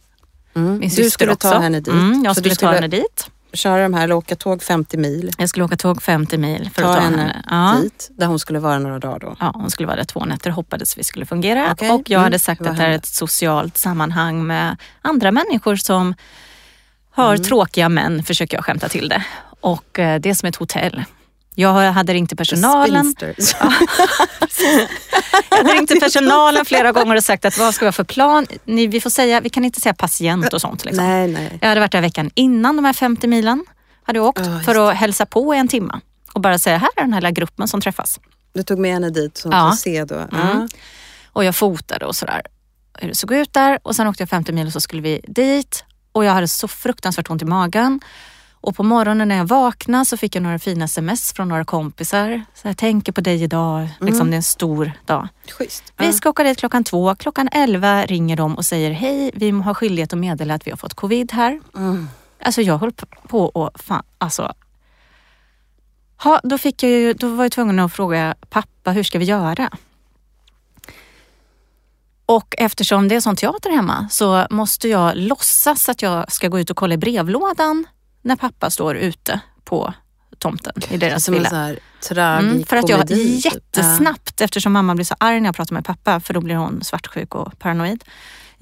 Mm. 0.54 0.78
Min 0.78 0.88
Du 0.88 1.10
skulle 1.10 1.32
också. 1.32 1.50
ta 1.50 1.58
henne 1.58 1.80
dit. 1.80 1.88
Mm, 1.94 2.22
jag 2.24 2.36
skulle 2.36 2.50
du 2.50 2.54
ta 2.56 2.72
henne 2.72 2.88
dit. 2.88 3.30
köra 3.52 3.82
de 3.82 3.94
här, 3.94 4.04
eller 4.04 4.14
åka 4.14 4.36
tåg 4.36 4.62
50 4.62 4.96
mil, 4.96 5.30
Jag 5.38 5.48
skulle 5.48 5.64
åka 5.64 5.76
tåg 5.76 6.02
50 6.02 6.38
mil 6.38 6.70
för 6.74 6.82
ta 6.82 6.88
att 6.90 6.96
ta 6.96 7.02
henne, 7.02 7.16
henne. 7.22 7.44
Ja. 7.50 7.78
dit, 7.82 8.10
där 8.16 8.26
hon 8.26 8.38
skulle 8.38 8.58
vara 8.58 8.78
några 8.78 8.98
dagar 8.98 9.18
då. 9.18 9.36
Ja, 9.40 9.50
hon 9.54 9.70
skulle 9.70 9.86
vara 9.86 9.96
där 9.96 10.04
två 10.04 10.24
nätter, 10.24 10.50
hoppades 10.50 10.98
vi 10.98 11.04
skulle 11.04 11.26
fungera. 11.26 11.72
Okej. 11.72 11.90
Och 11.90 12.02
jag 12.10 12.18
Mm. 12.18 12.22
hade 12.24 12.38
sagt 12.38 12.60
Vad 12.60 12.70
att 12.70 12.76
det 12.76 12.82
här 12.82 12.90
är 12.90 12.94
ett 12.96 13.06
socialt 13.06 13.76
sammanhang 13.76 14.46
med 14.46 14.76
andra 15.02 15.32
människor 15.32 15.76
som 15.76 16.14
har 17.10 17.34
Mm. 17.34 17.44
tråkiga 17.44 17.88
män, 17.88 18.22
försöker 18.22 18.56
jag 18.56 18.64
skämta 18.64 18.88
till 18.88 19.08
det. 19.08 19.24
Och 19.60 19.98
eh, 19.98 20.20
det 20.20 20.30
är 20.30 20.34
som 20.34 20.48
ett 20.48 20.56
hotell. 20.56 21.04
Jag 21.54 21.72
hade 21.92 22.12
ringt 22.12 22.28
till 22.30 22.36
personalen. 22.36 23.14
Jag 25.50 25.56
hade 25.56 25.72
ringt 25.74 25.88
till 25.90 26.00
personalen 26.00 26.64
flera 26.64 26.92
gånger 26.92 27.16
och 27.16 27.24
sagt 27.24 27.44
att 27.44 27.58
vad 27.58 27.74
ska 27.74 27.84
vi 27.84 27.86
ha 27.86 27.92
för 27.92 28.04
plan? 28.04 28.46
Ni, 28.64 28.86
vi 28.86 29.00
får 29.00 29.10
säga, 29.10 29.40
vi 29.40 29.50
kan 29.50 29.64
inte 29.64 29.80
säga 29.80 29.94
patient 29.94 30.52
och 30.52 30.60
sånt. 30.60 30.84
Liksom. 30.84 31.04
Nej, 31.06 31.28
nej. 31.28 31.58
Jag 31.60 31.68
hade 31.68 31.80
varit 31.80 31.92
där 31.92 32.00
veckan 32.00 32.30
innan 32.34 32.76
de 32.76 32.84
här 32.84 32.92
50 32.92 33.26
milen. 33.26 33.64
Hade 34.02 34.18
jag 34.18 34.26
åkt 34.26 34.38
just 34.46 34.64
för 34.64 34.90
att 34.90 34.96
hälsa 34.96 35.26
på 35.26 35.54
i 35.54 35.58
en 35.58 35.68
timma 35.68 36.00
och 36.32 36.40
bara 36.40 36.58
säga, 36.58 36.78
här 36.78 36.88
är 36.96 37.00
den 37.02 37.12
här 37.12 37.20
lilla 37.20 37.30
gruppen 37.30 37.68
som 37.68 37.80
träffas. 37.80 38.20
Du 38.52 38.62
tog 38.62 38.78
med 38.78 38.92
henne 38.92 39.10
dit 39.10 39.36
så 39.36 39.48
hon 39.48 39.58
Ja. 39.58 39.72
se 39.76 40.04
då. 40.04 40.14
Ja. 40.32 40.38
Mm. 40.50 40.68
Och 41.32 41.44
jag 41.44 41.56
fotade 41.56 42.06
och 42.06 42.16
sådär. 42.16 42.42
Hur 42.98 43.08
det 43.08 43.14
såg 43.14 43.32
ut 43.32 43.52
där 43.52 43.78
och 43.82 43.96
sen 43.96 44.06
åkte 44.06 44.22
jag 44.22 44.28
50 44.30 44.52
mil 44.52 44.66
och 44.66 44.72
så 44.72 44.80
skulle 44.80 45.02
vi 45.02 45.20
dit. 45.28 45.84
Och 46.12 46.24
jag 46.24 46.32
hade 46.32 46.48
så 46.48 46.68
fruktansvärt 46.68 47.30
ont 47.30 47.42
i 47.42 47.44
magen. 47.44 48.00
Och 48.62 48.76
på 48.76 48.82
morgonen 48.82 49.28
när 49.28 49.36
jag 49.36 49.44
vaknade 49.44 50.04
så 50.04 50.16
fick 50.16 50.34
jag 50.34 50.42
några 50.42 50.58
fina 50.58 50.84
sms 50.84 51.32
från 51.32 51.48
några 51.48 51.64
kompisar. 51.64 52.44
Så 52.54 52.68
jag 52.68 52.76
tänker 52.76 53.12
på 53.12 53.20
dig 53.20 53.42
idag, 53.42 53.88
liksom 54.00 54.30
det 54.30 54.34
är 54.34 54.36
en 54.36 54.42
stor 54.42 54.92
dag. 55.06 55.28
Schysst. 55.50 55.92
Vi 55.96 56.12
ska 56.12 56.30
åka 56.30 56.42
dit 56.42 56.58
klockan 56.58 56.84
två. 56.84 57.14
Klockan 57.14 57.48
elva 57.52 58.06
ringer 58.06 58.36
de 58.36 58.56
och 58.56 58.64
säger 58.64 58.90
hej, 58.90 59.30
vi 59.34 59.50
har 59.50 59.74
skyldighet 59.74 60.12
att 60.12 60.18
meddela 60.18 60.54
att 60.54 60.66
vi 60.66 60.70
har 60.70 60.78
fått 60.78 60.94
covid 60.94 61.32
här. 61.32 61.60
Mm. 61.76 62.08
Alltså 62.42 62.62
jag 62.62 62.78
höll 62.78 62.92
på 63.28 63.44
och 63.44 63.80
fan, 63.80 64.02
alltså. 64.18 64.52
Ha, 66.16 66.40
då, 66.42 66.58
fick 66.58 66.82
jag 66.82 66.90
ju, 66.90 67.12
då 67.12 67.28
var 67.28 67.44
jag 67.44 67.52
tvungen 67.52 67.78
att 67.78 67.92
fråga 67.92 68.34
pappa, 68.50 68.90
hur 68.90 69.02
ska 69.02 69.18
vi 69.18 69.24
göra? 69.24 69.70
Och 72.30 72.54
eftersom 72.58 73.08
det 73.08 73.14
är 73.14 73.20
sån 73.20 73.36
teater 73.36 73.70
hemma 73.70 74.08
så 74.10 74.46
måste 74.50 74.88
jag 74.88 75.16
låtsas 75.16 75.88
att 75.88 76.02
jag 76.02 76.32
ska 76.32 76.48
gå 76.48 76.60
ut 76.60 76.70
och 76.70 76.76
kolla 76.76 76.94
i 76.94 76.96
brevlådan 76.96 77.86
när 78.22 78.36
pappa 78.36 78.70
står 78.70 78.96
ute 78.96 79.40
på 79.64 79.94
tomten 80.38 80.72
i 80.90 80.96
deras 80.96 81.24
Som 81.24 81.34
en 81.34 81.42
villa. 81.42 81.74
tragikomedi. 82.08 82.50
Mm, 82.54 82.64
för 82.64 82.76
att 82.76 82.88
jag 82.88 83.08
typ. 83.08 83.44
jättesnabbt, 83.44 84.40
eftersom 84.40 84.72
mamma 84.72 84.94
blir 84.94 85.04
så 85.04 85.14
arg 85.18 85.40
när 85.40 85.48
jag 85.48 85.54
pratar 85.56 85.74
med 85.74 85.84
pappa, 85.84 86.20
för 86.20 86.34
då 86.34 86.40
blir 86.40 86.54
hon 86.54 86.84
svartsjuk 86.84 87.34
och 87.34 87.58
paranoid. 87.58 88.04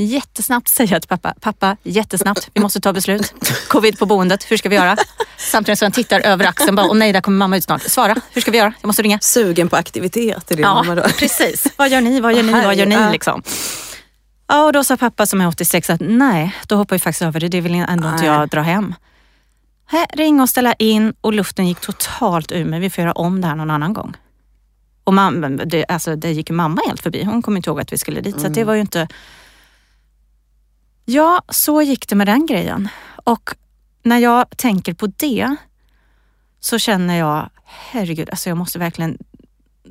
Jättesnabbt 0.01 0.69
säger 0.69 0.93
jag 0.93 1.03
till 1.03 1.09
pappa, 1.09 1.35
pappa 1.41 1.77
jättesnabbt, 1.83 2.51
vi 2.55 2.61
måste 2.61 2.81
ta 2.81 2.93
beslut. 2.93 3.35
Covid 3.69 3.99
på 3.99 4.07
boendet, 4.07 4.51
hur 4.51 4.57
ska 4.57 4.69
vi 4.69 4.77
göra? 4.77 4.97
Samtidigt 5.37 5.79
som 5.79 5.87
jag 5.87 5.95
tittar 5.95 6.21
över 6.21 6.45
axeln 6.47 6.77
bara, 6.77 6.87
och 6.87 6.97
nej 6.97 7.13
där 7.13 7.21
kommer 7.21 7.39
mamma 7.39 7.57
ut 7.57 7.65
snart. 7.65 7.83
Svara, 7.83 8.17
hur 8.33 8.41
ska 8.41 8.51
vi 8.51 8.59
göra? 8.59 8.73
Jag 8.81 8.87
måste 8.87 9.03
ringa. 9.03 9.19
Sugen 9.21 9.69
på 9.69 9.77
aktivitet 9.77 10.51
är 10.51 10.57
det 10.57 10.63
Ja, 10.63 10.75
mamma 10.75 10.95
då. 10.95 11.03
precis. 11.03 11.67
Vad 11.77 11.89
gör 11.89 12.01
ni, 12.01 12.21
vad 12.21 12.35
gör 12.35 12.43
ni, 12.43 12.53
vad 12.53 12.75
gör 12.77 12.87
ni 12.87 13.13
liksom? 13.13 13.43
Ja, 14.47 14.65
och 14.65 14.73
då 14.73 14.85
sa 14.85 14.97
pappa 14.97 15.27
som 15.27 15.41
är 15.41 15.49
86 15.49 15.91
att 15.91 16.01
nej, 16.01 16.57
då 16.67 16.77
hoppar 16.77 16.97
vi 16.97 17.01
faktiskt 17.01 17.23
över 17.23 17.41
det. 17.41 17.49
Det 17.49 17.61
vill 17.61 17.75
ändå 17.75 18.09
inte 18.09 18.27
jag 18.27 18.49
dra 18.49 18.61
hem. 18.61 18.95
Hä, 19.87 20.07
ring 20.13 20.41
och 20.41 20.49
ställa 20.49 20.75
in 20.75 21.15
och 21.21 21.33
luften 21.33 21.67
gick 21.69 21.81
totalt 21.81 22.53
ur 22.53 22.65
mig. 22.65 22.81
Vi 22.81 22.91
får 22.91 23.03
göra 23.03 23.13
om 23.13 23.41
det 23.41 23.47
här 23.47 23.55
någon 23.55 23.71
annan 23.71 23.93
gång. 23.93 24.17
Och 25.05 25.15
mamma, 25.15 25.49
det, 25.49 25.85
alltså, 25.89 26.17
det 26.17 26.31
gick 26.33 26.51
mamma 26.51 26.81
helt 26.87 27.01
förbi. 27.03 27.25
Hon 27.25 27.43
kom 27.43 27.57
inte 27.57 27.71
ihåg 27.71 27.81
att 27.81 27.93
vi 27.93 27.99
skulle 27.99 28.21
dit. 28.21 28.41
Så 28.41 28.47
att 28.47 28.55
det 28.55 28.65
var 28.65 28.75
ju 28.75 28.81
inte... 28.81 29.09
Ja, 31.11 31.43
så 31.49 31.83
gick 31.83 32.09
det 32.09 32.15
med 32.15 32.27
den 32.27 32.47
grejen. 32.47 32.89
Och 33.25 33.51
när 34.03 34.19
jag 34.19 34.57
tänker 34.57 34.95
på 34.95 35.07
det 35.07 35.57
så 36.61 36.79
känner 36.79 37.19
jag, 37.19 37.51
herregud, 37.65 38.31
alltså 38.31 38.49
jag 38.49 38.57
måste 38.59 38.79
verkligen 38.79 39.19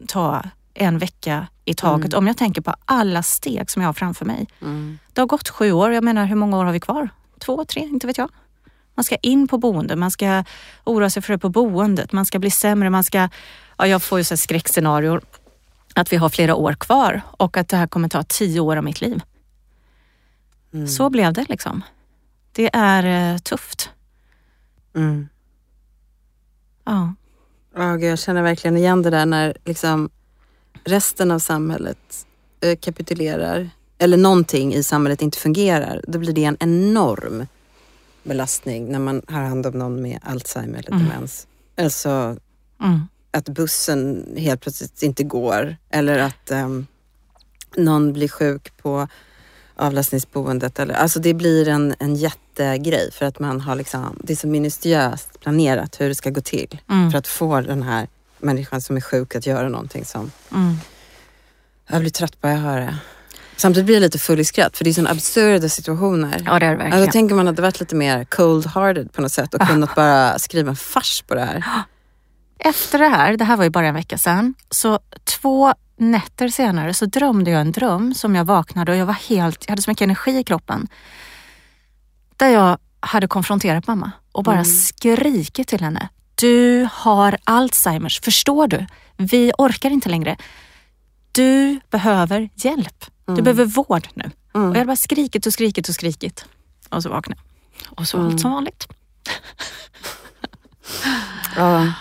ta 0.07 0.43
en 0.73 0.97
vecka 0.97 1.47
i 1.65 1.73
taget. 1.73 2.13
Om 2.13 2.27
jag 2.27 2.37
tänker 2.37 2.61
på 2.61 2.75
alla 2.85 3.23
steg 3.23 3.71
som 3.71 3.81
jag 3.81 3.89
har 3.89 3.93
framför 3.93 4.25
mig. 4.25 4.47
Mm. 4.61 4.99
Det 5.13 5.21
har 5.21 5.27
gått 5.27 5.49
sju 5.49 5.71
år. 5.71 5.93
Jag 5.93 6.03
menar, 6.03 6.25
hur 6.25 6.35
många 6.35 6.57
år 6.57 6.65
har 6.65 6.73
vi 6.73 6.79
kvar? 6.79 7.09
Två, 7.39 7.65
tre, 7.65 7.81
inte 7.81 8.07
vet 8.07 8.17
jag. 8.17 8.29
Man 8.95 9.03
ska 9.03 9.15
in 9.15 9.47
på 9.47 9.57
boende, 9.57 9.95
man 9.95 10.11
ska 10.11 10.43
oroa 10.83 11.09
sig 11.09 11.21
för 11.21 11.33
det 11.33 11.39
på 11.39 11.49
boendet, 11.49 12.11
man 12.11 12.25
ska 12.25 12.39
bli 12.39 12.51
sämre, 12.51 12.89
man 12.89 13.03
ska... 13.03 13.29
Ja, 13.77 13.87
jag 13.87 14.03
får 14.03 14.17
ju 14.17 14.23
så 14.23 14.37
skräckscenarior 14.37 15.21
att 15.93 16.13
vi 16.13 16.17
har 16.17 16.29
flera 16.29 16.55
år 16.55 16.73
kvar 16.73 17.21
och 17.31 17.57
att 17.57 17.69
det 17.69 17.77
här 17.77 17.87
kommer 17.87 18.09
ta 18.09 18.23
tio 18.23 18.59
år 18.59 18.77
av 18.77 18.83
mitt 18.83 19.01
liv. 19.01 19.21
Mm. 20.73 20.87
Så 20.87 21.09
blev 21.09 21.33
det 21.33 21.45
liksom. 21.49 21.81
Det 22.51 22.69
är 22.73 23.33
eh, 23.33 23.37
tufft. 23.37 23.89
Mm. 24.95 25.27
Ja. 26.85 27.13
Gud, 27.75 28.03
jag 28.03 28.19
känner 28.19 28.41
verkligen 28.41 28.77
igen 28.77 29.01
det 29.01 29.09
där 29.09 29.25
när 29.25 29.57
liksom 29.65 30.09
resten 30.83 31.31
av 31.31 31.39
samhället 31.39 32.25
eh, 32.61 32.77
kapitulerar 32.77 33.69
eller 33.97 34.17
någonting 34.17 34.73
i 34.73 34.83
samhället 34.83 35.21
inte 35.21 35.37
fungerar. 35.37 36.01
Då 36.07 36.19
blir 36.19 36.33
det 36.33 36.43
en 36.43 36.57
enorm 36.59 37.45
belastning 38.23 38.91
när 38.91 38.99
man 38.99 39.21
har 39.27 39.41
hand 39.41 39.65
om 39.65 39.73
någon 39.79 40.01
med 40.01 40.19
Alzheimer 40.23 40.79
eller 40.79 40.91
Mm. 40.91 41.07
demens. 41.07 41.47
Alltså 41.77 42.37
Mm. 42.81 43.01
att 43.31 43.49
bussen 43.49 44.33
helt 44.37 44.61
plötsligt 44.61 45.03
inte 45.03 45.23
går 45.23 45.75
eller 45.89 46.19
att 46.19 46.51
ehm, 46.51 46.87
någon 47.75 48.13
blir 48.13 48.27
sjuk 48.27 48.77
på 48.77 49.07
avlastningsboendet. 49.77 50.79
Eller, 50.79 50.93
alltså 50.93 51.19
det 51.19 51.33
blir 51.33 51.67
en, 51.67 51.95
en 51.99 52.15
jättegrej 52.15 53.11
för 53.11 53.25
att 53.25 53.39
man 53.39 53.61
har 53.61 53.75
liksom, 53.75 54.19
det 54.23 54.33
är 54.33 54.37
så 54.37 54.47
minutiöst 54.47 55.39
planerat 55.39 56.01
hur 56.01 56.09
det 56.09 56.15
ska 56.15 56.29
gå 56.29 56.41
till 56.41 56.81
Mm. 56.89 57.11
för 57.11 57.17
att 57.17 57.27
få 57.27 57.61
den 57.61 57.83
här 57.83 58.07
människan 58.39 58.81
som 58.81 58.97
är 58.97 59.01
sjuk 59.01 59.35
att 59.35 59.45
göra 59.45 59.69
någonting 59.69 60.05
som 60.05 60.31
Mm. 60.51 60.75
jag 61.87 61.99
blir 62.01 62.11
trött 62.11 62.41
på 62.41 62.47
att 62.47 62.59
höra 62.59 62.79
det. 62.79 62.97
Samtidigt 63.55 63.85
blir 63.85 63.95
jag 63.95 64.01
lite 64.01 64.19
full 64.19 64.39
i 64.39 64.45
skratt 64.45 64.77
för 64.77 64.83
det 64.83 64.89
är 64.89 64.93
sådana 64.93 65.09
absurda 65.09 65.69
situationer. 65.69 66.43
Ja, 66.45 66.59
det 66.59 66.65
är 66.65 66.71
det 66.71 66.77
verkligen. 66.77 67.05
då 67.05 67.11
tänker 67.11 67.35
man 67.35 67.47
att 67.47 67.55
det 67.55 67.61
varit 67.61 67.79
lite 67.79 67.95
mer 67.95 68.23
cold-hearted 68.23 69.11
på 69.11 69.21
något 69.21 69.31
sätt 69.31 69.53
och 69.53 69.61
kunnat 69.67 69.95
bara 69.95 70.39
skriva 70.39 70.69
en 70.69 70.75
fars 70.75 71.21
på 71.27 71.35
det 71.35 71.41
här. 71.41 71.63
Efter 72.59 72.99
det 72.99 73.07
här, 73.07 73.37
det 73.37 73.43
här 73.45 73.57
var 73.57 73.63
ju 73.63 73.69
bara 73.69 73.87
en 73.87 73.93
vecka 73.93 74.17
sedan, 74.17 74.53
så 74.69 74.99
två 75.23 75.73
nätter 75.97 76.49
senare 76.49 76.93
så 76.93 77.05
drömde 77.05 77.51
jag 77.51 77.61
en 77.61 77.71
dröm 77.71 78.13
som 78.13 78.35
jag 78.35 78.45
vaknade 78.45 78.91
och 78.91 78.97
jag 78.97 79.05
var 79.05 79.13
helt, 79.13 79.63
jag 79.65 79.71
hade 79.71 79.81
så 79.81 79.91
mycket 79.91 80.01
energi 80.01 80.37
i 80.37 80.43
kroppen. 80.43 80.87
Där 82.37 82.49
jag 82.49 82.77
hade 82.99 83.27
konfronterat 83.27 83.87
mamma 83.87 84.11
och 84.31 84.43
bara 84.43 84.63
skrikit 84.63 85.67
till 85.67 85.81
henne. 85.81 86.09
Du 86.35 86.87
har 86.91 87.37
Alzheimers, 87.43 88.21
förstår 88.21 88.67
du? 88.67 88.85
Vi 89.17 89.51
orkar 89.57 89.89
inte 89.89 90.09
längre. 90.09 90.37
Du 91.31 91.79
behöver 91.89 92.49
hjälp. 92.55 93.05
Du 93.25 93.41
behöver 93.41 93.65
vård 93.65 94.07
nu. 94.13 94.31
Och 94.51 94.61
jag 94.61 94.73
hade 94.73 94.85
bara 94.85 94.95
skrikit 94.95 95.45
och 95.45 95.53
skrikit 95.53 95.89
och 95.89 95.95
skrikit. 95.95 96.45
Och 96.89 97.03
så 97.03 97.09
vaknade. 97.09 97.41
Och 97.87 98.07
så 98.07 98.17
var 98.17 98.25
allt 98.25 98.41
som 98.41 98.51
vanligt. 98.51 98.87
Ja. 101.55 101.93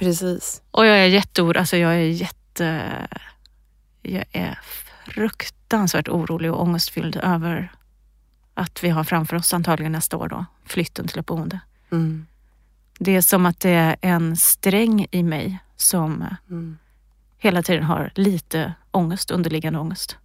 Precis. 0.00 0.62
Och 0.70 0.86
jag 0.86 0.98
är 0.98 1.06
jätteorolig, 1.06 1.60
alltså 1.60 1.76
jag 1.76 1.92
är 1.92 1.98
jätte... 1.98 2.92
Jag 4.02 4.24
är 4.32 4.58
fruktansvärt 5.06 6.08
orolig 6.08 6.52
och 6.52 6.62
ångestfylld 6.62 7.16
över 7.16 7.72
att 8.54 8.84
vi 8.84 8.88
har 8.88 9.04
framför 9.04 9.36
oss 9.36 9.54
antagligen 9.54 9.92
nästa 9.92 10.16
år 10.16 10.28
då, 10.28 10.44
flytten 10.66 11.08
till 11.08 11.18
ett 11.18 11.26
boende. 11.26 11.60
Mm. 11.92 12.26
Det 12.98 13.16
är 13.16 13.20
som 13.20 13.46
att 13.46 13.60
det 13.60 13.70
är 13.70 13.96
en 14.00 14.36
sträng 14.36 15.06
i 15.10 15.22
mig 15.22 15.58
som 15.76 16.24
Mm. 16.50 16.78
hela 17.38 17.62
tiden 17.62 17.84
har 17.84 18.12
lite 18.14 18.74
ångest, 18.90 19.30
underliggande 19.30 19.78
ångest. 19.78 20.16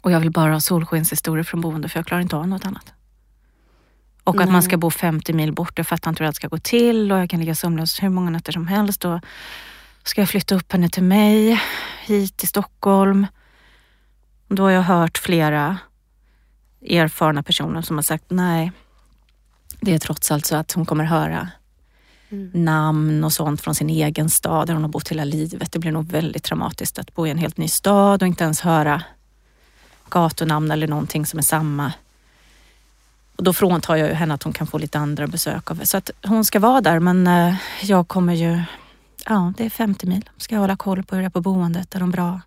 Och 0.00 0.10
jag 0.12 0.20
vill 0.20 0.30
bara 0.30 0.52
ha 0.52 0.60
solskenshistorier 0.60 1.44
från 1.44 1.60
boende 1.60 1.88
för 1.88 1.98
jag 1.98 2.06
klarar 2.06 2.22
inte 2.22 2.36
av 2.36 2.48
något 2.48 2.64
annat. 2.64 2.92
Och 4.26 4.34
att 4.34 4.46
Nej. 4.46 4.52
man 4.52 4.62
ska 4.62 4.76
bo 4.76 4.90
50 4.90 5.32
mil 5.32 5.52
bort, 5.52 5.72
jag 5.78 5.86
fattar 5.86 6.10
inte 6.10 6.22
hur 6.22 6.28
det 6.28 6.34
ska 6.34 6.48
gå 6.48 6.58
till 6.58 7.12
och 7.12 7.18
jag 7.18 7.30
kan 7.30 7.40
ligga 7.40 7.54
sömnlös 7.54 8.02
hur 8.02 8.08
många 8.08 8.30
nätter 8.30 8.52
som 8.52 8.66
helst. 8.66 9.04
Och 9.04 9.20
ska 10.04 10.20
jag 10.20 10.28
flytta 10.28 10.54
upp 10.54 10.72
henne 10.72 10.88
till 10.88 11.02
mig, 11.02 11.62
hit 12.04 12.36
till 12.36 12.48
Stockholm. 12.48 13.26
Då 14.48 14.62
har 14.62 14.70
jag 14.70 14.82
hört 14.82 15.18
flera 15.18 15.78
erfarna 16.88 17.42
personer 17.42 17.82
som 17.82 17.96
har 17.96 18.02
sagt 18.02 18.24
nej, 18.28 18.72
det 19.80 19.94
är 19.94 19.98
trots 19.98 20.30
allt 20.30 20.46
så 20.46 20.56
att 20.56 20.72
hon 20.72 20.86
kommer 20.86 21.04
höra 21.04 21.48
namn 22.52 23.24
och 23.24 23.32
sånt 23.32 23.60
från 23.60 23.74
sin 23.74 23.90
egen 23.90 24.30
stad 24.30 24.66
där 24.66 24.74
hon 24.74 24.82
har 24.82 24.90
bott 24.90 25.08
hela 25.08 25.24
livet. 25.24 25.72
Det 25.72 25.78
blir 25.78 25.92
nog 25.92 26.06
väldigt 26.06 26.44
traumatiskt 26.44 26.98
att 26.98 27.14
bo 27.14 27.26
i 27.26 27.30
en 27.30 27.38
helt 27.38 27.56
ny 27.56 27.68
stad 27.68 28.22
och 28.22 28.28
inte 28.28 28.44
ens 28.44 28.60
höra 28.60 29.02
gatunamn 30.10 30.70
eller 30.70 30.88
någonting 30.88 31.26
som 31.26 31.38
är 31.38 31.42
samma. 31.42 31.92
Och 33.36 33.44
då 33.44 33.52
fråntar 33.52 33.96
jag 33.96 34.08
ju 34.08 34.14
henne 34.14 34.34
att 34.34 34.42
hon 34.42 34.52
kan 34.52 34.66
få 34.66 34.78
lite 34.78 34.98
andra 34.98 35.26
besök 35.26 35.70
av 35.70 35.80
Så 35.84 35.96
att 35.96 36.10
hon 36.24 36.44
ska 36.44 36.58
vara 36.58 36.80
där 36.80 36.98
men 37.00 37.26
eh, 37.26 37.54
jag 37.82 38.08
kommer 38.08 38.34
ju, 38.34 38.62
ja 39.24 39.52
det 39.56 39.64
är 39.64 39.70
50 39.70 40.06
mil. 40.06 40.30
Ska 40.36 40.54
jag 40.54 40.60
hålla 40.60 40.76
koll 40.76 41.02
på 41.02 41.14
hur 41.14 41.22
det 41.22 41.26
är 41.26 41.30
på 41.30 41.40
boendet, 41.40 41.94
är 41.94 42.00
de 42.00 42.10
bra? 42.10 42.40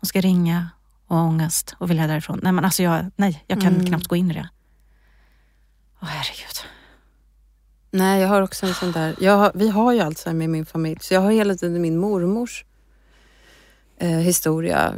Hon 0.00 0.06
ska 0.06 0.20
ringa 0.20 0.70
och 1.06 1.16
ha 1.16 1.24
ångest 1.24 1.74
och 1.78 1.90
vilja 1.90 2.06
därifrån. 2.06 2.40
Nej 2.42 2.52
men 2.52 2.64
alltså 2.64 2.82
jag, 2.82 3.10
nej, 3.16 3.44
jag 3.46 3.60
kan 3.60 3.74
Mm. 3.74 3.86
knappt 3.86 4.06
gå 4.06 4.16
in 4.16 4.30
i 4.30 4.34
det. 4.34 4.48
Åh 6.02 6.08
herregud. 6.08 6.56
Nej, 7.90 8.20
jag 8.20 8.28
har 8.28 8.42
också 8.42 8.66
en 8.66 8.74
sån 8.74 8.92
där... 8.92 9.36
Har, 9.36 9.52
vi 9.54 9.68
har 9.68 9.92
ju 9.92 10.00
Alzheimer 10.00 10.44
i 10.44 10.48
min 10.48 10.66
familj, 10.66 10.98
så 11.00 11.14
jag 11.14 11.20
har 11.20 11.30
hela 11.30 11.54
tiden 11.54 11.82
min 11.82 11.98
mormors 11.98 12.64
eh, 13.98 14.08
historia 14.10 14.94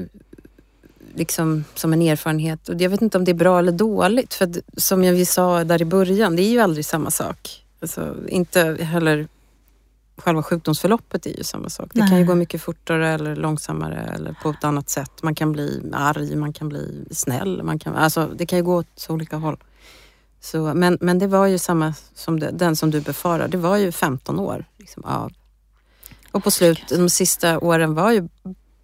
liksom 1.19 1.64
som 1.75 1.93
en 1.93 2.03
erfarenhet. 2.03 2.69
Och 2.69 2.81
jag 2.81 2.91
vet 2.91 3.03
inte 3.03 3.19
om 3.19 3.25
det 3.25 3.31
är 3.31 3.35
bra 3.35 3.59
eller 3.59 3.73
dåligt, 3.73 4.35
för 4.35 4.45
att, 4.45 4.57
som 4.77 5.05
jag 5.05 5.12
vi 5.12 5.27
sa 5.27 5.64
där 5.64 5.83
i 5.83 5.85
början, 5.85 6.37
det 6.37 6.43
är 6.43 6.51
ju 6.51 6.61
aldrig 6.61 6.85
samma 6.85 7.11
sak. 7.11 7.64
Alltså, 7.81 8.14
inte 8.29 8.61
heller 8.81 9.29
själva 10.16 10.43
sjukdomsförloppet 10.43 11.27
är 11.27 11.37
ju 11.37 11.45
samma 11.45 11.69
sak. 11.69 11.91
Det 11.95 12.01
kan 12.01 12.09
ju 12.09 12.14
Nej. 12.14 12.25
gå 12.25 12.35
mycket 12.35 12.62
fortare 12.62 13.09
eller 13.09 13.37
långsammare 13.37 14.12
eller 14.14 14.37
på 14.43 14.51
ett 14.51 14.64
annat 14.64 14.91
sätt. 14.91 15.23
Man 15.23 15.35
kan 15.35 15.53
bli 15.53 15.91
arg, 15.93 16.37
man 16.37 16.53
kan 16.53 16.69
bli 16.69 17.05
snäll. 17.11 17.62
Man 17.62 17.79
kan, 17.79 17.95
alltså, 17.95 18.31
det 18.37 18.47
kan 18.47 18.59
ju 18.59 18.64
gå 18.64 18.77
åt 18.77 18.87
så 18.95 19.12
olika 19.12 19.37
håll. 19.37 19.57
Så, 20.41 20.75
men, 20.75 20.99
men 21.01 21.19
det 21.19 21.27
var 21.27 21.47
ju 21.47 21.59
samma 21.59 21.95
som 22.14 22.41
det, 22.41 22.51
den 22.51 22.77
som 22.77 22.91
du 22.91 23.01
befarar. 23.01 23.49
Det 23.49 23.59
var 23.59 23.77
ju 23.77 23.93
15 23.93 24.39
år 24.39 24.64
liksom, 24.77 25.05
av... 25.05 25.33
Och 26.33 26.45
på 26.45 26.51
slut, 26.51 26.83
de 26.89 27.11
sista 27.11 27.59
åren 27.59 27.95
var 27.95 28.12
ju 28.12 28.29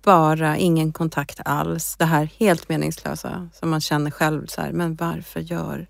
bara 0.05 0.57
ingen 0.57 0.93
kontakt 0.93 1.41
alls. 1.45 1.97
Det 1.97 2.05
här 2.05 2.31
helt 2.39 2.69
meningslösa 2.69 3.49
som 3.55 3.71
man 3.71 3.81
känner 3.81 4.11
själv 4.11 4.47
så 4.47 4.61
här, 4.61 4.73
men 4.73 4.95
varför 4.95 5.41
gör 5.41 5.87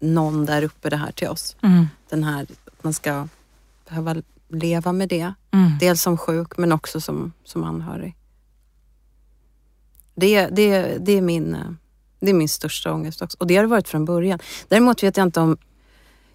någon 0.00 0.44
där 0.46 0.62
uppe 0.62 0.90
det 0.90 0.96
här 0.96 1.12
till 1.12 1.28
oss? 1.28 1.56
Mm. 1.62 1.86
Den 2.10 2.24
här, 2.24 2.42
att 2.42 2.84
man 2.84 2.92
ska 2.92 3.28
behöva 3.88 4.16
leva 4.48 4.92
med 4.92 5.08
det. 5.08 5.32
Mm. 5.50 5.78
Dels 5.80 6.02
som 6.02 6.16
sjuk 6.18 6.58
men 6.58 6.72
också 6.72 7.00
som, 7.00 7.32
som 7.44 7.64
anhörig. 7.64 8.16
Det, 10.14 10.46
det, 10.46 10.96
det, 11.00 11.12
är 11.12 11.20
min, 11.20 11.76
det 12.20 12.30
är 12.30 12.34
min 12.34 12.48
största 12.48 12.92
ångest 12.92 13.22
också. 13.22 13.36
Och 13.40 13.46
det 13.46 13.56
har 13.56 13.62
det 13.62 13.68
varit 13.68 13.88
från 13.88 14.04
början. 14.04 14.38
Däremot 14.68 15.02
vet 15.02 15.16
jag 15.16 15.26
inte 15.26 15.40
om... 15.40 15.56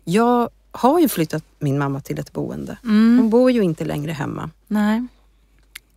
Jag 0.04 0.50
har 0.72 1.00
ju 1.00 1.10
flyttat 1.10 1.44
min 1.60 1.78
mamma 1.78 2.02
till 2.02 2.20
ett 2.20 2.34
boende. 2.34 2.78
Hon 2.82 2.92
Mm. 3.14 3.30
bor 3.30 3.52
ju 3.52 3.62
inte 3.62 3.86
längre 3.86 4.12
hemma. 4.12 4.50
Nej. 4.68 5.08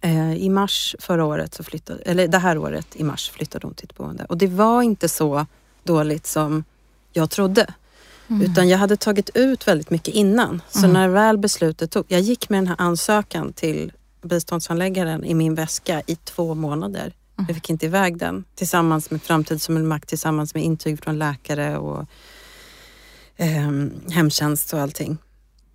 Eh, 0.04 0.32
I 0.34 0.48
mars 0.48 0.96
förra 0.98 1.24
året, 1.24 1.54
så 1.54 1.62
flyttade, 1.64 2.02
eller 2.02 2.28
det 2.28 2.38
här 2.38 2.58
året 2.58 2.86
i 2.96 3.04
mars 3.04 3.30
flyttade 3.30 3.66
hon 3.66 3.74
till 3.74 3.84
ett 3.90 3.96
boende. 3.96 4.24
Och 4.24 4.38
det 4.38 4.46
var 4.46 4.82
inte 4.82 5.08
så 5.08 5.46
dåligt 5.84 6.26
som 6.26 6.64
jag 7.12 7.30
trodde. 7.30 7.74
Mm. 8.28 8.42
Utan 8.42 8.68
jag 8.68 8.78
hade 8.78 8.96
tagit 8.96 9.30
ut 9.34 9.68
väldigt 9.68 9.90
mycket 9.90 10.14
innan. 10.14 10.62
Så 10.70 10.78
Mm. 10.78 10.92
när 10.92 11.08
väl 11.08 11.38
beslutet 11.38 11.90
tog, 11.90 12.04
jag 12.08 12.20
gick 12.20 12.48
med 12.48 12.58
den 12.58 12.66
här 12.66 12.76
ansökan 12.78 13.52
till 13.52 13.92
biståndsanläggaren 14.22 15.24
i 15.24 15.34
min 15.34 15.54
väska 15.54 16.02
i 16.06 16.16
två 16.16 16.54
månader. 16.54 17.02
Mm. 17.02 17.46
Jag 17.48 17.54
fick 17.54 17.70
inte 17.70 17.86
iväg 17.86 18.18
den 18.18 18.44
tillsammans 18.54 19.10
med 19.10 19.22
framtidsfullmakt, 19.22 20.08
tillsammans 20.08 20.54
med 20.54 20.64
intyg 20.64 21.02
från 21.04 21.18
läkare 21.18 21.78
och 21.78 22.06
ehm, 23.36 23.92
hemtjänst 24.10 24.72
och 24.72 24.80
allting. 24.80 25.18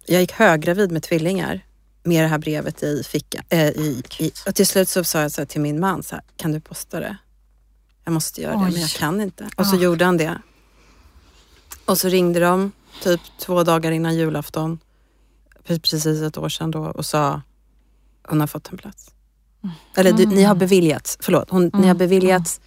Jag 0.05 0.21
gick 0.21 0.31
höggravid 0.31 0.91
med 0.91 1.03
tvillingar 1.03 1.61
med 2.07 2.23
det 2.23 2.27
här 2.27 2.37
brevet 2.37 2.83
i 2.83 3.03
fickan. 3.03 3.43
Eh, 3.49 3.67
i, 3.69 4.03
i, 4.19 4.31
och 4.47 4.55
till 4.55 4.67
slut 4.67 4.89
så 4.89 5.03
sa 5.03 5.21
jag 5.21 5.31
så 5.31 5.45
till 5.45 5.61
min 5.61 5.79
man, 5.79 6.03
så 6.03 6.15
här, 6.15 6.23
kan 6.37 6.51
du 6.51 6.59
posta 6.59 6.99
det? 6.99 7.17
Jag 8.03 8.11
måste 8.13 8.41
göra 8.41 8.51
det, 8.53 8.57
Oj. 8.65 8.71
men 8.71 8.81
jag 8.81 8.89
kan 8.89 9.21
inte. 9.21 9.49
Och 9.55 9.65
så 9.67 9.75
Ah. 9.75 9.79
gjorde 9.79 10.05
han 10.05 10.17
det. 10.17 10.41
Och 11.85 11.97
så 11.97 12.07
ringde 12.07 12.39
de 12.39 12.71
typ 13.03 13.21
två 13.39 13.63
dagar 13.63 13.91
innan 13.91 14.15
julafton, 14.15 14.79
pre- 15.67 15.79
precis 15.79 16.05
ett 16.21 16.37
år 16.37 16.49
sedan 16.49 16.71
då, 16.71 16.79
och 16.79 17.05
sa 17.05 17.41
hon 18.27 18.39
har 18.39 18.47
fått 18.47 18.71
en 18.71 18.77
plats. 18.77 19.11
Eller 19.95 20.11
du, 20.11 20.25
ni 20.25 20.43
har 20.43 20.55
beviljats, 20.55 21.17
förlåt, 21.19 21.49
hon, 21.49 21.63
ni 21.63 21.69
har 21.79 21.83
Mm. 21.83 21.97
beviljats 21.97 22.61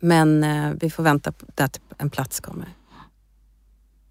men 0.00 0.44
eh, 0.44 0.72
vi 0.80 0.90
får 0.90 1.02
vänta 1.02 1.32
på 1.32 1.46
att 1.56 1.80
en 1.98 2.10
plats 2.10 2.40
kommer. 2.40 2.68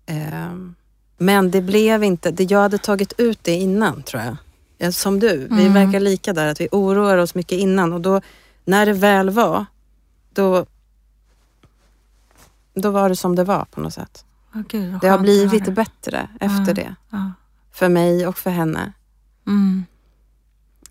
Ehm, 0.06 0.76
men 1.18 1.52
det 1.52 1.62
blev 1.62 2.04
inte, 2.04 2.32
det, 2.32 2.44
jag 2.44 2.60
hade 2.60 2.78
tagit 2.78 3.14
ut 3.18 3.40
det 3.44 3.56
innan 3.56 4.04
tror 4.04 4.24
jag. 4.24 4.38
Ja, 4.84 4.92
Som 4.92 5.20
du, 5.20 5.38
vi 5.52 5.66
Mm. 5.66 5.74
verkar 5.74 6.00
lika 6.00 6.34
där, 6.34 6.48
att 6.48 6.62
vi 6.62 6.68
oroar 6.72 7.18
oss 7.18 7.36
mycket 7.36 7.58
innan 7.60 7.94
och 7.94 8.02
då 8.02 8.22
när 8.66 8.86
det 8.86 8.94
väl 8.94 9.30
var, 9.30 9.66
då, 10.34 10.66
då 12.74 12.90
var 12.92 13.10
det 13.10 13.16
som 13.16 13.36
det 13.36 13.44
var 13.44 13.66
på 13.66 13.82
något 13.82 13.94
sätt. 13.94 14.26
Åh, 14.56 14.62
Gud, 14.70 14.98
Det 15.02 15.08
har 15.08 15.20
blivit 15.20 15.62
höra. 15.66 15.72
bättre 15.76 16.30
efter 16.40 16.68
Ja. 16.68 16.74
det. 16.74 16.96
Ja. 17.10 17.32
För 17.72 17.90
mig 17.90 18.28
och 18.28 18.38
för 18.38 18.50
henne. 18.50 18.94
Mm. 19.48 19.86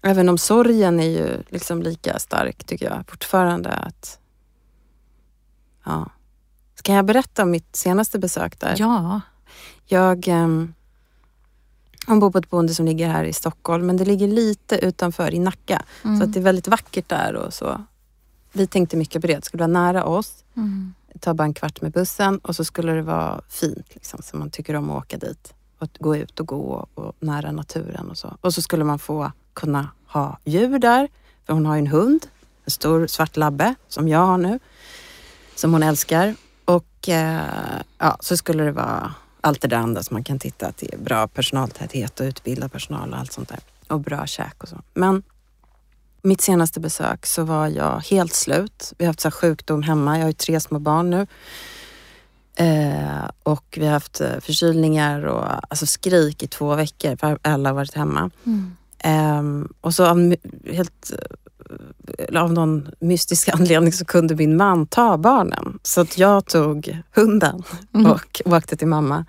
Även 0.02 0.28
om 0.28 0.38
sorgen 0.38 1.00
är 1.00 1.08
ju 1.08 1.42
liksom 1.48 1.82
lika 1.82 2.18
stark 2.18 2.64
tycker 2.64 2.90
jag 2.90 3.04
fortfarande. 3.08 3.70
att 3.72 4.18
ja. 5.84 6.10
Ska 6.74 6.92
jag 6.92 7.04
berätta 7.04 7.42
om 7.42 7.50
mitt 7.50 7.76
senaste 7.76 8.18
besök 8.18 8.60
där? 8.60 8.74
ja. 8.78 9.20
Jag, 9.86 10.28
ehm, 10.28 10.74
hon 12.10 12.20
bor 12.20 12.30
på 12.30 12.38
ett 12.38 12.50
boende 12.50 12.74
som 12.74 12.86
ligger 12.86 13.08
här 13.08 13.24
i 13.24 13.32
Stockholm 13.32 13.86
men 13.86 13.96
det 13.96 14.04
ligger 14.04 14.28
lite 14.28 14.76
utanför 14.76 15.34
i 15.34 15.38
Nacka. 15.38 15.82
Mm. 16.04 16.18
Så 16.18 16.24
att 16.24 16.32
det 16.32 16.38
är 16.38 16.42
väldigt 16.42 16.68
vackert 16.68 17.08
där 17.08 17.34
och 17.34 17.54
så. 17.54 17.84
Vi 18.52 18.66
tänkte 18.66 18.96
mycket 18.96 19.20
på 19.22 19.26
det. 19.26 19.34
Det 19.34 19.44
skulle 19.44 19.60
vara 19.60 19.72
nära 19.72 20.04
oss. 20.04 20.44
Mm. 20.56 20.94
ta 21.20 21.34
bara 21.34 21.44
en 21.44 21.54
kvart 21.54 21.80
med 21.80 21.92
bussen 21.92 22.38
och 22.38 22.56
så 22.56 22.64
skulle 22.64 22.92
det 22.92 23.02
vara 23.02 23.40
fint, 23.48 23.86
liksom, 23.94 24.22
så 24.22 24.36
man 24.36 24.50
tycker 24.50 24.74
om 24.74 24.90
att 24.90 24.96
åka 24.96 25.16
dit. 25.16 25.54
Och 25.78 25.88
gå 26.00 26.16
ut 26.16 26.40
och 26.40 26.46
gå 26.46 26.86
och 26.94 27.14
nära 27.20 27.52
naturen 27.52 28.10
och 28.10 28.18
så. 28.18 28.36
Och 28.40 28.54
så 28.54 28.62
skulle 28.62 28.84
man 28.84 28.98
få 28.98 29.32
kunna 29.54 29.88
ha 30.06 30.38
djur 30.44 30.78
där, 30.78 31.08
för 31.46 31.52
hon 31.52 31.66
har 31.66 31.74
ju 31.74 31.78
en 31.78 31.86
hund, 31.86 32.26
en 32.64 32.70
stor 32.70 33.06
svart 33.06 33.36
labbe 33.36 33.74
som 33.88 34.08
jag 34.08 34.26
har 34.26 34.38
nu, 34.38 34.58
som 35.54 35.72
hon 35.72 35.82
älskar. 35.82 36.34
Och 36.64 37.08
eh, 37.08 37.80
ja, 37.98 38.16
så 38.20 38.36
skulle 38.36 38.64
det 38.64 38.72
vara 38.72 39.14
allt 39.40 39.60
det 39.60 39.68
där 39.68 39.76
andra 39.76 40.02
som 40.02 40.14
man 40.14 40.24
kan 40.24 40.38
titta 40.38 40.66
att 40.66 40.76
det 40.76 40.94
är 40.94 40.98
bra 40.98 41.28
personaltäthet 41.28 42.20
och 42.20 42.24
utbildad 42.24 42.72
personal 42.72 43.12
och 43.12 43.18
allt 43.18 43.32
sånt 43.32 43.48
där. 43.48 43.58
Och 43.88 44.00
bra 44.00 44.26
käk 44.26 44.62
och 44.62 44.68
så. 44.68 44.80
Men 44.94 45.22
mitt 46.22 46.40
senaste 46.40 46.80
besök 46.80 47.26
så 47.26 47.44
var 47.44 47.68
jag 47.68 48.00
helt 48.00 48.34
slut. 48.34 48.92
Vi 48.98 49.04
har 49.04 49.10
haft 49.10 49.20
så 49.20 49.30
sjukdom 49.30 49.82
hemma. 49.82 50.18
Jag 50.18 50.24
har 50.24 50.28
ju 50.28 50.32
tre 50.32 50.60
små 50.60 50.78
barn 50.78 51.10
nu. 51.10 51.26
Eh, 52.56 53.30
och 53.42 53.78
vi 53.80 53.86
har 53.86 53.92
haft 53.92 54.20
eh, 54.20 54.40
förkylningar 54.40 55.24
och 55.24 55.44
alltså 55.70 55.86
skrik 55.86 56.42
i 56.42 56.46
två 56.46 56.74
veckor 56.74 57.16
för 57.16 57.38
alla 57.42 57.68
har 57.68 57.74
varit 57.74 57.94
hemma. 57.94 58.30
Mm. 58.46 58.76
Ehm, 58.98 59.72
och 59.80 59.94
så 59.94 60.04
helt, 60.70 61.12
eh, 61.12 61.36
av 62.36 62.52
någon 62.52 62.88
mystisk 63.00 63.48
anledning 63.52 63.92
så 63.92 64.04
kunde 64.04 64.34
min 64.34 64.56
man 64.56 64.86
ta 64.86 65.16
barnen. 65.18 65.78
Så 65.82 66.00
att 66.00 66.18
jag 66.18 66.46
tog 66.46 66.98
hunden 67.14 67.62
Mm. 67.94 68.12
och 68.12 68.42
åkte 68.44 68.76
till 68.76 68.88
mamma. 68.88 69.24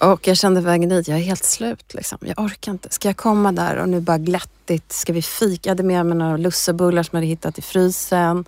Och 0.00 0.26
jag 0.26 0.36
kände 0.36 0.60
vägen 0.60 0.88
dit, 0.88 1.08
jag 1.08 1.18
är 1.18 1.22
helt 1.22 1.44
slut 1.44 1.94
liksom. 1.94 2.18
Jag 2.20 2.38
orkar 2.38 2.72
inte. 2.72 2.88
Ska 2.90 3.08
jag 3.08 3.16
komma 3.16 3.52
där 3.52 3.76
och 3.76 3.88
nu 3.88 4.00
bara 4.00 4.18
glättigt, 4.18 4.92
ska 4.92 5.12
vi 5.12 5.22
fika? 5.22 5.68
Jag 5.68 5.70
hade 5.70 5.82
med 5.82 6.06
mig 6.06 6.18
några 6.18 6.36
lussebullar 6.36 7.02
som 7.02 7.10
jag 7.12 7.16
hade 7.20 7.26
hittat 7.26 7.58
i 7.58 7.62
frysen. 7.62 8.44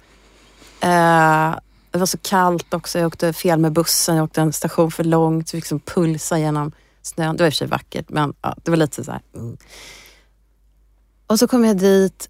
Eh, 0.81 1.55
det 1.91 1.99
var 1.99 2.07
så 2.07 2.19
kallt 2.19 2.75
också, 2.75 2.99
jag 2.99 3.07
åkte 3.07 3.33
fel 3.33 3.59
med 3.59 3.73
bussen, 3.73 4.17
jag 4.17 4.25
åkte 4.25 4.41
en 4.41 4.53
station 4.53 4.91
för 4.91 5.05
långt, 5.05 5.49
så 5.49 5.51
fick 5.57 5.65
liksom 5.65 5.81
pulsa 5.81 6.39
genom 6.39 6.73
snön. 7.03 7.37
Det 7.37 7.43
var 7.43 7.47
i 7.47 7.51
och 7.51 7.55
för 7.55 7.59
sig 7.59 7.67
vackert, 7.69 8.09
men 8.09 8.35
ja, 8.43 8.57
det 8.63 8.71
var 8.71 8.79
lite 8.79 9.05
så 9.05 9.13
här. 9.13 9.21
Mm. 9.37 9.57
Och 11.27 11.39
så 11.39 11.49
kom 11.49 11.65
jag 11.65 11.77
dit 11.79 12.29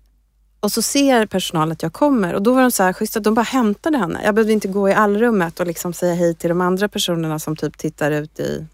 och 0.61 0.73
så 0.73 0.83
ser 0.83 1.27
personalen 1.27 1.73
att 1.73 1.83
jag 1.83 1.93
kommer 1.93 2.35
och 2.35 2.43
då 2.43 2.55
var 2.55 2.63
de 2.63 2.71
så 2.71 2.83
här 2.83 2.93
schyssta, 2.93 3.21
de 3.21 3.35
bara 3.35 3.43
hämtade 3.43 3.99
henne. 3.99 4.21
Jag 4.25 4.35
behövde 4.35 4.53
inte 4.53 4.69
gå 4.69 4.89
i 4.89 4.93
allrummet 4.93 5.61
och 5.61 5.67
liksom 5.67 5.93
säga 5.93 6.15
hej 6.15 6.35
till 6.35 6.49
de 6.49 6.61
andra 6.61 6.89
personerna 6.89 7.39
som 7.39 7.57
typ 7.57 7.79
tittar 7.79 8.11
ut 8.11 8.41
i, 8.41 8.67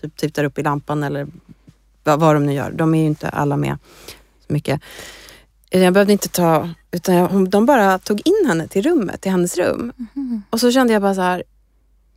typ 0.00 0.16
tittar 0.16 0.44
upp 0.44 0.58
i 0.58 0.62
lampan 0.62 1.02
eller 1.02 1.26
vad, 2.04 2.20
vad 2.20 2.36
de 2.36 2.46
nu 2.46 2.52
gör. 2.52 2.70
De 2.70 2.94
är 2.94 3.00
ju 3.00 3.06
inte 3.06 3.28
alla 3.28 3.56
med 3.56 3.78
så 4.46 4.52
mycket. 4.52 4.80
Jag 5.70 5.92
behövde 5.92 6.12
inte 6.12 6.28
ta, 6.28 6.68
utan 6.90 7.14
jag, 7.14 7.48
de 7.48 7.66
bara 7.66 7.98
tog 7.98 8.22
in 8.24 8.46
henne 8.48 8.68
till 8.68 8.82
rummet, 8.82 9.20
till 9.20 9.30
hennes 9.30 9.56
rum. 9.56 9.92
Mm. 10.16 10.42
Och 10.50 10.60
så 10.60 10.72
kände 10.72 10.92
jag 10.92 11.02
bara 11.02 11.14
så 11.14 11.20
här, 11.20 11.42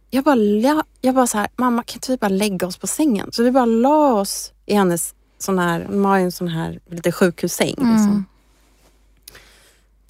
jag 0.10 0.24
bara, 0.24 0.36
jag, 0.36 0.84
jag 1.02 1.16
bara 1.16 1.28
så 1.28 1.38
här, 1.38 1.48
mamma 1.56 1.84
kan 1.84 1.96
inte 1.96 2.12
vi 2.12 2.18
bara 2.18 2.30
lägga 2.30 2.68
oss 2.68 2.78
på 2.78 2.88
sängen? 2.88 3.30
Så 3.32 3.44
vi 3.44 3.52
bara 3.52 3.66
la 3.66 4.14
oss 4.14 4.52
i 4.66 4.74
hennes 4.74 5.14
sån 5.38 5.60
här, 5.60 5.88
hon 5.90 6.06
har 6.06 6.18
ju 6.18 6.24
en 6.24 6.32
sån 6.32 6.48
här 6.48 6.80
lite 6.90 7.12
sjukhussäng. 7.12 7.76
Mm. 7.78 7.94
Liksom. 7.94 8.26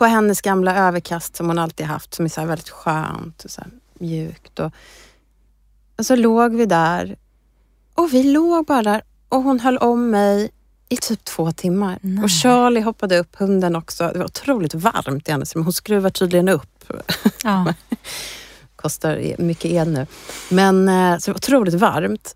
På 0.01 0.05
hennes 0.05 0.41
gamla 0.41 0.75
överkast 0.75 1.35
som 1.35 1.47
hon 1.47 1.59
alltid 1.59 1.85
haft 1.85 2.13
som 2.13 2.25
är 2.25 2.29
så 2.29 2.45
väldigt 2.45 2.69
skönt 2.69 3.43
och 3.43 3.51
så 3.51 3.61
mjukt. 3.99 4.59
Och, 4.59 4.71
och 5.97 6.05
så 6.05 6.15
låg 6.15 6.55
vi 6.55 6.65
där 6.65 7.15
och 7.95 8.13
vi 8.13 8.23
låg 8.23 8.65
bara 8.65 8.83
där 8.83 9.01
och 9.29 9.43
hon 9.43 9.59
höll 9.59 9.77
om 9.77 10.09
mig 10.09 10.51
i 10.89 10.97
typ 10.97 11.25
två 11.25 11.51
timmar. 11.51 11.99
Nej. 12.01 12.23
Och 12.23 12.29
Charlie 12.29 12.81
hoppade 12.81 13.19
upp, 13.19 13.35
hunden 13.35 13.75
också. 13.75 14.09
Det 14.13 14.19
var 14.19 14.25
otroligt 14.25 14.73
varmt 14.73 15.27
i 15.27 15.31
hennes 15.31 15.55
rum. 15.55 15.63
Hon 15.63 15.73
skruvar 15.73 16.09
tydligen 16.09 16.49
upp 16.49 16.91
Ja. 17.43 17.73
kostar 18.75 19.35
mycket 19.37 19.71
el 19.71 19.91
nu. 19.91 20.07
Men 20.49 20.89
eh, 20.89 21.17
så 21.17 21.25
det 21.25 21.31
var 21.31 21.37
otroligt 21.37 21.73
varmt. 21.73 22.35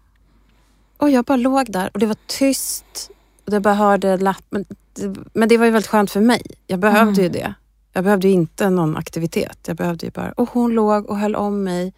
Och 0.98 1.10
jag 1.10 1.26
bara 1.26 1.38
låg 1.38 1.72
där 1.72 1.90
och 1.94 2.00
det 2.00 2.06
var 2.06 2.18
tyst. 2.28 3.12
Och 3.48 3.54
jag 3.54 3.62
bara 3.62 3.74
hörde 3.74 4.18
lapp. 4.18 4.54
Men 5.34 5.50
det, 5.50 5.58
var 5.58 5.66
ju 5.66 5.72
väldigt 5.72 5.92
skönt 5.92 6.12
för 6.12 6.22
mig. 6.22 6.42
Jag 6.68 6.80
behövde 6.80 7.22
ju 7.22 7.30
det. 7.30 7.54
Jag 7.94 8.04
behövde 8.04 8.30
inte 8.30 8.70
någon 8.70 8.98
aktivitet. 8.98 9.58
Jag 9.68 9.78
behövde 9.78 10.06
ju 10.06 10.12
bara... 10.12 10.32
Och 10.32 10.50
hon 10.50 10.74
låg 10.74 11.10
och 11.10 11.20
höll 11.20 11.36
om 11.36 11.64
mig. 11.64 11.94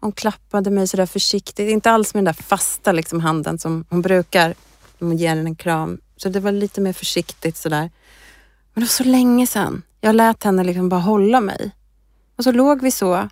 Hon 0.00 0.12
klappade 0.12 0.70
mig 0.70 0.88
sådär 0.88 1.06
försiktigt. 1.06 1.70
Inte 1.70 1.90
alls 1.90 2.14
med 2.14 2.18
den 2.18 2.24
där 2.24 2.42
fasta 2.42 2.92
liksom, 2.92 3.20
handen 3.20 3.58
som 3.58 3.84
hon 3.88 4.02
brukar. 4.02 4.54
När 4.98 5.08
hon 5.08 5.16
ger 5.16 5.36
en 5.36 5.56
kram. 5.56 6.00
Så 6.16 6.28
det 6.28 6.40
var 6.40 6.52
lite 6.52 6.80
mer 6.80 6.92
försiktigt 6.92 7.56
sådär. 7.56 7.90
Men 8.74 8.80
det 8.80 8.80
var 8.80 8.86
så 8.86 9.04
länge 9.04 9.46
sedan. 9.46 9.82
Jag 10.00 10.14
lät 10.14 10.44
henne 10.44 10.64
liksom 10.64 10.88
bara 10.88 11.00
hålla 11.00 11.40
mig. 11.40 11.70
Och 12.36 12.44
så 12.44 12.52
låg 12.52 12.82
vi 12.82 12.90
så. 12.90 13.28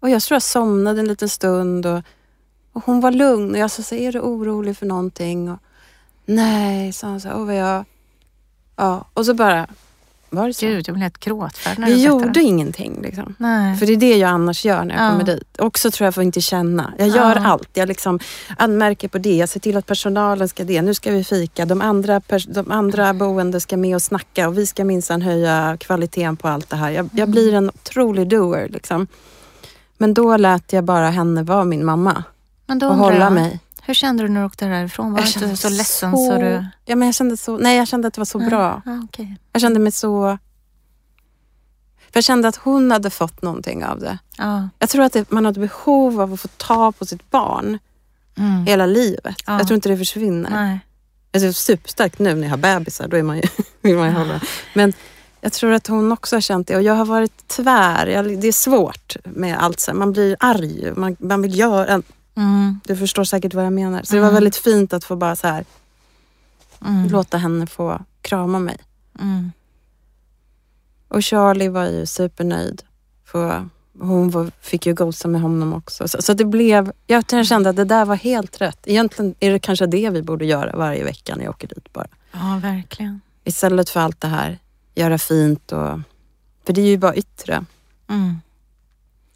Och 0.00 0.10
jag 0.10 0.22
tror 0.22 0.34
jag 0.34 0.42
somnade 0.42 1.00
en 1.00 1.08
liten 1.08 1.28
stund 1.28 1.86
och, 1.86 2.02
och 2.72 2.84
hon 2.84 3.00
var 3.00 3.10
lugn. 3.10 3.50
Och 3.50 3.58
jag 3.58 3.70
sa 3.70 3.96
är 3.96 4.12
du 4.12 4.20
orolig 4.20 4.76
för 4.76 4.86
någonting? 4.86 5.50
Och, 5.50 5.58
Nej, 6.26 6.92
sa 6.92 7.06
hon 7.08 7.20
så 7.20 7.28
här, 7.28 7.36
åh 7.36 7.46
vad 7.46 7.56
jag... 7.56 7.84
Ja, 8.76 9.04
och 9.14 9.26
så 9.26 9.34
bara 9.34 9.66
var 10.30 10.46
det 10.46 10.54
så. 10.54 10.66
Gud, 10.66 10.88
jag 10.88 10.94
blev 10.94 11.02
helt 11.02 11.18
gråtfärdig 11.18 11.78
när 11.80 11.86
Vi 11.86 12.04
gjorde 12.04 12.42
ingenting 12.42 12.98
liksom. 13.02 13.34
Nej. 13.38 13.76
För 13.76 13.86
det 13.86 13.92
är 13.92 13.96
det 13.96 14.16
jag 14.16 14.30
annars 14.30 14.64
gör 14.64 14.84
när 14.84 14.94
jag 14.94 15.04
Ja. 15.06 15.10
kommer 15.10 15.24
dit. 15.24 15.58
Också 15.58 15.90
tror 15.90 16.04
jag 16.04 16.14
får 16.14 16.22
inte 16.22 16.40
känna. 16.40 16.92
Jag 16.98 17.08
gör 17.08 17.36
Ja. 17.36 17.46
allt. 17.46 17.68
Jag 17.72 17.88
liksom 17.88 18.18
anmärker 18.56 19.08
på 19.08 19.18
det. 19.18 19.36
Jag 19.36 19.48
ser 19.48 19.60
till 19.60 19.76
att 19.76 19.86
personalen 19.86 20.48
ska 20.48 20.64
det. 20.64 20.82
Nu 20.82 20.94
ska 20.94 21.10
vi 21.10 21.24
fika. 21.24 21.64
De 21.64 21.80
andra, 21.82 22.20
de 22.48 22.70
andra 22.70 23.14
boende 23.14 23.60
ska 23.60 23.76
med 23.76 23.94
och 23.94 24.02
snacka 24.02 24.48
och 24.48 24.58
vi 24.58 24.66
ska 24.66 24.84
minsann 24.84 25.22
höja 25.22 25.76
kvaliteten 25.80 26.36
på 26.36 26.48
allt 26.48 26.70
det 26.70 26.76
här. 26.76 26.90
Jag, 26.90 26.98
Mm. 27.04 27.10
jag 27.12 27.28
blir 27.30 27.54
en 27.54 27.68
otrolig 27.68 28.28
doer. 28.28 28.68
Liksom. 28.68 29.06
Men 29.98 30.14
då 30.14 30.36
lät 30.36 30.72
jag 30.72 30.84
bara 30.84 31.10
henne 31.10 31.42
vara 31.42 31.64
min 31.64 31.84
mamma 31.84 32.24
och 32.68 32.96
hålla 32.96 33.16
jag, 33.18 33.32
mig. 33.32 33.60
Hur 33.86 33.94
kände 33.94 34.22
du 34.22 34.28
när 34.28 34.40
du 34.40 34.46
åkte 34.46 34.66
därifrån? 34.66 35.12
Var 35.12 35.22
du 35.22 35.44
inte 35.44 35.56
så 35.56 35.68
ledsen 35.68 36.16
så, 36.16 36.38
du... 36.38 36.66
Ja, 36.84 36.96
men 36.96 37.08
jag 37.08 37.14
kände 37.14 37.36
så... 37.36 37.56
Nej, 37.58 37.76
jag 37.76 37.88
kände 37.88 38.08
att 38.08 38.14
det 38.14 38.20
var 38.20 38.24
så 38.26 38.38
bra. 38.38 38.82
Ja, 38.84 39.00
okej. 39.04 39.36
Jag 39.52 39.62
kände 39.62 39.78
mig 39.80 39.92
så... 39.92 40.38
För 41.98 42.18
jag 42.18 42.24
kände 42.24 42.48
att 42.48 42.56
hon 42.56 42.90
hade 42.90 43.10
fått 43.10 43.42
någonting 43.42 43.84
av 43.84 44.00
det. 44.00 44.18
Ja. 44.38 44.68
Jag 44.78 44.88
tror 44.88 45.04
att 45.04 45.12
det, 45.12 45.30
man 45.30 45.44
har 45.44 45.52
ett 45.52 45.58
behov 45.58 46.20
av 46.20 46.32
att 46.32 46.40
få 46.40 46.48
ta 46.48 46.92
på 46.92 47.06
sitt 47.06 47.30
barn 47.30 47.78
Mm. 48.38 48.66
hela 48.66 48.86
livet. 48.86 49.36
Ja. 49.46 49.58
Jag 49.58 49.66
tror 49.66 49.74
inte 49.74 49.88
det 49.88 49.96
försvinner. 49.96 50.50
Nej. 50.50 50.80
Alltså, 51.34 51.48
är 51.48 51.52
superstarkt 51.52 52.18
nu 52.18 52.34
när 52.34 52.42
jag 52.42 52.50
har 52.50 52.56
bebisar, 52.56 53.08
då 53.08 53.16
är 53.16 53.22
man 53.22 53.36
ju, 53.36 53.42
vill 53.80 53.96
man 53.96 54.06
ju 54.08 54.12
hålla. 54.14 54.40
Men 54.74 54.92
jag 55.40 55.52
tror 55.52 55.72
att 55.72 55.86
hon 55.86 56.12
också 56.12 56.36
har 56.36 56.40
känt 56.40 56.68
det 56.68 56.76
och 56.76 56.82
jag 56.82 56.94
har 56.94 57.04
varit 57.04 57.48
tvär. 57.48 58.06
Jag, 58.06 58.40
det 58.40 58.48
är 58.48 58.52
svårt 58.52 59.16
med 59.24 59.58
allt. 59.58 59.80
så. 59.80 59.94
Man 59.94 60.12
blir 60.12 60.36
arg, 60.40 60.92
man, 60.96 61.16
man 61.18 61.42
vill 61.42 61.58
göra... 61.58 62.02
Mm. 62.36 62.80
Du 62.84 62.96
förstår 62.96 63.24
säkert 63.24 63.54
vad 63.54 63.64
jag 63.66 63.72
menar. 63.72 64.02
Så 64.02 64.14
det 64.14 64.20
var 64.20 64.28
Mm. 64.28 64.34
väldigt 64.34 64.56
fint 64.56 64.92
att 64.92 65.04
få 65.04 65.16
bara 65.16 65.36
så 65.36 65.48
här, 65.48 65.64
Mm. 66.86 67.08
låta 67.08 67.36
henne 67.38 67.66
få 67.66 68.00
krama 68.22 68.58
mig. 68.58 68.76
Mm. 69.20 69.52
Och 71.08 71.24
Charlie 71.24 71.68
var 71.68 71.84
ju 71.86 72.06
supernöjd. 72.06 72.82
För 73.24 73.68
hon 74.00 74.30
var, 74.30 74.50
fick 74.60 74.86
ju 74.86 74.94
gosa 74.94 75.28
med 75.28 75.40
honom 75.40 75.72
också. 75.74 76.08
Så, 76.08 76.22
så 76.22 76.34
det 76.34 76.44
blev, 76.44 76.92
jag 77.06 77.46
kände 77.46 77.70
att 77.70 77.76
det 77.76 77.84
där 77.84 78.04
var 78.04 78.16
helt 78.16 78.60
rätt. 78.60 78.78
Egentligen 78.84 79.34
är 79.40 79.50
det 79.50 79.58
kanske 79.58 79.86
det 79.86 80.10
vi 80.10 80.22
borde 80.22 80.44
göra 80.46 80.76
varje 80.76 81.04
vecka 81.04 81.36
när 81.36 81.44
jag 81.44 81.50
åker 81.50 81.68
dit 81.68 81.92
bara. 81.92 82.06
Ja, 82.32 82.58
verkligen. 82.62 83.20
Istället 83.44 83.90
för 83.90 84.00
allt 84.00 84.20
det 84.20 84.28
här, 84.28 84.58
göra 84.94 85.18
fint 85.18 85.72
och... 85.72 86.00
För 86.66 86.72
det 86.72 86.80
är 86.80 86.86
ju 86.86 86.98
bara 86.98 87.14
yttre. 87.14 87.64
Mm. 88.08 88.40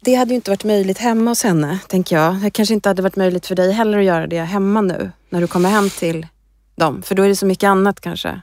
Det 0.03 0.15
hade 0.15 0.29
ju 0.31 0.35
inte 0.35 0.51
varit 0.51 0.63
möjligt 0.63 0.97
hemma 0.97 1.31
hos 1.31 1.43
henne, 1.43 1.79
tänker 1.87 2.15
jag. 2.15 2.35
Det 2.35 2.49
kanske 2.51 2.73
inte 2.73 2.89
hade 2.89 3.01
varit 3.01 3.15
möjligt 3.15 3.47
för 3.47 3.55
dig 3.55 3.71
heller 3.71 3.97
att 3.99 4.03
göra 4.05 4.27
det 4.27 4.41
hemma 4.41 4.81
nu, 4.81 5.11
när 5.29 5.41
du 5.41 5.47
kommer 5.47 5.69
hem 5.69 5.89
till 5.89 6.27
dem. 6.75 7.01
För 7.01 7.15
då 7.15 7.23
är 7.23 7.27
det 7.27 7.35
så 7.35 7.45
mycket 7.45 7.67
annat 7.67 8.01
kanske 8.01 8.41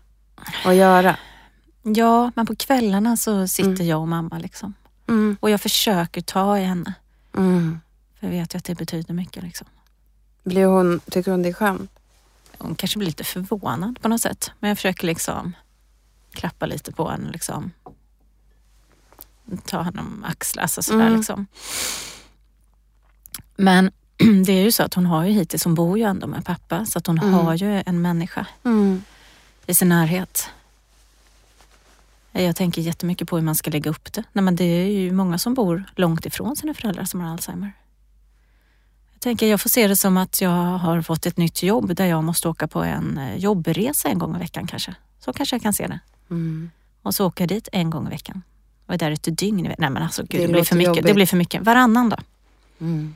att 0.64 0.74
göra. 0.74 1.16
Ja, 1.82 2.30
men 2.36 2.46
på 2.46 2.56
kvällarna 2.56 3.16
så 3.16 3.48
sitter 3.48 3.70
Mm. 3.70 3.86
jag 3.86 4.00
och 4.00 4.08
mamma 4.08 4.38
liksom. 4.38 4.74
Mm, 5.08 5.36
Och 5.40 5.50
jag 5.50 5.60
försöker 5.60 6.20
ta 6.20 6.58
i 6.58 6.64
henne. 6.64 6.94
mm. 7.36 7.80
För 8.20 8.26
jag 8.26 8.32
vet 8.32 8.54
ju 8.54 8.58
att 8.58 8.64
det 8.64 8.74
betyder 8.74 9.14
mycket 9.14 9.42
liksom. 9.42 9.66
Blir 10.44 10.66
hon, 10.66 11.00
tycker 11.10 11.30
hon 11.30 11.42
det 11.42 11.48
är 11.48 11.52
skönt? 11.52 11.90
Hon 12.58 12.74
kanske 12.74 12.98
blir 12.98 13.06
lite 13.06 13.24
förvånad 13.24 13.98
på 14.02 14.08
något 14.08 14.20
sätt. 14.20 14.50
Men 14.60 14.68
jag 14.68 14.78
försöker 14.78 15.06
liksom 15.06 15.52
klappa 16.32 16.66
lite 16.66 16.92
på 16.92 17.08
henne 17.10 17.30
liksom. 17.32 17.70
Ta 19.64 19.82
henne 19.82 20.00
om 20.00 20.24
axlar, 20.28 20.62
alltså 20.62 20.82
sådär 20.82 21.06
Mm. 21.06 21.16
liksom. 21.16 21.46
Men 23.56 23.90
det 24.46 24.52
är 24.52 24.62
ju 24.64 24.72
så 24.72 24.82
att 24.82 24.94
hon 24.94 25.06
har 25.06 25.24
ju 25.24 25.32
hittills, 25.32 25.64
hon 25.64 25.74
bor 25.74 25.98
ju 25.98 26.04
ändå 26.04 26.26
med 26.26 26.44
pappa, 26.44 26.86
så 26.86 26.98
att 26.98 27.06
hon 27.06 27.18
Mm. 27.18 27.32
har 27.34 27.54
ju 27.54 27.82
en 27.86 28.02
människa 28.02 28.46
Mm. 28.64 29.02
i 29.66 29.74
sin 29.74 29.88
närhet. 29.88 30.48
Jag 32.32 32.56
tänker 32.56 32.82
jättemycket 32.82 33.28
på 33.28 33.36
hur 33.36 33.42
man 33.44 33.54
ska 33.54 33.70
lägga 33.70 33.90
upp 33.90 34.12
det. 34.12 34.24
Nej, 34.32 34.42
men 34.42 34.56
det 34.56 34.64
är 34.64 34.86
ju 34.86 35.12
många 35.12 35.38
som 35.38 35.54
bor 35.54 35.84
långt 35.96 36.26
ifrån 36.26 36.56
sina 36.56 36.74
föräldrar 36.74 37.04
som 37.04 37.20
har 37.20 37.32
Alzheimer. 37.32 37.72
Jag 39.12 39.20
tänker 39.20 39.46
jag 39.46 39.60
får 39.60 39.68
se 39.70 39.88
det 39.88 39.96
som 39.96 40.16
att 40.16 40.40
jag 40.40 40.50
har 40.78 41.02
fått 41.02 41.26
ett 41.26 41.36
nytt 41.36 41.62
jobb 41.62 41.94
där 41.96 42.06
jag 42.06 42.24
måste 42.24 42.48
åka 42.48 42.68
på 42.68 42.82
en 42.82 43.18
eh, 43.18 43.36
jobbresa 43.36 44.08
en 44.08 44.18
gång 44.18 44.36
i 44.36 44.38
veckan 44.38 44.66
kanske. 44.66 44.94
Så 45.20 45.32
kanske 45.32 45.56
jag 45.56 45.62
kan 45.62 45.72
se 45.72 45.86
det. 45.86 46.00
Mm. 46.30 46.70
Och 47.02 47.14
så 47.14 47.32
jag 47.36 47.48
dit 47.48 47.68
en 47.72 47.90
gång 47.90 48.06
i 48.06 48.10
veckan. 48.10 48.42
Och 48.88 48.94
är 48.94 48.98
där 48.98 49.10
ett 49.10 49.38
dygn. 49.38 49.62
Nej 49.78 49.90
men 49.90 49.96
alltså 49.96 50.22
gud, 50.22 50.40
Det 50.40 50.46
det, 50.46 50.52
blir 50.52 50.62
för 50.64 50.76
mycket. 50.76 51.04
Det 51.06 51.14
blir 51.14 51.26
för 51.26 51.36
mycket. 51.36 51.62
Varannan 51.62 52.08
då. 52.08 52.16
Mm. 52.80 53.14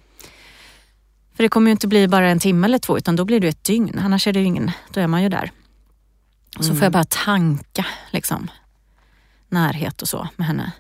För 1.37 1.43
det 1.43 1.49
kommer 1.49 1.67
ju 1.71 1.73
inte 1.73 1.87
bli 1.89 2.09
bara 2.09 2.31
en 2.31 2.39
timme 2.39 2.67
eller 2.67 2.79
två 2.79 2.99
utan 2.99 3.17
då 3.17 3.25
blir 3.25 3.41
det 3.41 3.49
ett 3.49 3.65
dygn. 3.65 3.99
Annars 3.99 4.27
är 4.27 4.33
det 4.33 4.41
ju 4.41 4.47
ingen, 4.47 4.71
då 4.91 5.01
är 5.01 5.07
man 5.07 5.23
ju 5.23 5.29
där. 5.29 5.53
Och 6.59 6.65
så 6.65 6.71
Mm. 6.71 6.77
får 6.79 6.85
jag 6.85 6.93
bara 6.93 7.05
tanka 7.05 7.87
liksom 8.11 8.51
närhet 9.49 10.03
och 10.03 10.09
så 10.09 10.29
med 10.37 10.47
henne. 10.47 10.73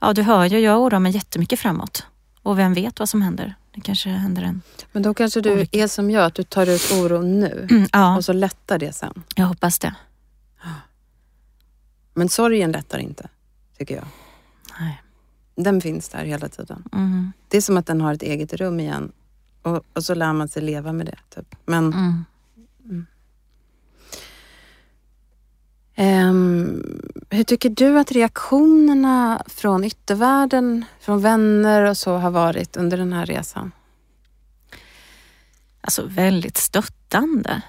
Ja 0.00 0.12
du 0.12 0.22
hör 0.22 0.44
ju, 0.46 0.58
jag 0.58 0.80
oroar 0.80 0.98
mig 1.00 1.12
jättemycket 1.12 1.60
framåt. 1.60 2.06
Och 2.42 2.58
vem 2.58 2.74
vet 2.74 2.98
vad 2.98 3.08
som 3.08 3.22
händer? 3.22 3.54
Det 3.74 3.80
kanske 3.80 4.08
händer 4.08 4.42
en... 4.42 4.62
Men 4.92 5.02
då 5.02 5.14
kanske 5.14 5.40
du 5.40 5.52
Olika. 5.52 5.78
är 5.78 5.88
som 5.88 6.10
jag, 6.10 6.24
att 6.24 6.34
du 6.34 6.42
tar 6.42 6.66
ut 6.68 6.92
oron 6.92 7.40
nu 7.40 7.66
Mm, 7.70 7.88
ja, 7.92 8.16
och 8.16 8.24
så 8.24 8.32
lättar 8.32 8.78
det 8.78 8.92
sen. 8.92 9.22
jag 9.34 9.46
hoppas 9.46 9.78
det. 9.78 9.94
Men 12.14 12.28
sorgen 12.28 12.72
lättar 12.72 12.98
inte, 12.98 13.28
tycker 13.78 13.94
jag. 13.96 14.04
Nej. 14.80 15.02
Den 15.54 15.80
finns 15.80 16.08
där 16.08 16.24
hela 16.24 16.48
tiden. 16.48 16.84
Mm, 16.92 17.32
Det 17.48 17.56
är 17.56 17.60
som 17.60 17.76
att 17.76 17.86
den 17.86 18.00
har 18.00 18.14
ett 18.14 18.22
eget 18.22 18.52
rum 18.52 18.80
igen 18.80 19.12
och, 19.62 19.84
och 19.92 20.04
så 20.04 20.14
lär 20.14 20.32
man 20.32 20.48
sig 20.48 20.62
leva 20.62 20.92
med 20.92 21.06
det. 21.06 21.18
Typ. 21.34 21.54
Men 21.64 21.92
mm. 21.92 23.06
ehm, 25.94 26.82
hur 27.30 27.44
tycker 27.44 27.70
du 27.70 27.98
att 27.98 28.12
reaktionerna 28.12 29.42
från 29.46 29.84
yttervärlden, 29.84 30.84
från 31.00 31.22
vänner 31.22 31.82
och 31.82 31.96
så 31.98 32.16
har 32.16 32.30
varit 32.30 32.76
under 32.76 32.96
den 32.96 33.12
här 33.12 33.26
resan? 33.26 33.72
Alltså 35.80 36.06
väldigt 36.06 36.56
stöttande. 36.56 37.62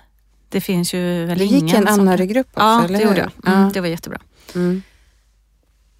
Det 0.49 0.61
finns 0.61 0.93
ju 0.93 1.25
väl 1.25 1.37
Du 1.37 1.43
ingen 1.45 1.59
gick 1.67 1.73
i 1.73 1.77
en 1.77 1.87
anhöriggrupp 1.87 2.47
också, 2.47 2.59
Ja, 2.63 2.83
eller 2.83 2.97
det 2.99 3.03
gjorde 3.03 3.21
hur? 3.21 3.31
jag. 3.43 3.53
Mm, 3.53 3.63
Ja. 3.65 3.71
Det 3.73 3.81
var 3.81 3.87
jättebra. 3.87 4.19
Mm. 4.55 4.83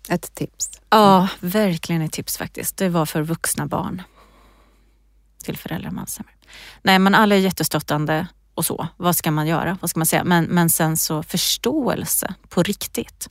Ett 0.10 0.36
tips. 0.36 0.70
Ja, 0.90 1.28
verkligen 1.40 2.02
ett 2.02 2.12
tips 2.12 2.38
faktiskt. 2.38 2.78
Det 2.78 2.90
var 2.90 3.06
för 3.06 3.22
vuxna 3.22 3.66
barn. 3.66 4.02
till 5.44 5.58
föräldrar 5.58 5.92
med 5.92 6.02
Alzheimer. 6.02 6.34
Nej 6.82 7.00
men 7.00 7.16
alla 7.16 7.36
är 7.36 7.40
jättestöttande 7.40 8.28
och 8.54 8.66
så. 8.66 8.88
Vad 8.98 9.16
ska 9.16 9.32
man 9.32 9.48
göra? 9.48 9.78
Vad 9.82 9.90
ska 9.90 10.00
man 10.00 10.06
säga? 10.06 10.24
Men, 10.24 10.46
men 10.46 10.70
sen 10.70 10.98
så 10.98 11.24
förståelse 11.24 12.34
på 12.50 12.64
riktigt. 12.64 13.28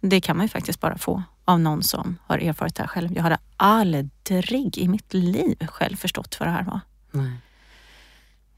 Det 0.00 0.20
kan 0.20 0.36
man 0.36 0.44
ju 0.46 0.48
faktiskt 0.50 0.80
bara 0.80 0.98
få 0.98 1.22
av 1.44 1.60
någon 1.60 1.82
som 1.82 2.18
har 2.26 2.38
erfarit 2.38 2.74
det 2.74 2.82
här 2.82 2.88
själv. 2.88 3.12
Jag 3.16 3.22
hade 3.22 3.38
aldrig 3.56 4.78
i 4.78 4.88
mitt 4.88 5.14
liv 5.14 5.66
själv 5.66 5.96
förstått 5.96 6.36
vad 6.40 6.48
det 6.48 6.52
här 6.52 6.62
var 6.64 6.80
Nej. 7.10 7.36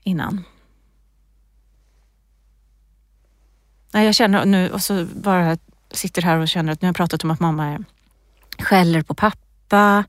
innan. 0.02 0.44
Nej, 3.92 4.06
jag 4.06 4.14
känner 4.14 4.44
nu, 4.44 4.70
och 4.70 4.82
så 4.82 5.04
bara 5.04 5.56
sitter 5.90 6.22
här 6.22 6.38
och 6.38 6.48
känner 6.48 6.72
att 6.72 6.82
nu 6.82 6.86
har 6.86 6.88
jag 6.88 6.96
pratat 6.96 7.24
om 7.24 7.30
att 7.30 7.40
mamma 7.40 7.84
skäller 8.58 9.02
på 9.02 9.14
pappa, 9.14 10.04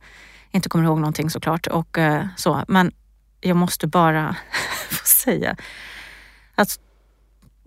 inte 0.51 0.69
kommer 0.69 0.86
ihåg 0.86 0.99
någonting 0.99 1.30
såklart 1.30 1.67
och 1.67 1.97
eh, 1.97 2.28
så. 2.38 2.63
Men 2.67 2.91
jag 3.41 3.57
måste 3.57 3.88
bara 3.88 4.36
få 4.89 5.05
säga 5.05 5.55
att 6.55 6.80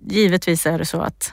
givetvis 0.06 0.66
är 0.66 0.78
det 0.78 0.86
så 0.86 1.00
att 1.00 1.32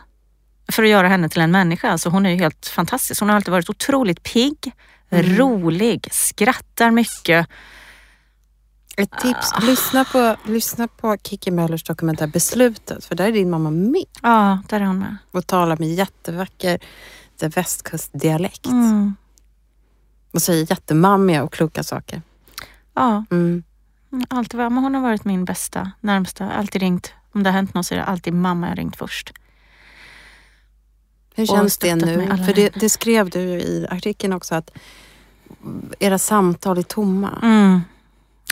för 0.71 0.83
att 0.83 0.89
göra 0.89 1.07
henne 1.07 1.29
till 1.29 1.41
en 1.41 1.51
människa, 1.51 1.89
alltså 1.89 2.09
hon 2.09 2.25
är 2.25 2.29
ju 2.29 2.35
helt 2.37 2.67
fantastisk. 2.67 3.21
Hon 3.21 3.29
har 3.29 3.35
alltid 3.35 3.51
varit 3.51 3.69
otroligt 3.69 4.23
pigg, 4.23 4.71
rolig, 5.11 6.07
skrattar 6.11 6.91
mycket. 6.91 7.47
Ett 8.97 9.11
tips, 9.21 9.51
lyssna, 9.61 10.05
på, 10.05 10.35
lyssna 10.45 10.87
på 10.87 11.17
Kikki 11.23 11.51
Möllers 11.51 11.83
dokumentär 11.83 12.27
Beslutet, 12.27 13.05
för 13.05 13.15
där 13.15 13.27
är 13.27 13.31
din 13.31 13.49
mamma 13.49 13.71
med 13.71 14.03
Ja, 14.21 14.59
där 14.69 14.81
är 14.81 14.85
hon 14.85 14.99
med. 14.99 15.17
och 15.31 15.47
talar 15.47 15.77
med 15.77 15.87
jättevacker 15.93 16.79
västkustdialekt. 17.55 18.65
Mm. 18.65 19.15
Och 20.31 20.41
säger 20.41 20.69
jättemammiga 20.71 21.43
och 21.43 21.53
kloka 21.53 21.83
saker. 21.83 22.21
Ja, 22.93 23.25
Mm. 23.31 23.63
alltid, 24.29 24.57
var- 24.57 24.69
men 24.69 24.83
hon 24.83 24.95
har 24.95 25.01
varit 25.01 25.25
min 25.25 25.45
bästa, 25.45 25.91
närmsta. 26.01 26.51
Alltid 26.51 26.81
ringt. 26.81 27.13
Om 27.31 27.43
det 27.43 27.49
har 27.49 27.55
hänt 27.55 27.73
något 27.73 27.85
så 27.85 27.93
är 27.93 27.97
det 27.99 28.05
alltid 28.05 28.33
mamma 28.33 28.69
jag 28.69 28.77
ringt 28.77 28.95
först. 28.95 29.33
Hur 31.35 31.45
känns 31.45 31.77
det 31.77 31.95
nu? 31.95 32.27
För 32.45 32.53
det, 32.53 32.69
det 32.69 32.89
skrev 32.89 33.29
du 33.29 33.39
i 33.39 33.87
artikeln 33.89 34.33
också 34.33 34.55
att 34.55 34.69
era 35.99 36.17
samtal 36.19 36.77
är 36.77 36.83
tomma. 36.83 37.39
Mm. 37.43 37.81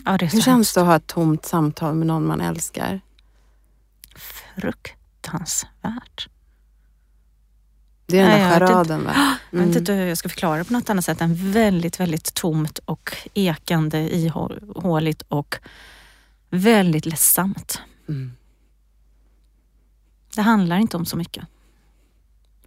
Ja, 0.05 0.17
det 0.17 0.25
Hur 0.25 0.41
känns 0.41 0.73
det 0.73 0.81
att 0.81 0.87
ha 0.87 0.95
ett 0.95 1.07
tomt 1.07 1.45
samtal 1.45 1.95
med 1.95 2.07
någon 2.07 2.25
man 2.25 2.41
älskar? 2.41 3.01
Fruktansvärt. 4.55 6.29
Det 8.07 8.19
är 8.19 8.29
den 8.29 8.39
där 8.39 8.59
charaden 8.59 9.03
va? 9.03 9.37
Jag 9.51 9.59
vet 9.59 9.75
inte 9.75 9.93
hur 9.93 10.05
jag 10.05 10.17
ska 10.17 10.29
förklara 10.29 10.57
det 10.57 10.63
på 10.63 10.73
något 10.73 10.89
annat 10.89 11.05
sätt 11.05 11.21
än 11.21 11.51
väldigt, 11.51 11.99
väldigt 11.99 12.33
tomt 12.33 12.79
och 12.85 13.17
ekande, 13.33 14.15
ihåligt 14.15 15.21
och 15.21 15.55
väldigt 16.49 17.05
ledsamt. 17.05 17.81
Mm. 18.07 18.31
Det 20.35 20.41
handlar 20.41 20.77
inte 20.77 20.97
om 20.97 21.05
så 21.05 21.17
mycket. 21.17 21.47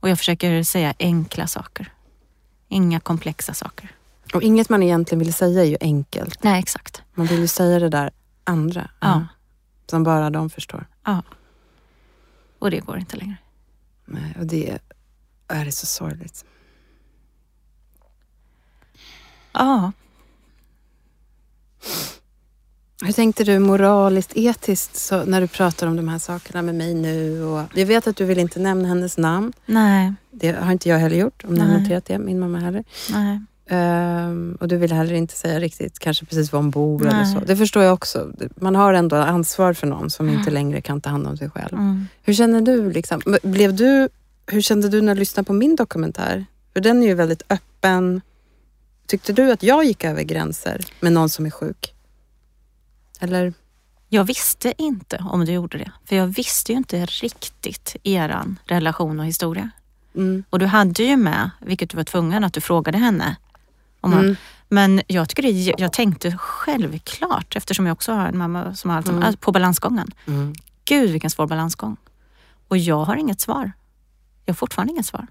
Och 0.00 0.08
jag 0.08 0.18
försöker 0.18 0.62
säga 0.62 0.94
enkla 0.98 1.46
saker. 1.46 1.92
Inga 2.68 3.00
komplexa 3.00 3.54
saker. 3.54 3.97
Och 4.34 4.42
inget 4.42 4.68
man 4.68 4.82
egentligen 4.82 5.18
vill 5.18 5.32
säga 5.34 5.60
är 5.60 5.64
ju 5.66 5.76
enkelt. 5.80 6.42
Nej, 6.42 6.58
exakt. 6.58 7.02
Man 7.14 7.26
vill 7.26 7.40
ju 7.40 7.46
säga 7.48 7.78
det 7.78 7.88
där 7.88 8.10
andra. 8.44 8.90
Ja. 9.00 9.26
Som 9.90 10.02
bara 10.02 10.30
de 10.30 10.50
förstår. 10.50 10.86
ja. 11.04 11.22
Och 12.58 12.70
det 12.70 12.80
går 12.80 12.98
inte 12.98 13.16
längre. 13.16 13.36
Nej, 14.04 14.34
och 14.38 14.46
det 14.46 14.78
är 15.48 15.64
det 15.64 15.72
så 15.72 15.86
sorgligt. 15.86 16.44
Ja, 19.52 19.92
Hur 23.02 23.12
tänkte 23.12 23.44
du 23.44 23.58
moraliskt, 23.58 24.32
etiskt 24.36 24.96
så, 24.96 25.24
när 25.24 25.40
du 25.40 25.48
pratar 25.48 25.86
om 25.86 25.96
de 25.96 26.08
här 26.08 26.18
sakerna 26.18 26.62
med 26.62 26.74
mig 26.74 26.94
nu? 26.94 27.42
Och 27.44 27.62
jag 27.74 27.86
vet 27.86 28.06
att 28.06 28.16
du 28.16 28.24
vill 28.24 28.38
inte 28.38 28.58
nämna 28.60 28.88
hennes 28.88 29.18
namn. 29.18 29.52
nej, 29.66 30.14
Det 30.30 30.52
har 30.52 30.72
inte 30.72 30.88
jag 30.88 30.98
heller 30.98 31.16
gjort, 31.16 31.44
om 31.44 31.54
ni 31.54 31.60
har 31.60 31.78
noterat 31.78 32.04
det. 32.04 32.18
Min 32.18 32.38
mamma 32.38 32.58
heller. 32.58 32.84
nej. 33.12 33.40
Ehm, 33.68 34.58
och 34.60 34.68
du 34.68 34.76
vill 34.76 34.92
heller 34.92 35.14
inte 35.14 35.34
säga 35.34 35.60
riktigt 35.60 35.98
kanske 35.98 36.24
precis 36.24 36.52
var 36.52 36.60
hon 36.60 36.70
bor 36.70 37.06
eller 37.06 37.22
Nej. 37.22 37.34
så. 37.34 37.40
Det 37.40 37.56
förstår 37.56 37.82
jag 37.82 37.94
också. 37.94 38.32
Man 38.56 38.76
har 38.76 38.94
ändå 38.94 39.16
ansvar 39.16 39.72
för 39.72 39.86
någon 39.86 40.10
som 40.10 40.28
inte 40.28 40.50
längre 40.50 40.80
kan 40.80 41.00
ta 41.00 41.10
hand 41.10 41.26
om 41.26 41.36
sig 41.36 41.50
själv. 41.50 41.72
Mm. 41.72 42.06
Hur 42.22 42.34
känner 42.34 42.60
du? 42.60 42.92
Liksom? 42.92 43.22
Blev 43.42 43.76
du? 43.76 44.08
Hur 44.46 44.60
kände 44.60 44.88
du 44.88 45.00
när 45.02 45.14
du 45.14 45.18
lyssnade 45.18 45.46
på 45.46 45.52
min 45.52 45.76
dokumentär? 45.76 46.46
För 46.72 46.80
den 46.80 47.02
är 47.02 47.06
ju 47.06 47.14
väldigt 47.14 47.42
öppen. 47.48 48.20
Tyckte 49.06 49.32
du 49.32 49.52
att 49.52 49.62
jag 49.62 49.84
gick 49.84 50.04
över 50.04 50.22
gränser 50.22 50.84
med 51.00 51.12
någon 51.12 51.28
som 51.28 51.46
är 51.46 51.50
sjuk? 51.50 51.94
Eller? 53.20 53.52
Jag 54.08 54.24
visste 54.24 54.74
inte 54.78 55.24
om 55.30 55.44
du 55.44 55.52
gjorde 55.52 55.78
det. 55.78 55.92
För 56.04 56.16
jag 56.16 56.26
visste 56.26 56.72
ju 56.72 56.78
inte 56.78 57.06
riktigt 57.06 57.96
eran 58.02 58.58
relation 58.64 59.20
och 59.20 59.26
historia. 59.26 59.70
Mm. 60.14 60.44
Och 60.50 60.58
du 60.58 60.66
hade 60.66 61.02
ju 61.02 61.16
med, 61.16 61.50
vilket 61.60 61.90
du 61.90 61.96
var 61.96 62.04
tvungen, 62.04 62.44
att 62.44 62.52
du 62.52 62.60
frågade 62.60 62.98
henne. 62.98 63.36
Om 64.00 64.12
Mm. 64.12 64.36
men 64.68 65.02
jag, 65.06 65.28
tycker 65.28 65.42
det, 65.42 65.74
jag 65.78 65.92
tänkte 65.92 66.36
självklart, 66.38 67.56
eftersom 67.56 67.86
jag 67.86 67.92
också 67.92 68.12
har 68.12 68.26
en 68.26 68.38
mamma 68.38 68.74
som 68.74 68.90
har 68.90 69.08
Mm. 69.08 69.22
allt 69.22 69.40
på 69.40 69.52
balansgången. 69.52 70.10
Mm. 70.26 70.54
Gud 70.84 71.10
vilken 71.10 71.30
svår 71.30 71.46
balansgång. 71.46 71.96
Och 72.68 72.78
jag 72.78 73.04
har 73.04 73.16
inget 73.16 73.40
svar. 73.40 73.72
Jag 74.44 74.52
har 74.52 74.56
fortfarande 74.56 74.92
inget 74.92 75.06
svar. 75.06 75.26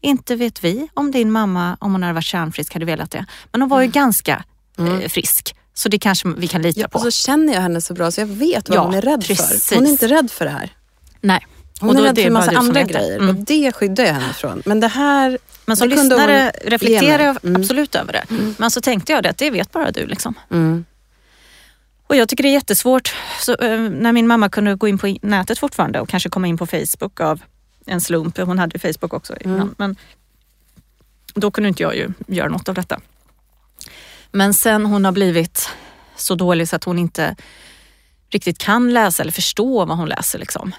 Inte 0.00 0.36
vet 0.36 0.64
vi 0.64 0.88
om 0.94 1.10
din 1.10 1.32
mamma, 1.32 1.76
om 1.80 1.92
hon 1.92 2.02
hade 2.02 2.14
varit 2.14 2.24
kärnfrisk, 2.24 2.72
hade 2.72 2.84
velat 2.86 3.10
det. 3.10 3.26
Men 3.52 3.60
hon 3.62 3.68
var 3.70 3.82
ju 3.82 3.88
ganska 3.88 4.44
eh, 4.78 5.08
frisk. 5.08 5.56
Så 5.74 5.88
det 5.88 5.98
kanske 5.98 6.28
vi 6.28 6.48
kan 6.48 6.62
lita 6.62 6.80
Mm. 6.80 6.82
Ja, 6.82 6.88
på. 6.88 6.98
och 6.98 7.02
så 7.04 7.10
känner 7.10 7.52
jag 7.54 7.60
henne 7.60 7.80
så 7.80 7.94
bra 7.94 8.10
så 8.10 8.20
jag 8.20 8.26
vet 8.26 8.68
vad 8.68 8.78
Ja, 8.78 8.82
hon 8.84 8.94
är 8.94 9.00
rädd 9.02 9.24
precis. 9.26 9.68
för. 9.68 9.76
Hon 9.76 9.86
är 9.86 9.90
inte 9.90 10.08
rädd 10.08 10.30
för 10.30 10.44
det 10.44 10.50
här. 10.50 10.72
Nej. 11.20 11.46
Hon 11.80 11.96
är 11.96 12.02
rädd 12.02 12.16
för 12.18 12.26
en 12.26 12.32
massa 12.32 12.50
andra 12.50 12.82
grejer 12.82 13.16
Mm. 13.18 13.28
och 13.28 13.34
det 13.44 13.72
skyddar 13.72 14.04
jag 14.04 14.12
henne 14.14 14.32
från. 14.34 14.62
Men 14.66 14.80
det 14.80 14.88
här... 14.88 15.38
Men 15.66 15.76
som 15.76 15.88
lyssnare 15.88 16.52
reflekterar 16.64 17.24
jag 17.24 17.44
Mm. 17.44 17.62
absolut 17.62 17.94
över 17.94 18.12
det. 18.12 18.24
Men 18.58 18.70
så 18.70 18.80
tänkte 18.80 19.12
jag 19.12 19.22
det 19.22 19.30
att 19.30 19.38
det 19.38 19.50
vet 19.50 19.72
bara 19.72 19.90
du. 19.90 20.06
Liksom. 20.06 20.34
Mm. 20.50 20.84
Och 22.06 22.16
jag 22.16 22.28
tycker 22.28 22.42
det 22.42 22.48
är 22.48 22.52
jättesvårt 22.52 23.14
så, 23.40 23.52
eh, 23.56 23.80
när 23.80 24.12
min 24.12 24.26
mamma 24.26 24.48
kunde 24.48 24.74
gå 24.74 24.88
in 24.88 24.98
på 24.98 25.16
nätet 25.22 25.58
fortfarande 25.58 26.00
och 26.00 26.08
kanske 26.08 26.28
komma 26.28 26.46
in 26.46 26.58
på 26.58 26.66
Facebook 26.66 27.20
av 27.20 27.40
en 27.86 28.00
slump. 28.00 28.38
Hon 28.38 28.58
hade 28.58 28.76
ju 28.78 28.92
Facebook 28.92 29.14
också 29.14 29.34
innan. 29.40 29.74
Men 29.78 29.96
då 31.34 31.50
kunde 31.50 31.68
inte 31.68 31.82
jag 31.82 31.96
ju 31.96 32.08
göra 32.26 32.48
något 32.48 32.68
av 32.68 32.74
detta. 32.74 33.00
Men 34.32 34.54
sen 34.54 34.86
hon 34.86 35.04
har 35.04 35.12
blivit 35.12 35.68
så 36.16 36.34
dålig 36.34 36.68
så 36.68 36.76
att 36.76 36.84
hon 36.84 36.98
inte 36.98 37.36
riktigt 38.30 38.58
kan 38.58 38.92
läsa 38.92 39.22
eller 39.22 39.32
förstå 39.32 39.84
vad 39.84 39.96
hon 39.98 40.08
läser. 40.08 40.38
Liksom. 40.38 40.72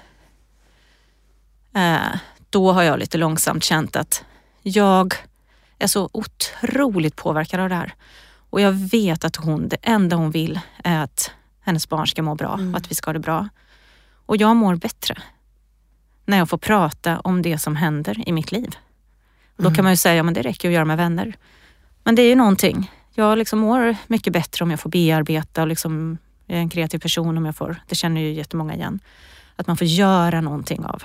Eh, 1.74 2.18
då 2.50 2.72
har 2.72 2.82
jag 2.82 2.98
lite 2.98 3.18
långsamt 3.18 3.64
känt 3.64 3.96
att 3.96 4.24
jag 4.62 5.14
är 5.78 5.86
så 5.86 6.10
otroligt 6.12 7.16
påverkad 7.16 7.60
av 7.60 7.68
det 7.68 7.74
här. 7.74 7.94
Och 8.50 8.60
jag 8.60 8.72
vet 8.72 9.24
att 9.24 9.36
hon, 9.36 9.68
det 9.68 9.76
enda 9.82 10.16
hon 10.16 10.30
vill 10.30 10.60
är 10.84 10.98
att 10.98 11.30
hennes 11.60 11.88
barn 11.88 12.06
ska 12.06 12.22
må 12.22 12.34
bra 12.34 12.60
och 12.72 12.76
att 12.76 12.90
vi 12.90 12.94
ska 12.94 13.08
ha 13.08 13.12
det 13.12 13.18
bra. 13.18 13.48
Och 14.26 14.36
jag 14.36 14.56
mår 14.56 14.76
bättre 14.76 15.16
när 16.26 16.38
jag 16.38 16.48
får 16.48 16.58
prata 16.58 17.20
om 17.20 17.42
det 17.42 17.58
som 17.58 17.76
händer 17.76 18.28
i 18.28 18.32
mitt 18.32 18.52
liv. 18.52 18.76
Då 19.56 19.74
kan 19.74 19.84
man 19.84 19.92
ju 19.92 19.96
säga, 19.96 20.14
ja 20.14 20.22
men 20.22 20.34
det 20.34 20.42
räcker 20.42 20.68
att 20.68 20.74
göra 20.74 20.84
med 20.84 20.96
vänner. 20.96 21.36
Men 22.04 22.14
det 22.14 22.22
är 22.22 22.28
ju 22.28 22.34
någonting. 22.34 22.90
Jag 23.14 23.38
liksom 23.38 23.58
mår 23.58 23.96
mycket 24.06 24.32
bättre 24.32 24.64
om 24.64 24.70
jag 24.70 24.80
får 24.80 24.90
bearbeta 24.90 25.62
och 25.62 25.68
liksom, 25.68 26.18
jag 26.46 26.56
är 26.56 26.62
en 26.62 26.68
kreativ 26.68 26.98
person 26.98 27.38
om 27.38 27.46
jag 27.46 27.56
får, 27.56 27.76
det 27.88 27.94
känner 27.94 28.20
ju 28.20 28.32
jättemånga 28.32 28.74
igen, 28.74 29.00
att 29.56 29.66
man 29.66 29.76
får 29.76 29.86
göra 29.86 30.40
någonting 30.40 30.84
av 30.84 31.02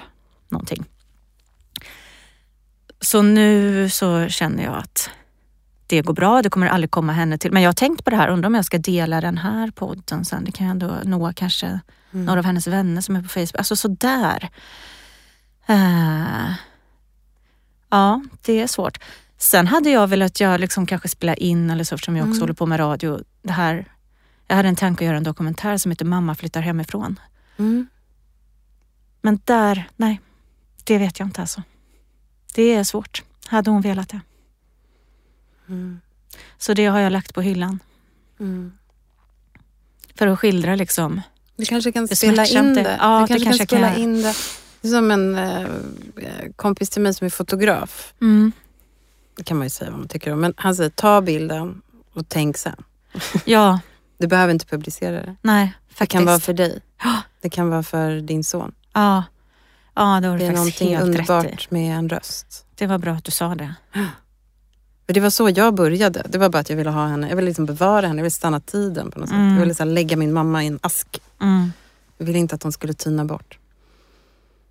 någonting. 0.51 0.85
Så 3.01 3.21
nu 3.21 3.89
så 3.89 4.27
känner 4.27 4.63
jag 4.63 4.75
att 4.75 5.09
det 5.87 6.01
går 6.01 6.13
bra, 6.13 6.41
det 6.41 6.49
kommer 6.49 6.67
aldrig 6.67 6.91
komma 6.91 7.13
henne 7.13 7.37
till. 7.37 7.51
Men 7.51 7.61
jag 7.61 7.69
har 7.69 7.73
tänkt 7.73 8.03
på 8.03 8.09
det 8.09 8.15
här, 8.15 8.27
undrar 8.27 8.47
om 8.47 8.55
jag 8.55 8.65
ska 8.65 8.77
dela 8.77 9.21
den 9.21 9.37
här 9.37 9.71
podden 9.71 10.25
sen. 10.25 10.43
Det 10.43 10.51
kan 10.51 10.67
ju 10.67 10.71
ändå 10.71 10.97
nå 11.03 11.33
kanske 11.35 11.79
några 12.11 12.39
av 12.39 12.45
hennes 12.45 12.67
vänner 12.67 13.01
som 13.01 13.15
är 13.15 13.21
på 13.21 13.27
Facebook. 13.29 13.55
Alltså 13.57 13.75
sådär. 13.75 14.49
Uh, 15.69 16.51
ja, 17.89 18.21
det 18.41 18.61
är 18.61 18.67
svårt. 18.67 18.97
Sen 19.37 19.67
hade 19.67 19.89
jag 19.89 20.07
velat 20.07 20.39
göra, 20.39 20.57
liksom 20.57 20.85
kanske 20.85 21.07
spela 21.07 21.35
in 21.35 21.69
eller 21.69 21.83
så 21.83 21.95
eftersom 21.95 22.17
jag 22.17 22.29
också 22.29 22.41
håller 22.41 22.53
på 22.53 22.65
med 22.65 22.79
radio. 22.79 23.19
Det 23.41 23.53
här, 23.53 23.85
jag 24.47 24.55
hade 24.55 24.69
en 24.69 24.75
tanke 24.75 25.03
att 25.03 25.07
göra 25.07 25.17
en 25.17 25.23
dokumentär 25.23 25.77
som 25.77 25.91
heter 25.91 26.05
Mamma 26.05 26.35
flyttar 26.35 26.61
hemifrån. 26.61 27.19
Mm. 27.57 27.87
Men 29.21 29.39
där, 29.45 29.89
nej, 29.95 30.21
det 30.87 30.97
vet 30.97 31.19
jag 31.19 31.27
inte 31.27 31.41
alltså. 31.41 31.63
Det 32.55 32.73
är 32.73 32.83
svårt. 32.83 33.23
Hade 33.47 33.69
hon 33.71 33.81
velat 33.81 34.09
det? 34.09 34.19
Mm. 35.69 35.99
Så 36.57 36.73
det 36.73 36.85
har 36.85 36.99
jag 36.99 37.11
lagt 37.11 37.33
på 37.33 37.41
hyllan. 37.41 37.79
Mm. 38.39 38.71
För 40.15 40.27
att 40.27 40.39
skildra 40.39 40.75
liksom. 40.75 41.21
Vi 41.55 41.65
kanske 41.65 41.91
kan 41.91 42.07
spela 42.07 42.45
in 42.45 42.73
det. 42.73 42.83
det. 42.83 42.97
Ja, 43.01 43.21
det 43.21 43.27
kanske 43.27 43.45
kanske 43.45 43.65
kan 43.65 43.67
spela 43.67 43.91
kan 43.93 44.01
in 44.01 44.21
det. 44.21 44.35
Det 44.81 44.87
är 44.87 44.91
som 44.91 45.11
en 45.11 45.35
eh, 45.35 45.67
kompis 46.55 46.89
till 46.89 47.01
mig 47.01 47.13
som 47.13 47.25
är 47.25 47.29
fotograf. 47.29 48.13
Mm. 48.21 48.51
Det 49.35 49.43
kan 49.43 49.57
man 49.57 49.65
ju 49.65 49.69
säga 49.69 49.91
vad 49.91 49.99
man 49.99 50.07
tycker 50.07 50.33
om. 50.33 50.39
Men 50.39 50.53
han 50.57 50.75
säger 50.75 50.89
ta 50.89 51.21
bilden 51.21 51.81
och 52.13 52.29
tänk 52.29 52.57
sen. 52.57 52.83
Ja, 53.45 53.79
Du 54.17 54.27
behöver 54.27 54.53
inte 54.53 54.65
publicera 54.65 55.11
det. 55.11 55.35
Nej, 55.41 55.73
faktiskt. 55.87 55.99
Det 55.99 56.07
kan 56.07 56.25
vara 56.25 56.39
för 56.39 56.53
dig. 56.53 56.81
Det 57.41 57.49
kan 57.49 57.69
vara 57.69 57.83
för 57.83 58.21
din 58.21 58.43
son. 58.43 58.71
Ja, 58.93 59.23
ja 59.97 60.19
det 60.21 60.27
har 60.27 60.37
du 60.37 60.39
Det 60.39 60.45
är 60.51 60.55
faktiskt 60.55 60.79
helt 60.79 61.01
rätt 61.01 61.07
i. 61.07 61.09
underbart 61.09 61.71
med 61.71 61.97
en 61.97 62.09
röst. 62.09 62.65
Det 62.75 62.87
var 62.87 62.97
bra 62.97 63.13
att 63.13 63.23
du 63.23 63.31
sa 63.31 63.55
det. 63.55 63.73
För 65.05 65.13
det 65.13 65.19
var 65.19 65.29
så 65.29 65.49
jag 65.49 65.75
började. 65.75 66.23
Det 66.29 66.37
var 66.37 66.49
bara 66.49 66.59
att 66.59 66.69
jag 66.69 66.77
ville 66.77 66.89
ha 66.89 67.07
henne. 67.07 67.29
Jag 67.29 67.35
ville 67.35 67.45
liksom 67.47 67.65
bevara 67.65 68.07
henne. 68.07 68.19
Jag 68.19 68.23
ville 68.23 68.31
stanna 68.31 68.59
tiden 68.59 69.11
på 69.11 69.19
något 69.19 69.29
sätt. 69.29 69.35
Mm. 69.35 69.53
Jag 69.53 69.59
ville 69.59 69.75
så 69.75 69.83
lägga 69.85 70.17
min 70.17 70.33
mamma 70.33 70.63
i 70.63 70.67
en 70.67 70.79
ask. 70.83 71.21
Mm. 71.41 71.71
Jag 72.17 72.25
ville 72.25 72.39
inte 72.39 72.55
att 72.55 72.63
hon 72.63 72.71
skulle 72.71 72.93
tyna 72.93 73.25
bort. 73.25 73.57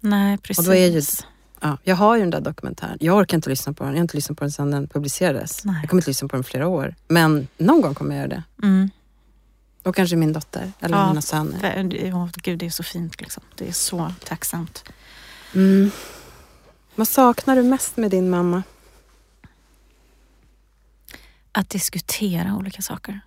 Nej, 0.00 0.38
precis. 0.38 0.58
Och 0.58 0.64
då 0.64 0.74
är 0.74 0.86
ju- 0.86 1.02
Ja, 1.60 1.78
jag 1.82 1.96
har 1.96 2.14
ju 2.16 2.20
den 2.20 2.30
där 2.30 2.40
dokumentären. 2.40 2.96
Jag 3.00 3.16
orkar 3.16 3.36
inte 3.36 3.48
lyssna 3.50 3.72
på 3.72 3.84
den. 3.84 3.92
Jag 3.92 3.98
har 3.98 4.02
inte 4.02 4.16
lyssnat 4.16 4.38
på 4.38 4.44
den 4.44 4.50
sedan 4.52 4.70
den 4.70 4.88
publicerades. 4.88 5.64
Nej. 5.64 5.76
Jag 5.82 5.90
kommer 5.90 6.00
inte 6.02 6.10
lyssna 6.10 6.28
på 6.28 6.36
den 6.36 6.44
flera 6.44 6.68
år. 6.68 6.94
Men 7.08 7.48
någon 7.58 7.80
gång 7.80 7.94
kommer 7.94 8.16
jag 8.16 8.18
göra 8.18 8.28
det. 8.28 8.66
Mm. 8.66 8.90
Och 9.82 9.96
kanske 9.96 10.16
min 10.16 10.32
dotter 10.32 10.72
eller 10.80 10.96
Ja. 10.98 11.08
mina 11.08 11.22
söner. 11.22 11.58
För- 11.58 12.06
Ja, 12.06 12.28
gud, 12.34 12.58
det 12.58 12.66
är 12.66 12.70
så 12.70 12.82
fint. 12.82 13.20
Liksom. 13.20 13.42
Det 13.54 13.68
är 13.68 13.72
så 13.72 14.12
tacksamt. 14.24 14.84
Mm. 15.54 15.90
Vad 16.94 17.08
saknar 17.08 17.56
du 17.56 17.62
mest 17.62 17.96
med 17.96 18.10
din 18.10 18.30
mamma? 18.30 18.62
Att 21.52 21.70
diskutera 21.70 22.54
olika 22.56 22.82
saker. 22.82 23.20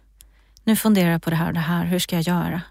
Nu 0.63 0.75
funderar 0.75 1.11
jag 1.11 1.21
på 1.21 1.29
det 1.29 1.35
här 1.35 1.47
och 1.47 1.53
det 1.53 1.59
här. 1.59 1.85
Hur 1.85 1.99
ska 1.99 2.15
jag 2.15 2.23
göra? 2.23 2.61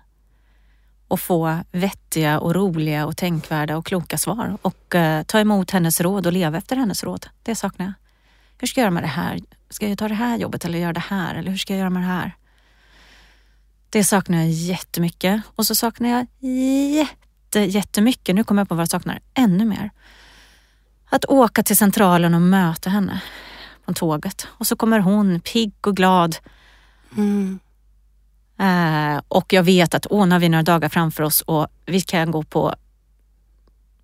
Och 1.08 1.20
få 1.20 1.58
vettiga 1.72 2.40
och 2.40 2.54
roliga 2.54 3.06
och 3.06 3.16
tänkvärda 3.16 3.76
och 3.76 3.86
kloka 3.86 4.18
svar. 4.18 4.58
Och 4.62 4.94
eh, 4.94 5.22
ta 5.22 5.40
emot 5.40 5.70
hennes 5.70 6.00
råd 6.00 6.26
och 6.26 6.32
leva 6.32 6.58
efter 6.58 6.76
hennes 6.76 7.04
råd. 7.04 7.26
Det 7.42 7.54
saknar 7.54 7.86
jag. 7.86 7.92
Hur 8.58 8.66
ska 8.66 8.80
jag 8.80 8.84
göra 8.84 8.90
med 8.90 9.02
det 9.02 9.06
här? 9.06 9.40
Ska 9.70 9.88
jag 9.88 9.98
ta 9.98 10.08
det 10.08 10.14
här 10.14 10.36
jobbet 10.36 10.64
eller 10.64 10.78
göra 10.78 10.92
det 10.92 11.00
här? 11.00 11.34
Eller 11.34 11.50
hur 11.50 11.58
ska 11.58 11.72
jag 11.72 11.78
göra 11.78 11.90
med 11.90 12.02
det 12.02 12.06
här? 12.06 12.36
Det 13.90 14.04
saknar 14.04 14.38
jag 14.38 14.50
jättemycket. 14.50 15.42
Och 15.54 15.66
så 15.66 15.74
saknar 15.74 16.08
jag 16.08 16.26
jätte, 17.48 17.78
jättemycket, 17.78 18.34
nu 18.34 18.44
kommer 18.44 18.60
jag 18.60 18.68
på 18.68 18.74
vad 18.74 18.82
jag 18.82 18.88
saknar 18.88 19.20
ännu 19.34 19.64
mer. 19.64 19.90
Att 21.10 21.24
åka 21.24 21.62
till 21.62 21.76
centralen 21.76 22.34
och 22.34 22.42
möta 22.42 22.90
henne 22.90 23.22
på 23.84 23.92
tåget. 23.92 24.46
Och 24.50 24.66
så 24.66 24.76
kommer 24.76 24.98
hon 24.98 25.40
pigg 25.40 25.72
och 25.80 25.96
glad. 25.96 26.36
Mm. 27.16 27.58
Eh, 28.58 29.22
och 29.28 29.52
jag 29.52 29.62
vet 29.62 29.94
att 29.94 30.06
åh, 30.10 30.26
nu 30.26 30.34
har 30.34 30.40
vi 30.40 30.48
några 30.48 30.62
dagar 30.62 30.88
framför 30.88 31.22
oss 31.22 31.40
och 31.40 31.66
vi 31.86 32.00
kan 32.00 32.30
gå 32.30 32.42
på 32.42 32.74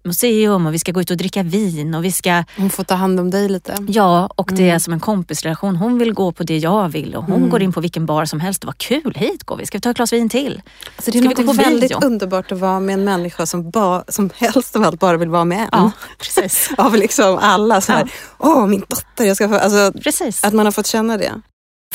museum 0.05 0.67
och 0.67 0.75
vi 0.75 0.79
ska 0.79 0.93
gå 0.93 1.01
ut 1.01 1.11
och 1.11 1.17
dricka 1.17 1.43
vin 1.43 1.95
och 1.95 2.05
vi 2.05 2.13
ska, 2.13 2.45
Hon 2.57 2.71
får 2.71 2.85
ta 2.85 2.95
hand 2.95 3.21
om 3.21 3.31
dig 3.31 3.49
lite. 3.49 3.77
ja 3.89 4.27
och 4.37 4.51
det 4.53 4.63
är 4.63 4.69
Mm. 4.69 4.81
som 4.81 4.93
en 4.93 5.01
kompisrelation. 5.01 5.77
Hon 5.77 5.99
vill 5.99 6.13
gå 6.13 6.33
på 6.33 6.43
det 6.43 6.59
jag 6.59 6.89
vill 6.89 7.15
och 7.15 7.25
hon 7.25 7.37
Mm. 7.37 7.51
går 7.51 7.63
in 7.63 7.73
på 7.73 7.81
vilken 7.81 8.07
bar 8.07 8.25
som 8.25 8.41
helst. 8.41 8.65
Vad 8.65 8.79
kul, 8.79 9.15
hit 9.17 9.45
går 9.45 9.57
vi. 9.57 9.67
Ska 9.67 9.79
vi 9.79 9.83
ta 9.83 9.91
ett 9.91 9.97
glas 9.97 10.13
vin 10.13 10.29
till? 10.29 10.63
Alltså 10.97 11.11
det 11.11 11.19
är 11.19 11.31
Ska 11.35 11.43
något 11.43 11.57
väldigt 11.57 11.89
bio? 11.91 12.07
underbart 12.07 12.53
att 12.53 12.59
vara 12.59 12.81
med 12.81 12.95
en 12.95 13.05
människa 13.05 13.47
som, 13.47 13.71
ba, 13.71 14.05
som 14.09 14.31
helst 14.37 14.77
av 14.77 14.83
allt 14.83 15.01
bara 15.01 15.17
vill 15.17 15.29
vara 15.29 15.45
med 15.45 15.61
en. 15.63 15.69
Ja, 15.73 15.91
precis. 16.19 16.71
Av 16.79 16.97
liksom 16.97 17.39
alla 17.43 17.81
så 17.81 17.93
här, 17.93 18.11
åh 18.39 18.67
min 18.67 18.81
dotter, 18.89 19.25
jag 19.25 19.37
ska 19.37 19.49
få, 19.49 19.55
alltså, 19.55 19.93
precis. 20.01 20.45
att 20.45 20.53
man 20.55 20.67
har 20.67 20.73
fått 20.73 20.87
känna 20.87 21.17
det. 21.17 21.33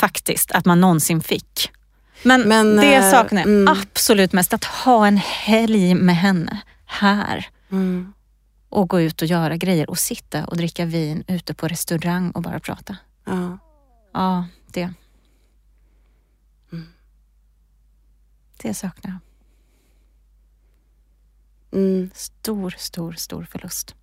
Faktiskt, 0.00 0.50
att 0.52 0.64
man 0.64 0.80
någonsin 0.80 1.20
fick. 1.22 1.70
Men, 2.22 2.40
Men, 2.42 2.76
det 2.76 2.94
eh, 2.94 3.10
saknar 3.10 3.40
jag 3.40 3.48
mm. 3.50 3.76
absolut 3.92 4.32
mest. 4.32 4.52
Att 4.54 4.64
ha 4.64 5.06
en 5.06 5.16
helg 5.16 5.94
med 5.94 6.16
henne 6.16 6.58
här. 6.86 7.48
Mm. 7.70 8.12
och 8.68 8.88
gå 8.88 9.00
ut 9.00 9.22
och 9.22 9.28
göra 9.28 9.56
grejer 9.56 9.90
och 9.90 9.98
sitta 9.98 10.44
och 10.44 10.56
dricka 10.56 10.84
vin 10.84 11.24
ute 11.26 11.54
på 11.54 11.68
restaurang 11.68 12.30
och 12.30 12.42
bara 12.42 12.60
prata. 12.60 12.96
Ja. 13.24 13.58
Ja, 14.12 14.46
det. 14.66 14.92
Mm. 16.72 16.86
Det 18.62 18.74
saknar 18.74 19.10
jag. 19.10 19.20
Mm. 21.80 22.10
Stor, 22.14 22.74
stor, 22.78 23.12
stor 23.12 23.44
förlust. 23.50 23.94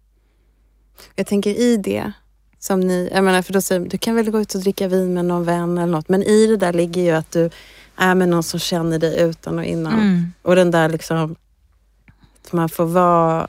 Jag 1.16 1.28
tänker 1.28 1.50
i 1.50 1.78
det 1.78 2.12
som 2.60 2.80
ni, 2.80 3.10
jag 3.14 3.24
menar 3.24 3.42
för 3.42 3.54
då 3.54 3.62
säger 3.62 3.90
du 3.90 3.98
kan 3.98 4.16
väl 4.16 4.32
gå 4.32 4.40
ut 4.42 4.56
och 4.56 4.62
dricka 4.62 4.88
vin 4.88 5.14
med 5.14 5.26
någon 5.26 5.44
vän 5.44 5.78
eller 5.78 5.92
något. 5.92 6.10
Men 6.10 6.24
i 6.24 6.48
det 6.48 6.58
där 6.58 6.74
ligger 6.74 7.02
ju 7.02 7.12
att 7.12 7.32
du 7.32 7.50
är 7.96 8.16
med 8.16 8.30
någon 8.30 8.44
som 8.44 8.60
känner 8.60 9.00
dig 9.00 9.22
utan 9.22 9.60
och 9.60 9.66
innan. 9.66 9.94
Mm. 9.94 10.34
Och 10.42 10.56
den 10.56 10.72
där 10.72 10.90
liksom, 10.90 11.36
att 12.42 12.54
man 12.54 12.70
får 12.70 12.86
vara 12.86 13.48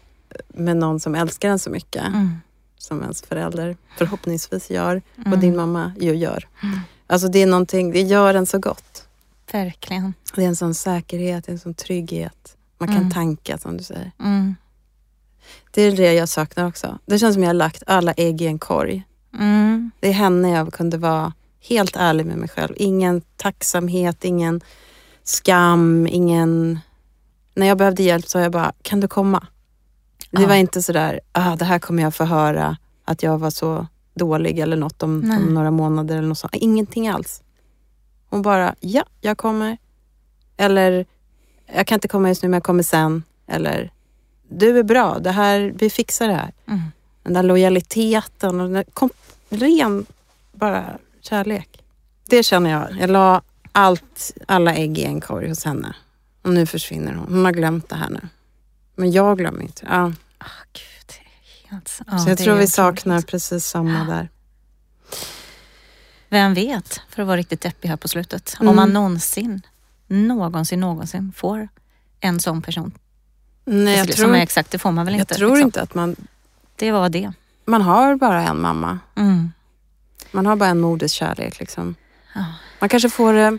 med 0.49 0.77
någon 0.77 1.01
som 1.01 1.15
älskar 1.15 1.49
en 1.51 1.59
så 1.59 1.71
mycket. 1.71 2.07
Mm. 2.07 2.37
Som 2.79 3.03
ens 3.03 3.23
förälder 3.23 3.77
förhoppningsvis 3.99 4.71
gör. 4.71 5.03
Mm. 5.19 5.33
Och 5.33 5.39
din 5.39 5.57
mamma 5.57 5.93
ju 6.01 6.15
gör. 6.15 6.49
Mm. 6.63 6.81
Alltså 7.07 7.29
det 7.29 7.39
är 7.43 7.47
någonting, 7.47 7.91
det 7.93 8.03
gör 8.03 8.35
en 8.35 8.47
så 8.47 8.59
gott. 8.59 9.05
Verkligen. 9.53 10.15
Det 10.35 10.45
är 10.45 10.49
en 10.49 10.57
sån 10.57 10.75
säkerhet, 10.75 11.49
en 11.49 11.59
sån 11.59 11.75
trygghet. 11.75 12.57
Man 12.79 12.89
kan 12.89 12.97
Mm. 12.97 13.11
tanka 13.11 13.59
som 13.59 13.77
du 13.77 13.85
säger. 13.85 14.13
Mm. 14.21 14.55
Det 15.71 15.83
är 15.83 15.97
det 15.97 16.13
jag 16.13 16.29
saknar 16.29 16.67
också. 16.67 16.99
Det 17.07 17.19
känns 17.19 17.35
som 17.35 17.43
jag 17.43 17.49
har 17.49 17.55
lagt 17.55 17.83
alla 17.87 18.13
ägg 18.13 18.43
i 18.43 18.47
en 18.47 18.59
korg. 18.59 19.05
Mm. 19.39 19.91
Det 20.01 20.09
är 20.09 20.13
henne 20.13 20.51
jag 20.51 20.73
kunde 20.73 20.99
vara 20.99 21.33
helt 21.69 21.97
ärlig 21.97 22.27
med 22.27 22.37
mig 22.37 22.49
själv. 22.49 22.75
Ingen 22.77 23.21
tacksamhet, 23.37 24.25
ingen 24.25 24.61
skam, 25.25 26.07
ingen... 26.11 26.79
När 27.55 27.67
jag 27.67 27.79
behövde 27.79 28.03
hjälp 28.03 28.29
så 28.29 28.39
jag 28.39 28.53
bara, 28.53 28.73
kan 28.83 29.01
du 29.01 29.09
komma? 29.09 29.47
Det 30.31 30.47
var 30.47 30.55
inte 30.55 30.83
sådär, 30.83 31.21
ah, 31.33 31.57
det 31.57 31.65
här 31.65 31.79
kommer 31.79 32.03
jag 32.03 32.15
få 32.15 32.25
höra 32.25 32.77
att 33.05 33.23
jag 33.23 33.39
var 33.39 33.51
så 33.51 33.87
dålig 34.15 34.59
eller 34.59 34.77
något 34.77 35.03
om, 35.03 35.31
om 35.39 35.55
några 35.55 35.71
månader 35.71 36.17
eller 36.17 36.29
något 36.29 36.39
sånt. 36.39 36.55
Ingenting 36.55 37.09
alls. 37.09 37.43
Hon 38.31 38.43
bara, 38.43 38.75
ja, 38.81 39.05
jag 39.21 39.39
kommer. 39.39 39.79
Eller, 40.57 41.07
jag 41.75 41.87
kan 41.87 41.97
inte 41.97 42.09
komma 42.09 42.29
just 42.29 42.43
nu 42.43 42.49
men 42.49 42.57
jag 42.57 42.65
kommer 42.65 42.83
sen. 42.83 43.23
Eller, 43.47 43.93
du 44.49 44.79
är 44.79 44.83
bra, 44.83 45.19
det 45.19 45.31
här, 45.31 45.75
vi 45.79 45.91
fixar 45.91 46.29
det 46.29 46.35
här. 46.35 46.53
Mm. 46.67 46.81
Den 47.23 47.33
där 47.33 47.43
lojaliteten 47.43 48.61
och 48.61 48.67
den 48.67 48.73
där 48.73 48.85
kom, 48.85 49.11
ren 49.49 50.07
bara 50.53 50.85
kärlek. 51.21 51.83
Det 52.29 52.43
känner 52.43 52.71
jag. 52.71 52.97
Jag 53.01 53.11
la 53.11 53.43
allt, 53.73 54.33
alla 54.47 54.75
ägg 54.75 54.99
i 54.99 55.05
en 55.05 55.21
korg 55.21 55.49
hos 55.49 55.65
henne. 55.65 55.95
Och 56.43 56.51
nu 56.51 56.67
försvinner 56.67 57.15
hon. 57.15 57.35
Hon 57.35 57.45
har 57.45 57.53
glömt 57.53 57.89
det 57.89 57.97
här 57.97 58.11
nu. 58.11 58.21
Men 58.99 59.13
jag 59.13 59.39
glömmer 59.39 59.63
inte. 59.63 59.87
Ja. 59.89 60.13
Ah, 60.39 60.47
gud, 60.73 61.17
helt... 61.71 62.01
ja, 62.07 62.19
Så 62.19 62.31
jag 62.31 62.39
tror 62.39 62.55
vi 62.55 62.67
saknar 62.67 63.21
precis 63.21 63.67
samma 63.67 64.05
där. 64.05 64.29
Vem 66.29 66.55
vet, 66.55 67.01
för 67.09 67.23
att 67.23 67.29
vara 67.29 67.37
riktigt 67.37 67.61
deppig 67.61 67.89
här 67.89 67.97
på 67.97 68.09
slutet. 68.09 68.57
Mm. 68.61 68.69
Om 68.71 68.77
man 68.77 68.93
någonsin, 68.93 69.63
någonsin, 70.07 70.81
någonsin 70.81 71.33
får 71.37 71.69
en 72.21 72.41
sån 72.41 72.63
person. 72.63 72.93
Nej, 73.65 73.97
jag 73.99 74.07
som 74.07 74.15
tror, 74.15 74.37
är 74.37 74.41
exakt, 74.41 74.71
det 74.71 74.79
får 74.79 74.93
man 74.93 75.05
väl 75.07 75.15
jag 75.15 75.23
inte. 75.23 75.35
tror 75.35 75.49
liksom. 75.51 75.67
inte 75.67 75.83
att 75.83 75.95
man... 75.95 76.17
Det 76.77 76.93
var 76.93 77.09
det. 77.09 77.33
Man 77.65 77.83
har 77.83 78.17
bara 78.17 78.43
en 78.43 78.61
mamma. 78.61 78.99
Mm. 79.15 79.53
Man 80.31 80.47
har 80.47 80.57
bara 80.57 80.69
en 80.69 80.81
moderskärlek. 80.81 81.61
Liksom. 81.61 81.95
Ja. 82.35 82.45
Man 82.81 82.89
kanske 82.89 83.11
får 83.11 83.33
det... 83.33 83.59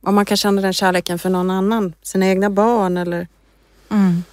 Om 0.00 0.14
man 0.14 0.24
kan 0.24 0.36
känna 0.36 0.60
den 0.62 0.72
kärleken 0.72 1.18
för 1.18 1.30
någon 1.30 1.50
annan. 1.50 1.92
Sina 2.02 2.26
egna 2.26 2.50
barn 2.50 2.96
eller 2.96 3.28
Mm. 3.90 4.24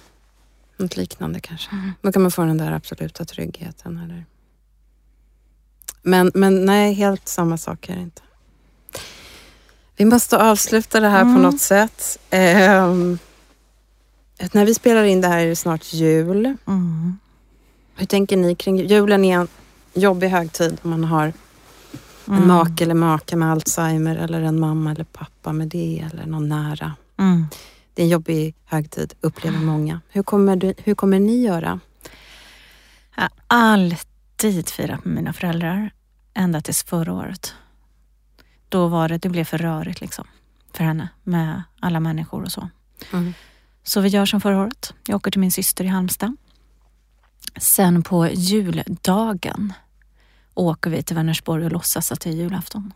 Något 0.78 0.96
liknande 0.96 1.40
kanske. 1.40 1.70
Mm. 1.72 1.92
Då 2.02 2.12
kan 2.12 2.22
man 2.22 2.30
få 2.30 2.44
den 2.44 2.56
där 2.58 2.72
absoluta 2.72 3.24
tryggheten. 3.24 3.98
Eller... 3.98 4.24
Men, 6.02 6.30
men 6.34 6.64
nej, 6.64 6.92
helt 6.94 7.28
samma 7.28 7.56
sak 7.56 7.88
är 7.88 7.94
det 7.96 8.02
inte. 8.02 8.22
Vi 9.96 10.04
måste 10.04 10.38
avsluta 10.38 11.00
det 11.00 11.08
här 11.08 11.22
på 11.22 11.28
Mm. 11.28 11.42
något 11.42 11.60
sätt. 11.60 12.18
Ehm, 12.30 13.18
när 14.52 14.64
vi 14.66 14.74
spelar 14.74 15.04
in 15.04 15.20
det 15.20 15.28
här 15.28 15.38
är 15.38 15.46
det 15.46 15.56
snart 15.56 15.92
jul. 15.92 16.56
Mm. 16.66 17.18
Hur 17.94 18.06
tänker 18.06 18.36
ni 18.36 18.54
kring 18.54 18.76
julen? 18.86 19.24
är 19.24 19.38
en 19.38 19.48
jobbig 19.94 20.28
högtid 20.28 20.78
om 20.82 20.90
man 20.90 21.04
har 21.04 21.24
en 21.26 21.32
Mm. 22.34 22.48
make 22.48 22.84
eller 22.84 22.94
maka 22.94 23.36
med 23.36 23.52
Alzheimer 23.52 24.16
eller 24.16 24.42
en 24.42 24.60
mamma 24.60 24.90
eller 24.90 25.04
pappa 25.04 25.52
med 25.52 25.68
det 25.68 26.08
eller 26.12 26.26
någon 26.26 26.48
nära. 26.48 26.94
Det 27.96 28.02
är 28.02 28.04
en 28.04 28.10
jobbig 28.10 28.54
högtid, 28.64 29.14
upplever 29.20 29.58
många. 29.58 30.00
Hur 30.08 30.22
kommer, 30.22 30.56
du, 30.56 30.74
hur 30.78 30.94
kommer 30.94 31.20
ni 31.20 31.42
göra? 31.42 31.80
Jag 33.16 33.22
har 33.22 33.30
alltid 33.46 34.68
firat 34.68 35.04
med 35.04 35.14
mina 35.14 35.32
föräldrar. 35.32 35.90
Ända 36.34 36.60
tills 36.60 36.84
förra 36.84 37.12
året. 37.12 37.54
Då 38.68 38.88
var 38.88 39.08
det, 39.08 39.18
det 39.18 39.28
blev 39.28 39.44
för 39.44 39.58
rörigt 39.58 40.00
liksom. 40.00 40.26
För 40.72 40.84
henne 40.84 41.08
med 41.22 41.62
alla 41.80 42.00
människor 42.00 42.42
och 42.42 42.52
så. 42.52 42.68
Mm. 43.12 43.34
Så 43.82 44.00
vi 44.00 44.08
gör 44.08 44.26
som 44.26 44.40
förra 44.40 44.60
året. 44.60 44.94
Jag 45.06 45.16
åker 45.16 45.30
till 45.30 45.40
min 45.40 45.52
syster 45.52 45.84
i 45.84 45.88
Halmstad. 45.88 46.36
Sen 47.56 48.02
på 48.02 48.28
juldagen 48.28 49.72
åker 50.54 50.90
vi 50.90 51.02
till 51.02 51.16
Vänersborg 51.16 51.64
och 51.64 51.72
låtsas 51.72 52.12
att 52.12 52.20
det 52.20 52.30
är 52.30 52.34
julafton. 52.34 52.92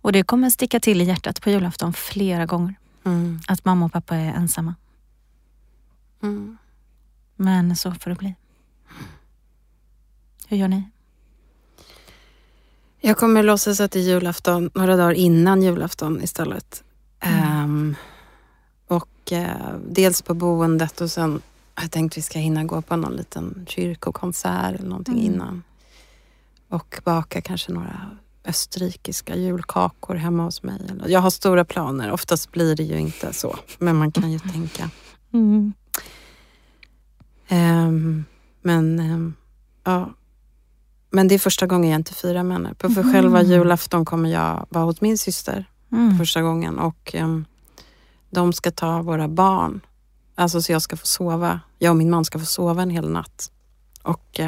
Och 0.00 0.12
det 0.12 0.22
kommer 0.22 0.50
sticka 0.50 0.80
till 0.80 1.00
i 1.00 1.04
hjärtat 1.04 1.40
på 1.40 1.50
julafton 1.50 1.92
flera 1.92 2.46
gånger. 2.46 2.74
Mm. 3.04 3.40
Att 3.48 3.64
mamma 3.64 3.86
och 3.86 3.92
pappa 3.92 4.16
är 4.16 4.32
ensamma. 4.34 4.74
Mm. 6.22 6.56
Men 7.36 7.76
så 7.76 7.94
får 7.94 8.10
det 8.10 8.16
bli. 8.16 8.34
Hur 10.46 10.56
gör 10.56 10.68
ni? 10.68 10.90
Jag 13.00 13.16
kommer 13.16 13.42
låtsas 13.42 13.80
att 13.80 13.90
det 13.90 13.98
är 13.98 14.02
julafton 14.02 14.70
några 14.74 14.96
dagar 14.96 15.12
innan 15.12 15.62
julafton 15.62 16.22
istället. 16.22 16.84
Mm. 17.20 17.64
Um, 17.64 17.96
och 18.86 19.32
uh, 19.32 19.76
dels 19.88 20.22
på 20.22 20.34
boendet 20.34 21.00
och 21.00 21.10
sen 21.10 21.42
har 21.74 21.84
jag 21.84 21.90
tänkt 21.90 22.16
vi 22.16 22.22
ska 22.22 22.38
hinna 22.38 22.64
gå 22.64 22.82
på 22.82 22.96
någon 22.96 23.12
liten 23.12 23.66
kyrkokonsert 23.68 24.74
eller 24.74 24.88
någonting 24.88 25.20
mm. 25.20 25.34
innan. 25.34 25.62
Och 26.68 27.00
baka 27.04 27.40
kanske 27.40 27.72
några 27.72 28.16
österrikiska 28.44 29.36
julkakor 29.36 30.14
hemma 30.14 30.44
hos 30.44 30.62
mig. 30.62 30.80
Jag 31.06 31.20
har 31.20 31.30
stora 31.30 31.64
planer. 31.64 32.10
Oftast 32.12 32.52
blir 32.52 32.76
det 32.76 32.82
ju 32.82 32.98
inte 32.98 33.32
så, 33.32 33.56
men 33.78 33.96
man 33.96 34.12
kan 34.12 34.32
ju 34.32 34.38
tänka. 34.38 34.90
Mm. 35.32 35.72
Um, 37.50 38.24
men 38.62 39.00
um, 39.00 39.34
ja, 39.84 40.10
men 41.10 41.28
det 41.28 41.34
är 41.34 41.38
första 41.38 41.66
gången 41.66 41.90
jag 41.90 42.00
inte 42.00 42.14
firar 42.14 42.42
med 42.42 42.56
henne. 42.56 42.74
För 42.78 42.88
mm. 42.88 43.12
själva 43.12 43.42
julafton 43.42 44.04
kommer 44.04 44.30
jag 44.30 44.66
vara 44.68 44.84
hos 44.84 45.00
min 45.00 45.18
syster 45.18 45.70
mm. 45.92 46.18
första 46.18 46.42
gången 46.42 46.78
och 46.78 47.14
um, 47.14 47.44
de 48.30 48.52
ska 48.52 48.70
ta 48.70 49.02
våra 49.02 49.28
barn. 49.28 49.80
Alltså 50.34 50.62
så 50.62 50.72
jag 50.72 50.82
ska 50.82 50.96
få 50.96 51.06
sova. 51.06 51.60
Jag 51.78 51.90
och 51.90 51.96
min 51.96 52.10
man 52.10 52.24
ska 52.24 52.38
få 52.38 52.46
sova 52.46 52.82
en 52.82 52.90
hel 52.90 53.10
natt. 53.10 53.50
Och 54.02 54.40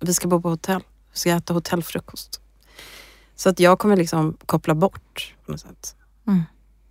vi 0.00 0.14
ska 0.14 0.28
bo 0.28 0.40
på 0.40 0.48
hotell. 0.48 0.80
Vi 1.12 1.18
ska 1.18 1.30
äta 1.30 1.54
hotellfrukost. 1.54 2.40
Så 3.36 3.48
att 3.48 3.60
jag 3.60 3.78
kommer 3.78 3.96
liksom 3.96 4.36
koppla 4.46 4.74
bort 4.74 5.34
på 5.46 5.52
något 5.52 5.60
sätt. 5.60 5.96
Mm. 6.26 6.42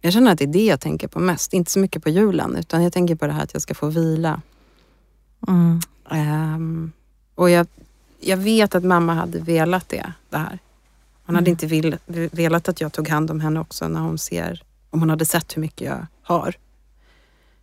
Jag 0.01 0.13
känner 0.13 0.31
att 0.31 0.37
det 0.37 0.45
är 0.45 0.53
det 0.53 0.65
jag 0.65 0.79
tänker 0.79 1.07
på 1.07 1.19
mest. 1.19 1.53
Inte 1.53 1.71
så 1.71 1.79
mycket 1.79 2.03
på 2.03 2.09
julen 2.09 2.55
utan 2.55 2.83
jag 2.83 2.93
tänker 2.93 3.15
på 3.15 3.27
det 3.27 3.33
här 3.33 3.43
att 3.43 3.53
jag 3.53 3.61
ska 3.61 3.73
få 3.73 3.87
vila. 3.87 4.41
Mm. 5.47 5.81
Um, 6.11 6.91
och 7.35 7.49
jag 7.49 7.67
jag 8.25 8.37
vet 8.37 8.75
att 8.75 8.83
mamma 8.83 9.13
hade 9.13 9.39
velat 9.39 9.89
det, 9.89 10.13
det 10.29 10.37
här. 10.37 10.59
Hon 11.25 11.35
hade 11.35 11.49
mm. 11.49 11.51
inte 11.51 11.65
vill, 11.65 11.97
velat 12.31 12.69
att 12.69 12.81
jag 12.81 12.93
tog 12.93 13.09
hand 13.09 13.31
om 13.31 13.39
henne 13.39 13.59
också 13.59 13.87
när 13.87 13.99
hon 13.99 14.17
ser, 14.17 14.63
om 14.89 14.99
hon 14.99 15.09
hade 15.09 15.25
sett 15.25 15.57
hur 15.57 15.61
mycket 15.61 15.87
jag 15.87 16.07
har 16.21 16.55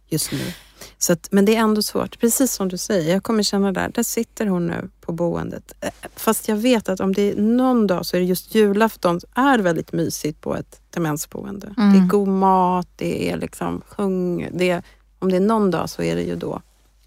just 0.08 0.32
nu. 0.32 0.52
Så 0.98 1.12
att, 1.12 1.28
men 1.30 1.44
det 1.44 1.56
är 1.56 1.60
ändå 1.60 1.82
svårt, 1.82 2.20
precis 2.20 2.52
som 2.52 2.68
du 2.68 2.78
säger. 2.78 3.12
Jag 3.12 3.22
kommer 3.22 3.42
känna 3.42 3.72
där, 3.72 3.88
där 3.88 4.02
sitter 4.02 4.46
hon 4.46 4.66
nu 4.66 4.90
på 5.00 5.12
boendet. 5.12 5.74
Eh, 5.80 5.90
fast 6.16 6.48
jag 6.48 6.56
vet 6.56 6.88
att 6.88 7.00
om 7.00 7.12
det 7.14 7.22
är 7.22 7.36
någon 7.36 7.86
dag 7.86 8.06
så 8.06 8.16
är 8.16 8.20
det 8.20 8.26
just 8.26 8.54
julafton 8.54 9.20
är 9.34 9.58
väldigt 9.58 9.92
mysigt 9.92 10.40
på 10.40 10.56
ett 10.56 10.80
demensboende. 10.90 11.74
Mm. 11.78 11.92
Det 11.92 11.98
är 11.98 12.06
god 12.06 12.28
mat, 12.28 12.88
det 12.96 13.30
är 13.30 13.36
liksom 13.36 13.82
sjung. 13.88 14.48
Det 14.52 14.70
är, 14.70 14.82
om 15.18 15.30
det 15.30 15.36
är 15.36 15.40
någon 15.40 15.70
dag 15.70 15.90
så 15.90 16.02
är 16.02 16.16
det 16.16 16.22
ju 16.22 16.36
då 16.36 16.62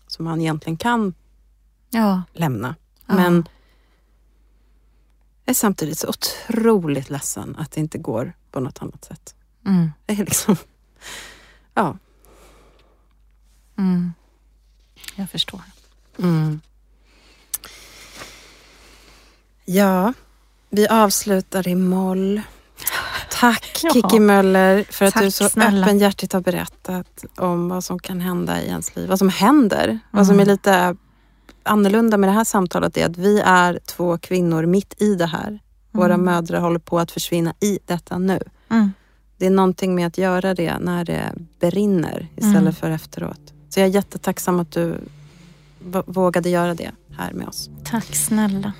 som 0.08 0.26
man 0.26 0.42
egentligen 0.42 0.78
kan 0.78 1.14
ja. 1.90 2.22
lämna. 2.34 2.76
Men 3.06 3.36
jag 5.46 5.54
är 5.54 5.54
samtidigt 5.54 6.00
så 6.00 6.08
otroligt 6.08 7.10
ledsen 7.10 7.56
att 7.60 7.72
det 7.72 7.80
inte 7.80 7.98
går 7.98 8.34
på 8.52 8.60
något 8.60 8.82
annat 8.82 9.06
sätt. 9.06 9.36
Mm. 9.66 9.92
Det 10.06 10.14
är 10.14 10.18
liksom, 10.18 10.56
ja. 11.74 11.98
Mm. 13.78 14.14
Jag 15.16 15.30
förstår. 15.30 15.62
Mm. 16.20 16.62
Ja, 19.66 20.14
vi 20.70 20.88
avslutar 20.88 21.68
i 21.68 21.76
moll. 21.76 22.42
Tack 23.32 23.80
ja. 23.84 23.90
Kiki 23.94 24.20
Möller 24.20 24.84
för 24.90 25.06
att 25.06 25.14
Tack, 25.14 25.24
du 25.24 25.32
så 25.32 25.50
snälla. 25.50 25.86
öppenhjärtigt 25.86 26.34
har 26.34 26.42
berättat 26.42 27.26
om 27.38 27.70
vad 27.70 27.84
som 27.84 28.00
kan 28.00 28.22
hända 28.22 28.62
i 28.62 28.68
ens 28.68 28.96
liv. 28.96 29.10
Vad 29.10 29.20
som 29.20 29.30
händer. 29.30 29.84
Mm. 29.84 30.00
Vad 30.12 30.28
som 30.28 30.40
är 30.40 30.46
lite 30.46 30.96
annorlunda 31.64 32.18
med 32.18 32.30
det 32.30 32.34
här 32.34 32.44
samtalet 32.44 32.98
är 32.98 33.06
att 33.06 33.18
vi 33.18 33.40
är 33.40 33.80
två 33.86 34.18
kvinnor 34.18 34.66
mitt 34.66 35.02
i 35.02 35.16
det 35.16 35.26
här. 35.26 35.60
Våra 35.92 36.14
mm. 36.14 36.26
mödrar 36.26 36.60
håller 36.60 36.80
på 36.80 37.00
att 37.00 37.12
försvinna 37.12 37.54
i 37.60 37.80
detta 37.86 38.18
nu. 38.18 38.40
Mm. 38.70 38.92
Det 39.38 39.46
är 39.46 39.50
någonting 39.50 39.96
med 39.96 40.08
att 40.08 40.18
göra 40.18 40.54
det 40.54 40.80
när 40.80 41.06
det 41.06 41.34
brinner 41.60 42.28
istället 42.36 42.62
mm. 42.62 42.74
för 42.74 42.90
efteråt. 42.90 43.54
Så 43.74 43.80
jag 43.80 43.88
är 43.88 43.92
jättetacksam 43.92 44.60
att 44.60 44.72
du 44.72 44.98
vågade 46.06 46.50
göra 46.50 46.74
det 46.74 46.92
här 47.18 47.34
med 47.34 47.48
oss. 47.48 47.70
Tack 47.84 48.16
snälla. 48.16 48.74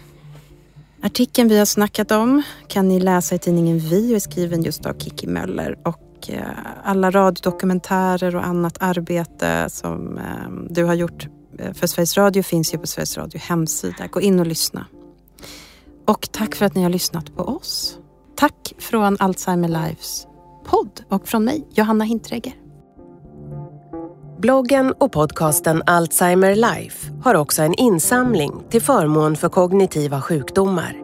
Artikeln 1.02 1.50
vi 1.50 1.58
har 1.58 1.66
snackat 1.66 2.12
om 2.12 2.44
kan 2.68 2.88
ni 2.88 3.00
läsa 3.00 3.36
i 3.36 3.40
tidningen 3.40 3.80
Vi 3.80 4.12
och 4.12 4.16
är 4.16 4.20
skriven 4.20 4.64
just 4.64 4.86
av 4.86 4.94
Kiki 5.00 5.28
Möller. 5.28 5.78
Och 5.84 6.30
eh, 6.30 6.44
alla 6.84 7.12
radiodokumentärer 7.12 8.36
och 8.36 8.46
annat 8.46 8.78
arbete 8.80 9.70
som 9.70 10.18
eh, 10.18 10.24
du 10.70 10.84
har 10.84 10.94
gjort 10.94 11.28
Eh, 11.60 11.74
för 11.74 11.88
Sveriges 11.88 12.18
Radio 12.18 12.44
finns 12.44 12.74
ju 12.74 12.78
på 12.78 12.88
Sveriges 12.88 13.18
Radio 13.18 13.40
hemsida. 13.40 14.08
Gå 14.08 14.22
in 14.22 14.40
och 14.40 14.48
lyssna. 14.48 14.86
Och 16.06 16.32
tack 16.32 16.56
för 16.56 16.66
att 16.66 16.76
ni 16.76 16.84
har 16.84 16.90
lyssnat 16.90 17.36
på 17.36 17.44
oss. 17.44 17.98
Tack 18.36 18.74
från 18.78 19.18
Alzheimer 19.20 19.68
Lives 19.68 20.28
podd 20.66 21.04
och 21.10 21.28
från 21.28 21.44
mig, 21.44 21.68
Johanna 21.70 22.04
Hintregger. 22.04 22.63
Bloggen 24.44 24.94
och 24.98 25.12
podcasten 25.12 25.84
Alzheimer 25.86 26.56
Life 26.56 27.12
har 27.24 27.36
också 27.36 27.62
en 27.62 27.74
insamling 27.74 28.64
till 28.70 28.82
förmån 28.82 29.36
för 29.36 29.50
kognitiva 29.50 30.22
sjukdomar. 30.22 30.96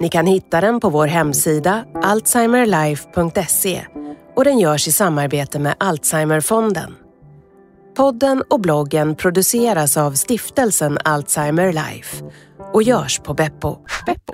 Ni 0.00 0.08
kan 0.08 0.26
hitta 0.26 0.60
den 0.60 0.80
på 0.80 0.90
vår 0.90 1.06
hemsida 1.06 1.84
alzheimerlife.se 2.02 3.86
och 4.36 4.44
den 4.44 4.58
görs 4.58 4.88
i 4.88 4.92
samarbete 4.92 5.58
med 5.58 5.74
Alzheimerfonden. 5.78 6.94
Podden 7.96 8.42
och 8.50 8.60
bloggen 8.60 9.14
produceras 9.14 9.96
av 9.96 10.12
stiftelsen 10.12 10.98
Alzheimer 11.04 11.72
Life 11.72 12.24
och 12.72 12.82
görs 12.82 13.18
på 13.18 13.34
Beppo. 13.34 13.76
Beppo. 14.06 14.32